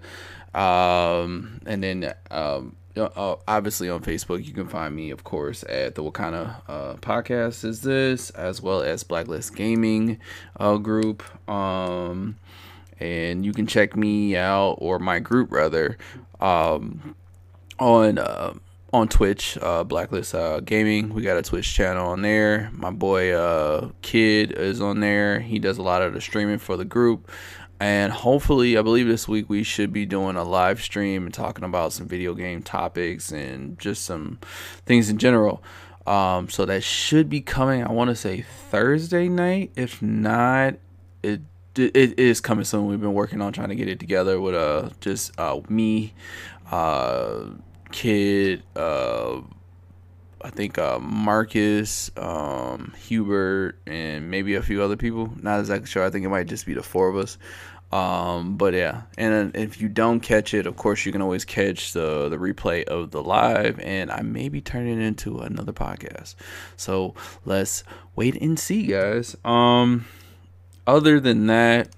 [0.55, 5.93] um, and then um, uh, obviously on Facebook you can find me, of course, at
[5.93, 10.19] the What Kind of uh, Podcast Is This, as well as Blaklist Gaming
[10.59, 11.23] uh, group.
[11.47, 12.37] Um,
[12.99, 15.97] and you can check me out or my group rather
[16.39, 17.15] um,
[17.79, 18.53] on uh,
[18.91, 21.13] on Twitch, uh, Blacklist uh, Gaming.
[21.13, 22.71] We got a Twitch channel on there.
[22.73, 25.39] My boy uh, Kid is on there.
[25.39, 27.29] He does a lot of the streaming for the group.
[27.79, 31.63] And hopefully, I believe this week we should be doing a live stream and talking
[31.63, 34.39] about some video game topics and just some
[34.85, 35.63] things in general.
[36.05, 37.83] Um, so that should be coming.
[37.83, 39.71] I want to say Thursday night.
[39.75, 40.75] If not,
[41.23, 41.41] it
[41.79, 42.87] it is coming soon.
[42.87, 46.13] We've been working on trying to get it together with uh just uh me,
[46.71, 47.45] uh
[47.91, 49.41] kid, uh
[50.41, 55.33] I think uh Marcus, um Hubert, and maybe a few other people.
[55.41, 56.05] Not exactly sure.
[56.05, 57.37] I think it might just be the four of us.
[57.91, 61.93] Um, but yeah, and if you don't catch it, of course you can always catch
[61.93, 66.35] the the replay of the live, and I may be turning it into another podcast.
[66.77, 67.15] So
[67.45, 67.83] let's
[68.15, 69.35] wait and see, guys.
[69.43, 70.05] Um
[70.87, 71.89] other than that,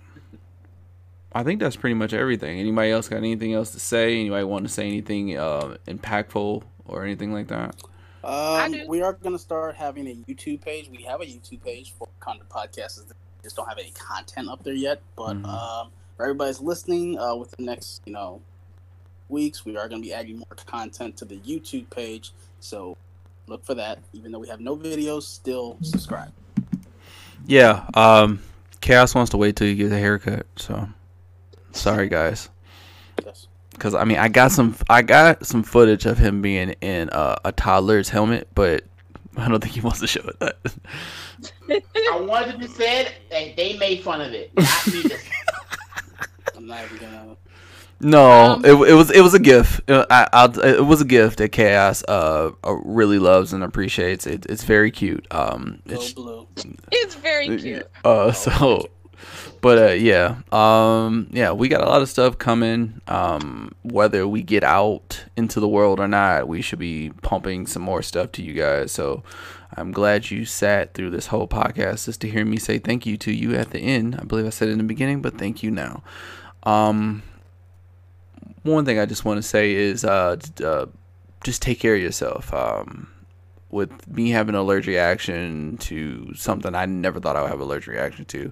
[1.33, 2.59] I think that's pretty much everything.
[2.59, 4.19] Anybody else got anything else to say?
[4.19, 7.75] Anybody want to say anything uh, impactful or anything like that?
[8.23, 10.89] Um, we are going to start having a YouTube page.
[10.89, 13.03] We have a YouTube page for content podcasts.
[13.07, 13.13] We
[13.43, 15.01] just don't have any content up there yet.
[15.15, 15.45] But mm-hmm.
[15.45, 18.41] um, for everybody's listening, uh, with the next you know
[19.29, 22.33] weeks, we are going to be adding more content to the YouTube page.
[22.59, 22.97] So
[23.47, 23.99] look for that.
[24.13, 26.31] Even though we have no videos, still subscribe.
[27.47, 27.85] Yeah.
[27.95, 28.41] Um,
[28.81, 30.45] Kayos wants to wait till you get a haircut.
[30.55, 30.87] So,
[31.71, 32.49] sorry guys.
[33.71, 37.35] Because I mean, I got some, I got some footage of him being in uh,
[37.45, 38.83] a toddler's helmet, but
[39.37, 40.39] I don't think he wants to show it.
[40.39, 40.55] That.
[41.69, 44.51] I wanted to be said, and they made fun of it.
[44.57, 45.03] Not me.
[46.55, 47.37] I'm not even gonna.
[48.03, 49.89] No, um, it, it was it was a gift.
[49.89, 54.25] Uh, I, I, it was a gift that Kayos uh, uh, really loves and appreciates.
[54.25, 55.27] It, it's very cute.
[55.29, 56.13] Um, it's,
[56.91, 57.87] it's very cute.
[58.03, 58.89] Uh, so,
[59.61, 63.01] but uh, yeah, um, yeah, we got a lot of stuff coming.
[63.07, 67.83] Um, whether we get out into the world or not, we should be pumping some
[67.83, 68.91] more stuff to you guys.
[68.91, 69.21] So,
[69.77, 73.15] I'm glad you sat through this whole podcast just to hear me say thank you
[73.17, 74.15] to you at the end.
[74.19, 76.03] I believe I said it in the beginning, but thank you now.
[76.63, 77.23] Um,
[78.63, 80.85] one thing I just want to say is uh, uh,
[81.43, 82.53] just take care of yourself.
[82.53, 83.07] Um,
[83.71, 87.65] with me having an allergic reaction to something I never thought I would have an
[87.65, 88.51] allergic reaction to,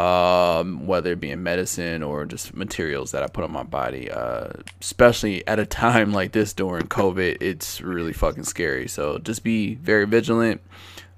[0.00, 4.10] um, whether it be in medicine or just materials that I put on my body,
[4.10, 4.50] uh,
[4.80, 8.86] especially at a time like this during COVID, it's really fucking scary.
[8.86, 10.60] So just be very vigilant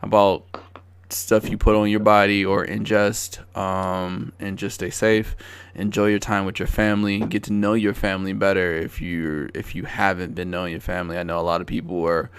[0.03, 0.47] about
[1.11, 5.37] stuff you put on your body or ingest um, and just stay safe
[5.75, 9.75] enjoy your time with your family get to know your family better if you if
[9.75, 11.19] you haven't been knowing your family.
[11.19, 12.31] I know a lot of people are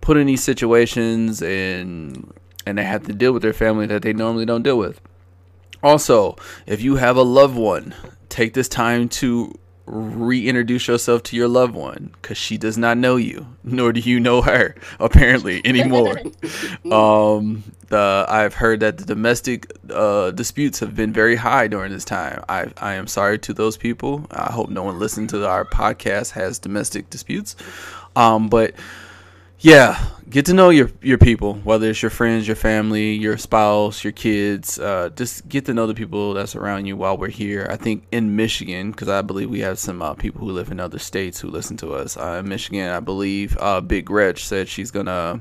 [0.00, 2.32] put in these situations and
[2.64, 5.00] and they have to deal with their family that they normally don't deal with.
[5.82, 6.36] Also
[6.66, 7.94] if you have a loved one
[8.28, 9.54] take this time to
[9.86, 14.20] reintroduce yourself to your loved one because she does not know you, nor do you
[14.20, 16.20] know her apparently anymore.
[16.90, 22.04] um, the I've heard that the domestic uh, disputes have been very high during this
[22.04, 22.44] time.
[22.48, 24.26] I I am sorry to those people.
[24.30, 27.54] I hope no one listening to our podcast has domestic disputes.
[28.16, 28.74] Um, but
[29.60, 30.04] yeah,
[30.36, 34.12] get to know your your people, whether it's your friends, your family, your spouse, your
[34.12, 34.78] kids.
[34.78, 37.66] Uh, just get to know the people that's around you while we're here.
[37.70, 40.78] I think in Michigan, because I believe we have some uh, people who live in
[40.78, 42.18] other states who listen to us.
[42.18, 45.40] Uh, in Michigan, I believe uh, Big Gretch said she's gonna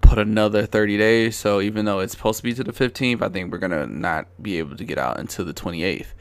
[0.00, 1.36] put another 30 days.
[1.36, 4.26] So even though it's supposed to be to the 15th, I think we're gonna not
[4.42, 6.14] be able to get out until the 28th.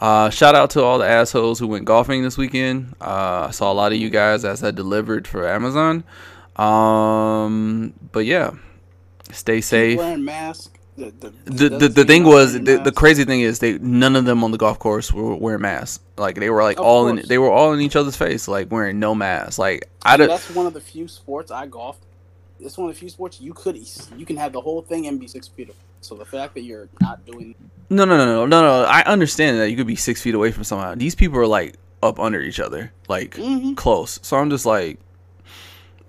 [0.00, 2.94] Uh, shout out to all the assholes who went golfing this weekend.
[3.00, 6.04] Uh, I saw a lot of you guys as I delivered for Amazon.
[6.60, 8.52] Um, but yeah,
[9.32, 9.98] stay safe.
[9.98, 10.76] Wearing mask.
[10.96, 14.26] The, the, the, the, the thing was the, the crazy thing is they none of
[14.26, 17.22] them on the golf course were wearing masks like they were like of all course.
[17.22, 20.50] in they were all in each other's face like wearing no masks like I that's
[20.50, 21.96] one of the few sports I golf.
[22.58, 23.80] it's one of the few sports you could
[24.14, 25.78] you can have the whole thing and be six feet away.
[26.02, 27.54] So the fact that you're not doing
[27.88, 30.50] no no no no no no I understand that you could be six feet away
[30.50, 30.98] from someone.
[30.98, 33.74] These people are like up under each other, like mm-hmm.
[33.74, 34.18] close.
[34.22, 34.98] So I'm just like,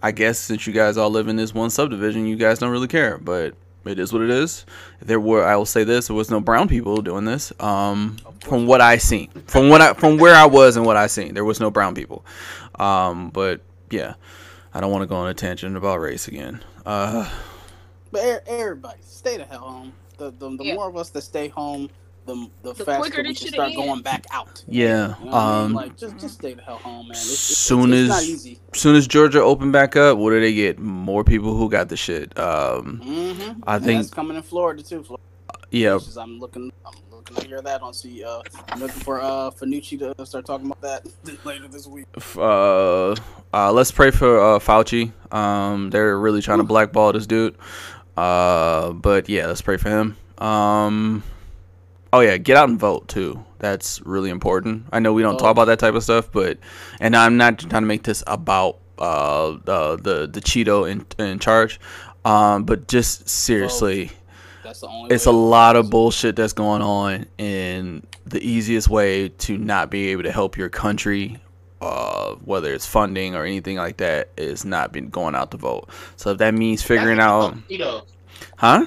[0.03, 2.87] I guess since you guys all live in this one subdivision, you guys don't really
[2.87, 3.17] care.
[3.17, 3.53] But
[3.85, 4.65] it is what it is.
[5.01, 7.51] There were, I will say this, there was no brown people doing this.
[7.59, 11.07] Um, from what I seen, from what I, from where I was and what I
[11.07, 12.25] seen, there was no brown people.
[12.75, 14.15] Um, but yeah,
[14.73, 16.63] I don't want to go on a tangent about race again.
[16.85, 17.29] Uh,
[18.11, 19.93] But everybody, stay the hell home.
[20.17, 20.75] The the, the Yeah.
[20.75, 21.89] more of us that stay home,
[22.25, 23.75] the the, The faster quicker we can start ends.
[23.77, 24.63] going back out.
[24.67, 25.17] yeah.
[25.19, 25.65] You know what I mean?
[25.65, 27.11] Um, like just just stay the hell home, man.
[27.17, 28.59] It's, it's, soon it's, it's not as- easy.
[28.73, 30.79] soon as Georgia opened back up, what do they get?
[30.79, 32.37] More people who got the shit.
[32.37, 33.63] Um, Mm-hmm.
[33.67, 35.03] I think- that's coming in Florida too.
[35.03, 35.23] Florida.
[35.71, 35.97] yeah.
[36.17, 36.71] I'm looking.
[36.85, 38.23] I'm looking to hear that on see.
[38.23, 41.05] Uh, I'm looking for uh Fanucci to start talking about that
[41.45, 42.05] later this week.
[42.37, 43.15] uh,
[43.53, 45.11] uh, let's pray for uh, Fauci.
[45.33, 47.55] Um, they're really trying to blackball this dude.
[48.17, 50.17] Uh, but yeah, let's pray for him.
[50.37, 51.23] Um,
[52.13, 53.43] oh yeah, get out and vote too.
[53.59, 54.85] That's really important.
[54.91, 55.39] I know we don't Oh.
[55.39, 56.57] talk about that type of stuff, but
[56.99, 61.39] and I'm not trying to make this about uh the the the Cheeto in in
[61.39, 61.79] charge.
[62.23, 64.11] Um, but just seriously
[64.63, 65.13] That's the only.
[65.15, 70.09] it's a lot of bullshit that's going on and the easiest way to not be
[70.09, 71.39] able to help your country
[71.81, 75.89] uh, whether it's funding or anything like that is not been going out to vote
[76.15, 77.55] so if that means figuring out
[78.57, 78.85] huh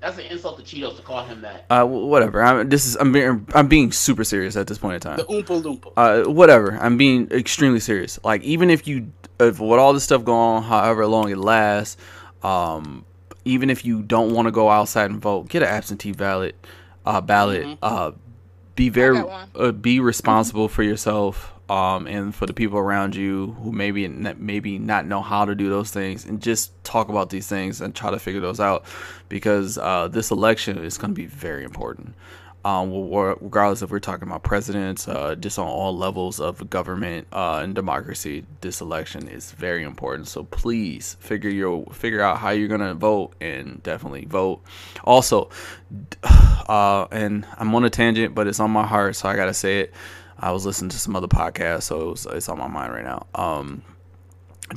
[0.00, 1.66] That's an insult to Cheetos to call him that.
[1.70, 5.00] uh, whatever I'm, this is I'm being, I'm being super serious at this point in
[5.00, 5.92] time The oompa loompa.
[5.96, 6.72] uh, whatever.
[6.80, 8.18] I'm being extremely serious.
[8.24, 11.96] Like even if you, if with all this stuff going on, however long it lasts,
[12.42, 13.04] um,
[13.44, 16.54] even if you don't want to go outside and vote, get an absentee ballot,
[17.04, 17.66] uh, ballot.
[17.66, 17.78] Mhm.
[17.82, 18.12] Uh,
[18.76, 19.22] be very,
[19.54, 24.78] uh, be responsible for yourself, um, and for the people around you who maybe maybe
[24.78, 28.10] not know how to do those things, and just talk about these things and try
[28.10, 28.84] to figure those out,
[29.28, 32.14] because uh, this election is going to be very important
[32.64, 37.60] um, regardless if we're talking about presidents, uh, just on all levels of government uh,
[37.62, 40.28] and democracy, this election is very important.
[40.28, 44.62] So please figure your figure out how you're gonna vote and definitely vote.
[45.04, 45.48] Also,
[46.22, 49.80] uh, and I'm on a tangent, but it's on my heart, so I gotta say
[49.80, 49.94] it.
[50.40, 53.04] I was listening to some other podcasts, so it was, it's on my mind right
[53.04, 53.26] now.
[53.34, 53.82] Um,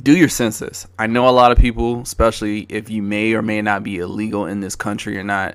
[0.02, 0.86] do your census.
[0.98, 4.46] I know a lot of people, especially if you may or may not be illegal
[4.46, 5.54] in this country or not,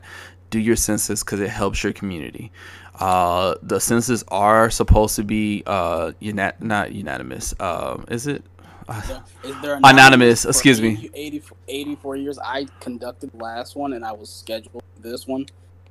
[0.50, 2.52] do your census because it helps your community.
[3.00, 7.54] Uh, the census are supposed to be uh, uni- not unanimous.
[7.60, 8.44] Um, is it?
[8.90, 9.22] Yeah.
[9.44, 11.10] Is there Anonymous, for excuse me.
[11.14, 12.40] 80, 80 84 years.
[12.40, 15.46] I conducted the last one, and I was scheduled this one.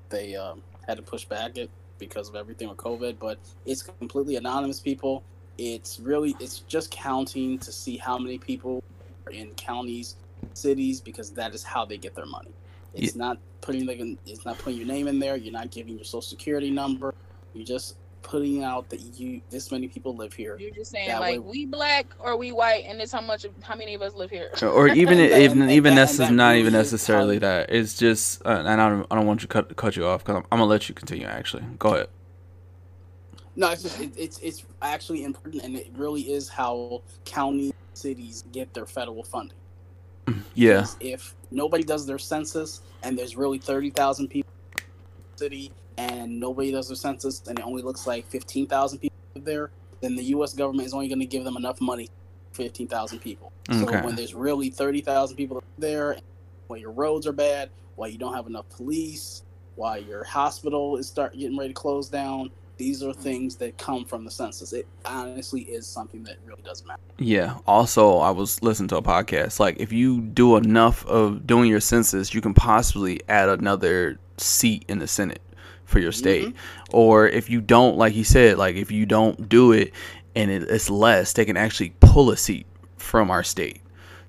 [0.09, 4.37] They um, had to push back it because of everything with COVID, but it's completely
[4.37, 4.81] anonymous.
[4.81, 5.23] People,
[5.59, 8.83] it's really it's just counting to see how many people
[9.27, 10.17] are in counties,
[10.55, 12.51] cities, because that is how they get their money.
[12.95, 15.37] It's not putting like it's not putting your name in there.
[15.37, 17.15] You're not giving your social security number.
[17.55, 17.97] You're just
[18.29, 20.57] putting out that you this many people live here.
[20.61, 23.47] You're just saying That like way- we black or we white, and it's how much,
[23.63, 24.51] how many of us live here.
[24.63, 27.71] Or even And that- even and even that- that's that not even necessarily how- that.
[27.71, 30.37] It's just, uh, and I don't I don't want to cut cut you off because
[30.37, 31.27] I'm, I'm gonna let you continue.
[31.27, 32.09] Actually, go ahead.
[33.57, 38.45] No, it's just it, it's it's actually important, and it really is how county cities
[38.53, 39.57] get their federal funding.
[40.55, 44.85] Yeah, Because If nobody does their census, and there's really thirty thousand people in
[45.33, 49.19] the city, and nobody does their census, and it only looks like fifteen thousand people
[49.35, 49.71] live there,
[50.01, 50.55] then the U.S.
[50.55, 52.09] government is only going to give them enough money,
[52.53, 53.53] fifteen thousand people.
[53.69, 53.81] Okay.
[53.81, 56.17] So when there's really thirty thousand people there,
[56.69, 59.43] while your roads are bad, while you don't have enough police,
[59.75, 64.05] while your hospital is start getting ready to close down, these are things that come
[64.05, 64.73] from the census.
[64.73, 67.01] It honestly is something that really does matter.
[67.19, 67.59] yeah.
[67.67, 69.59] Also, I was listening to a podcast.
[69.59, 74.85] Like, if you do enough of doing your census, you can possibly add another seat
[74.89, 75.41] in the Senate
[75.89, 76.55] for your state.
[76.91, 79.93] Or if you don't, like he said, like if you don't do it
[80.37, 82.67] and it, it's less, they can actually pull a seat
[82.99, 83.81] from our state.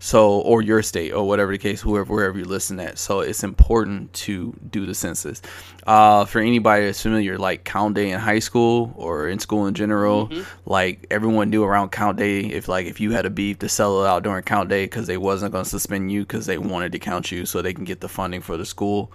[0.01, 2.97] So, or your state, or whatever the case, whoever wherever you listen at.
[2.97, 5.41] So, it's important to do the census.
[5.85, 9.73] Uh, for anybody that's familiar, like count day in high school or in school in
[9.73, 10.45] general, Mhm.
[10.65, 14.01] like everyone knew around count day if like if you had a beef to sell
[14.05, 16.93] it out during count day because they wasn't going to suspend you because they wanted
[16.93, 19.11] to count you so they can get the funding for the school.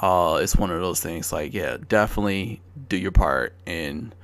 [0.00, 1.32] Uh, it's one of those things.
[1.32, 4.14] Like, yeah, definitely do your part and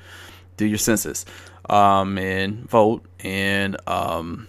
[0.56, 1.24] do your census,
[1.70, 4.48] um, and vote and um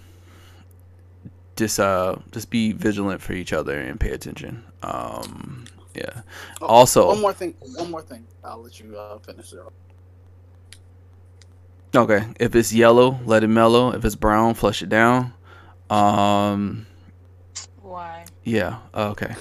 [1.56, 4.64] just uh just be vigilant for each other and pay attention.
[4.82, 6.22] Um yeah.
[6.62, 7.54] Oh, Also One more thing.
[7.78, 8.26] One more thing.
[8.44, 9.60] I'll let you uh, finish it.
[11.96, 12.26] Okay.
[12.40, 13.92] If it's yellow, let it mellow.
[13.94, 15.34] If it's brown, flush it down.
[15.90, 16.88] Um
[17.82, 18.26] Why?
[18.44, 19.36] yeah, okay.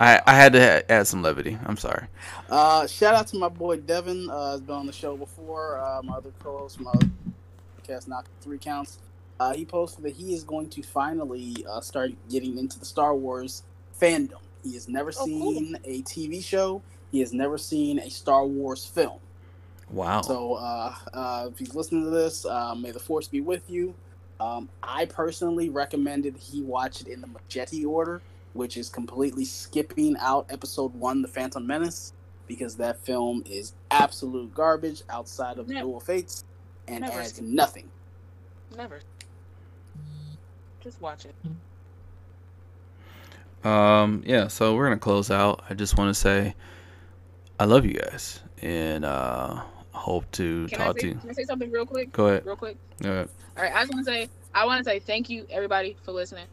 [0.00, 1.58] I I had to add some levity.
[1.66, 2.06] I'm sorry.
[2.48, 4.30] Uh, shout out to my boy Devin.
[4.30, 5.78] Uh, has been on the show before.
[5.78, 7.08] Uh, my other co-host, my other
[7.82, 8.98] podcast, knock three counts.
[9.40, 13.14] Uh, he posted that he is going to finally uh, start getting into the Star
[13.14, 13.62] Wars
[14.00, 14.40] fandom.
[14.64, 15.52] He has never Oh, cool.
[15.54, 16.82] seen a TV show.
[17.12, 19.18] He has never seen a Star Wars film.
[19.90, 20.20] Wow.
[20.22, 23.94] So uh, uh, if he's listening to this, uh, may the force be with you.
[24.40, 28.20] Um, I personally recommended he watch it in the Machete order,
[28.52, 32.12] which is completely skipping out Episode One, The Phantom Menace,
[32.46, 35.86] because that film is absolute garbage outside of Never.
[35.86, 36.44] Dual Fates
[36.86, 37.90] and Never adds nothing.
[38.76, 39.00] Never.
[40.80, 41.34] Just watch it.
[43.66, 45.62] Um, yeah, so we're gonna close out.
[45.68, 46.54] I just want to say,
[47.58, 51.20] I love you guys, and uh, hope to Can talk say, to you.
[51.20, 52.12] can I say something real quick?
[52.12, 52.46] Go ahead.
[52.46, 52.76] Real quick.
[53.02, 53.28] Go ahead.
[53.56, 56.12] All right, I just want to say, I want to say thank you, everybody, for
[56.12, 56.46] listening.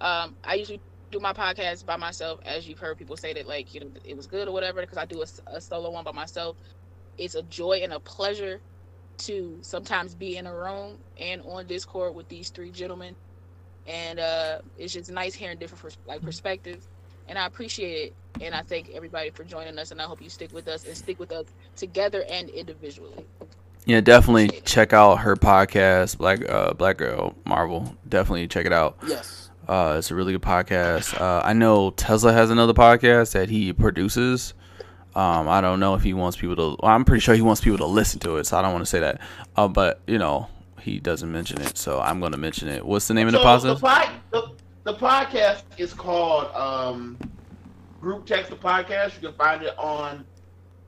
[0.00, 0.80] Um, I usually
[1.10, 4.16] do my podcast by myself, as you've heard people say that, like, you know, it
[4.16, 6.56] was good or whatever, because I do a, a solo one by myself.
[7.16, 8.60] It's a joy and a pleasure
[9.18, 13.16] to sometimes be in a room and on Discord with these three gentlemen,
[13.86, 16.86] and uh, it's just nice hearing different pers- like perspectives,
[17.28, 20.30] and I appreciate it, and I thank everybody for joining us, and I hope you
[20.30, 23.26] stick with us and stick with us together and individually.
[23.86, 27.96] Yeah, definitely check out her podcast, Black uh, Black Girl Marvel.
[28.08, 28.98] Definitely check it out.
[29.06, 29.47] Yes.
[29.68, 31.20] Uh, it's a really good podcast.
[31.20, 34.54] Uh, I know Tezla has another podcast that he produces.
[35.14, 36.76] Um, I don't know if he wants people to.
[36.82, 38.82] Well, I'm pretty sure he wants people to listen to it, so I don't want
[38.82, 39.20] to say that.
[39.56, 40.48] Uh, but you know,
[40.80, 42.84] he doesn't mention it, so I'm going to mention it.
[42.84, 43.62] What's the name of the podcast?
[43.62, 44.50] The, pod, the,
[44.84, 47.18] the podcast is called um,
[48.00, 49.20] Group Text the Podcast.
[49.20, 50.24] You can find it on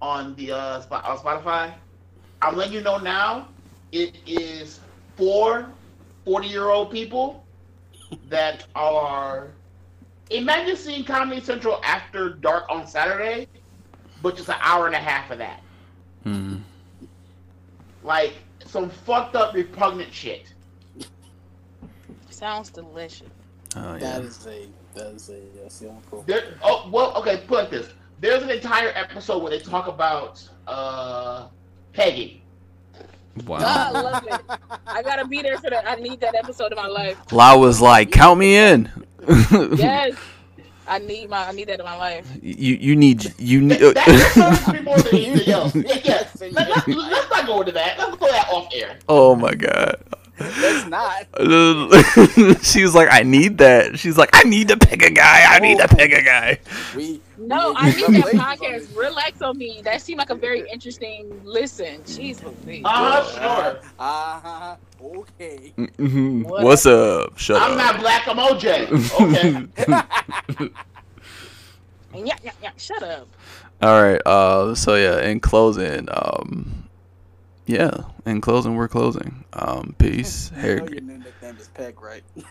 [0.00, 1.74] on the uh, on Spotify.
[2.40, 3.48] I'm letting you know now.
[3.92, 4.80] It is
[5.16, 5.68] for
[6.24, 7.44] 40 year old people
[8.28, 9.48] that are
[10.30, 13.48] imagine seeing Comedy Central after dark on Saturday,
[14.22, 15.62] but just an hour and a half of that.
[16.24, 16.62] Mhm.
[18.02, 18.34] Like
[18.66, 20.52] some fucked up repugnant shit.
[22.30, 23.28] Sounds delicious.
[23.76, 23.98] Oh yeah.
[23.98, 26.22] That is a that is a that's the only cool.
[26.22, 27.42] There, oh well, okay.
[27.46, 31.48] Put like this: there's an entire episode where they talk about uh,
[31.92, 32.39] pegging.
[33.46, 33.58] Wow.
[33.60, 34.40] Ah, I love it.
[34.86, 35.88] I gotta be there for that.
[35.88, 37.16] I need that episode of my life.
[37.32, 38.90] La was like, "Count me in."
[39.76, 40.16] Yes,
[40.88, 41.46] I need my.
[41.48, 42.26] I need that in my life.
[42.42, 43.78] you you need you need.
[43.78, 45.74] That, that deserves me more than anything else.
[45.74, 46.40] Yeah, yes.
[46.40, 47.98] Let, us let's not go into that.
[47.98, 48.98] Let's go that off air.
[49.08, 50.02] oh my god.
[50.40, 51.26] That's not.
[52.64, 53.98] she was like, I need that.
[53.98, 55.44] She's like, I need to pick a guy.
[55.48, 56.58] I need to pick a guy.
[56.96, 58.60] We No, we- I need that podcast.
[58.88, 58.90] this.
[58.92, 59.82] Relax on me.
[59.84, 62.00] That seemed like a very interesting listen.
[62.02, 62.82] Jeez, Louise.
[62.84, 63.24] Uh,
[63.72, 63.80] sure.
[63.98, 65.72] Uh, okay.
[65.76, 66.44] Mhm.
[66.44, 66.64] What?
[66.64, 67.36] What's up?
[67.38, 67.62] Shut up.
[67.62, 67.76] I'm up.
[67.78, 68.26] not black.
[68.26, 68.88] I'm OJ.
[72.10, 72.24] Okay.
[72.26, 72.70] yeah, yeah, yeah.
[72.76, 73.28] Shut up.
[73.82, 74.20] All right.
[74.26, 74.74] Uh.
[74.74, 75.20] So yeah.
[75.20, 76.08] In closing.
[76.10, 76.88] Um.
[77.70, 77.90] Yeah.
[78.26, 79.44] In closing, we're closing.
[79.52, 79.94] Um.
[79.98, 80.50] Peace.
[80.56, 80.78] You Harry.
[80.90, 82.24] your new nickname is Peg, right?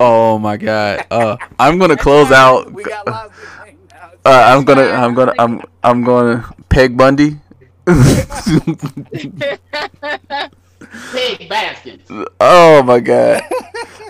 [0.00, 1.04] Oh my God.
[1.10, 1.36] Uh.
[1.58, 2.72] I'm gonna close out.
[2.72, 4.10] We got lots of nicknames now.
[4.24, 4.84] Uh, I'm gonna.
[4.84, 5.34] I'm gonna.
[5.38, 5.60] I'm.
[5.82, 6.48] I'm gonna.
[6.68, 7.40] Peg Bundy.
[11.12, 12.08] Pig Baskins.
[12.40, 13.42] Oh my god.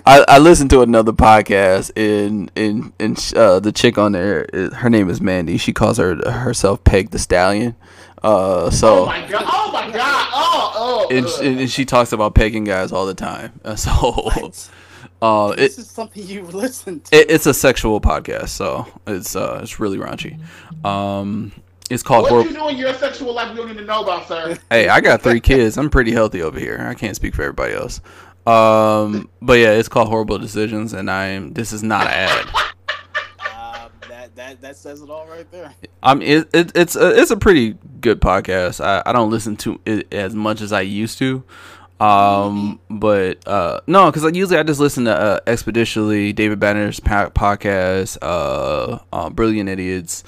[0.06, 4.46] I, I listened to another podcast and and and uh, the chick on there,
[4.76, 5.58] her name is Mandy.
[5.58, 7.76] She calls her herself Peg the Stallion.
[8.22, 9.02] Uh so.
[9.02, 9.44] Oh my god.
[9.46, 10.28] Oh my god.
[10.32, 10.72] Oh
[11.10, 11.14] oh.
[11.16, 11.44] and, ugh.
[11.44, 13.58] and she talks about pegging guys all the time.
[13.64, 14.70] Uh, So What?
[15.22, 17.16] uh it, This is something you've listened to.
[17.16, 20.38] it it's a sexual podcast, so it's uh it's really raunchy.
[20.84, 21.52] Um
[21.90, 24.02] it's called what Hor- you do in your sexual life we don't need to know
[24.02, 24.58] about, sir?
[24.70, 25.78] Hey, I got three kids.
[25.78, 26.78] I'm pretty healthy over here.
[26.86, 28.00] I can't speak for everybody else.
[28.46, 31.52] Um, but yeah, it's called Horrible Decisions, and I'm.
[31.54, 32.46] This is not an ad.
[34.38, 35.74] That that says it all right there.
[36.00, 36.22] I'm.
[36.22, 38.80] It, it, it's a, it's a pretty good podcast.
[38.80, 41.42] I, I don't listen to it as much as I used to.
[41.98, 47.00] Um, but uh, no, because like, usually I just listen to uh, Expeditionally, David Banner's
[47.00, 50.22] podcast, uh, uh, Brilliant Idiots,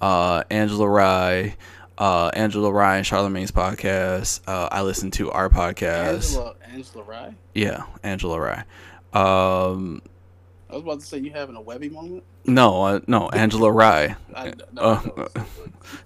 [0.00, 1.54] uh, Angela Rye,
[1.98, 4.40] uh, Angela Rye and Charlamagne's podcast.
[4.44, 6.34] Uh, I listen to our podcast.
[6.34, 7.34] Angela Angela Rye.
[7.54, 8.64] Yeah, Angela Rye.
[9.12, 10.02] Um,
[10.72, 12.24] I was about to say you having a Webby moment.
[12.46, 14.16] no, uh, no, Angela Rye.
[14.34, 15.46] I, no, Uh, no, it's-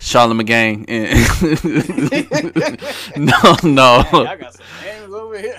[0.01, 0.85] Charlamagne.
[3.17, 4.03] no, no.
[4.03, 5.57] Dang, I got some names over here.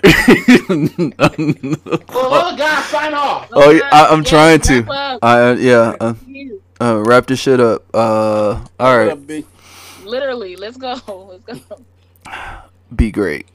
[2.09, 3.47] Well, other guys, sign off.
[3.53, 4.81] Oh, yeah, I- I'm Yes, trying to.
[4.81, 5.19] wrap up.
[5.23, 5.95] I yeah.
[6.01, 6.13] Uh,
[6.81, 7.83] uh, wrap this shit up.
[7.93, 9.11] Uh, all What right.
[9.11, 9.19] up,
[10.03, 10.95] Literally, let's go.
[11.47, 11.77] Let's go.
[12.95, 13.47] Be great.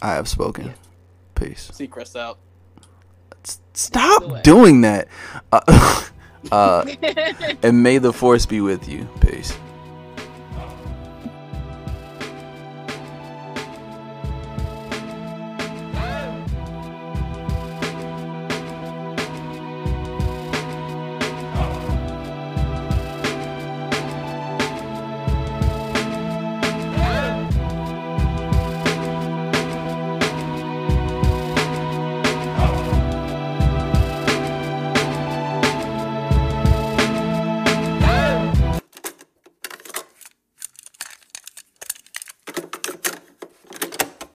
[0.00, 0.74] I have spoken.
[1.34, 1.70] Peace.
[1.74, 2.38] Seacrest out.
[3.74, 5.08] Stop doing that.
[5.52, 6.04] Uh,
[6.52, 6.84] uh,
[7.62, 9.08] and may the force be with you.
[9.20, 9.56] Peace.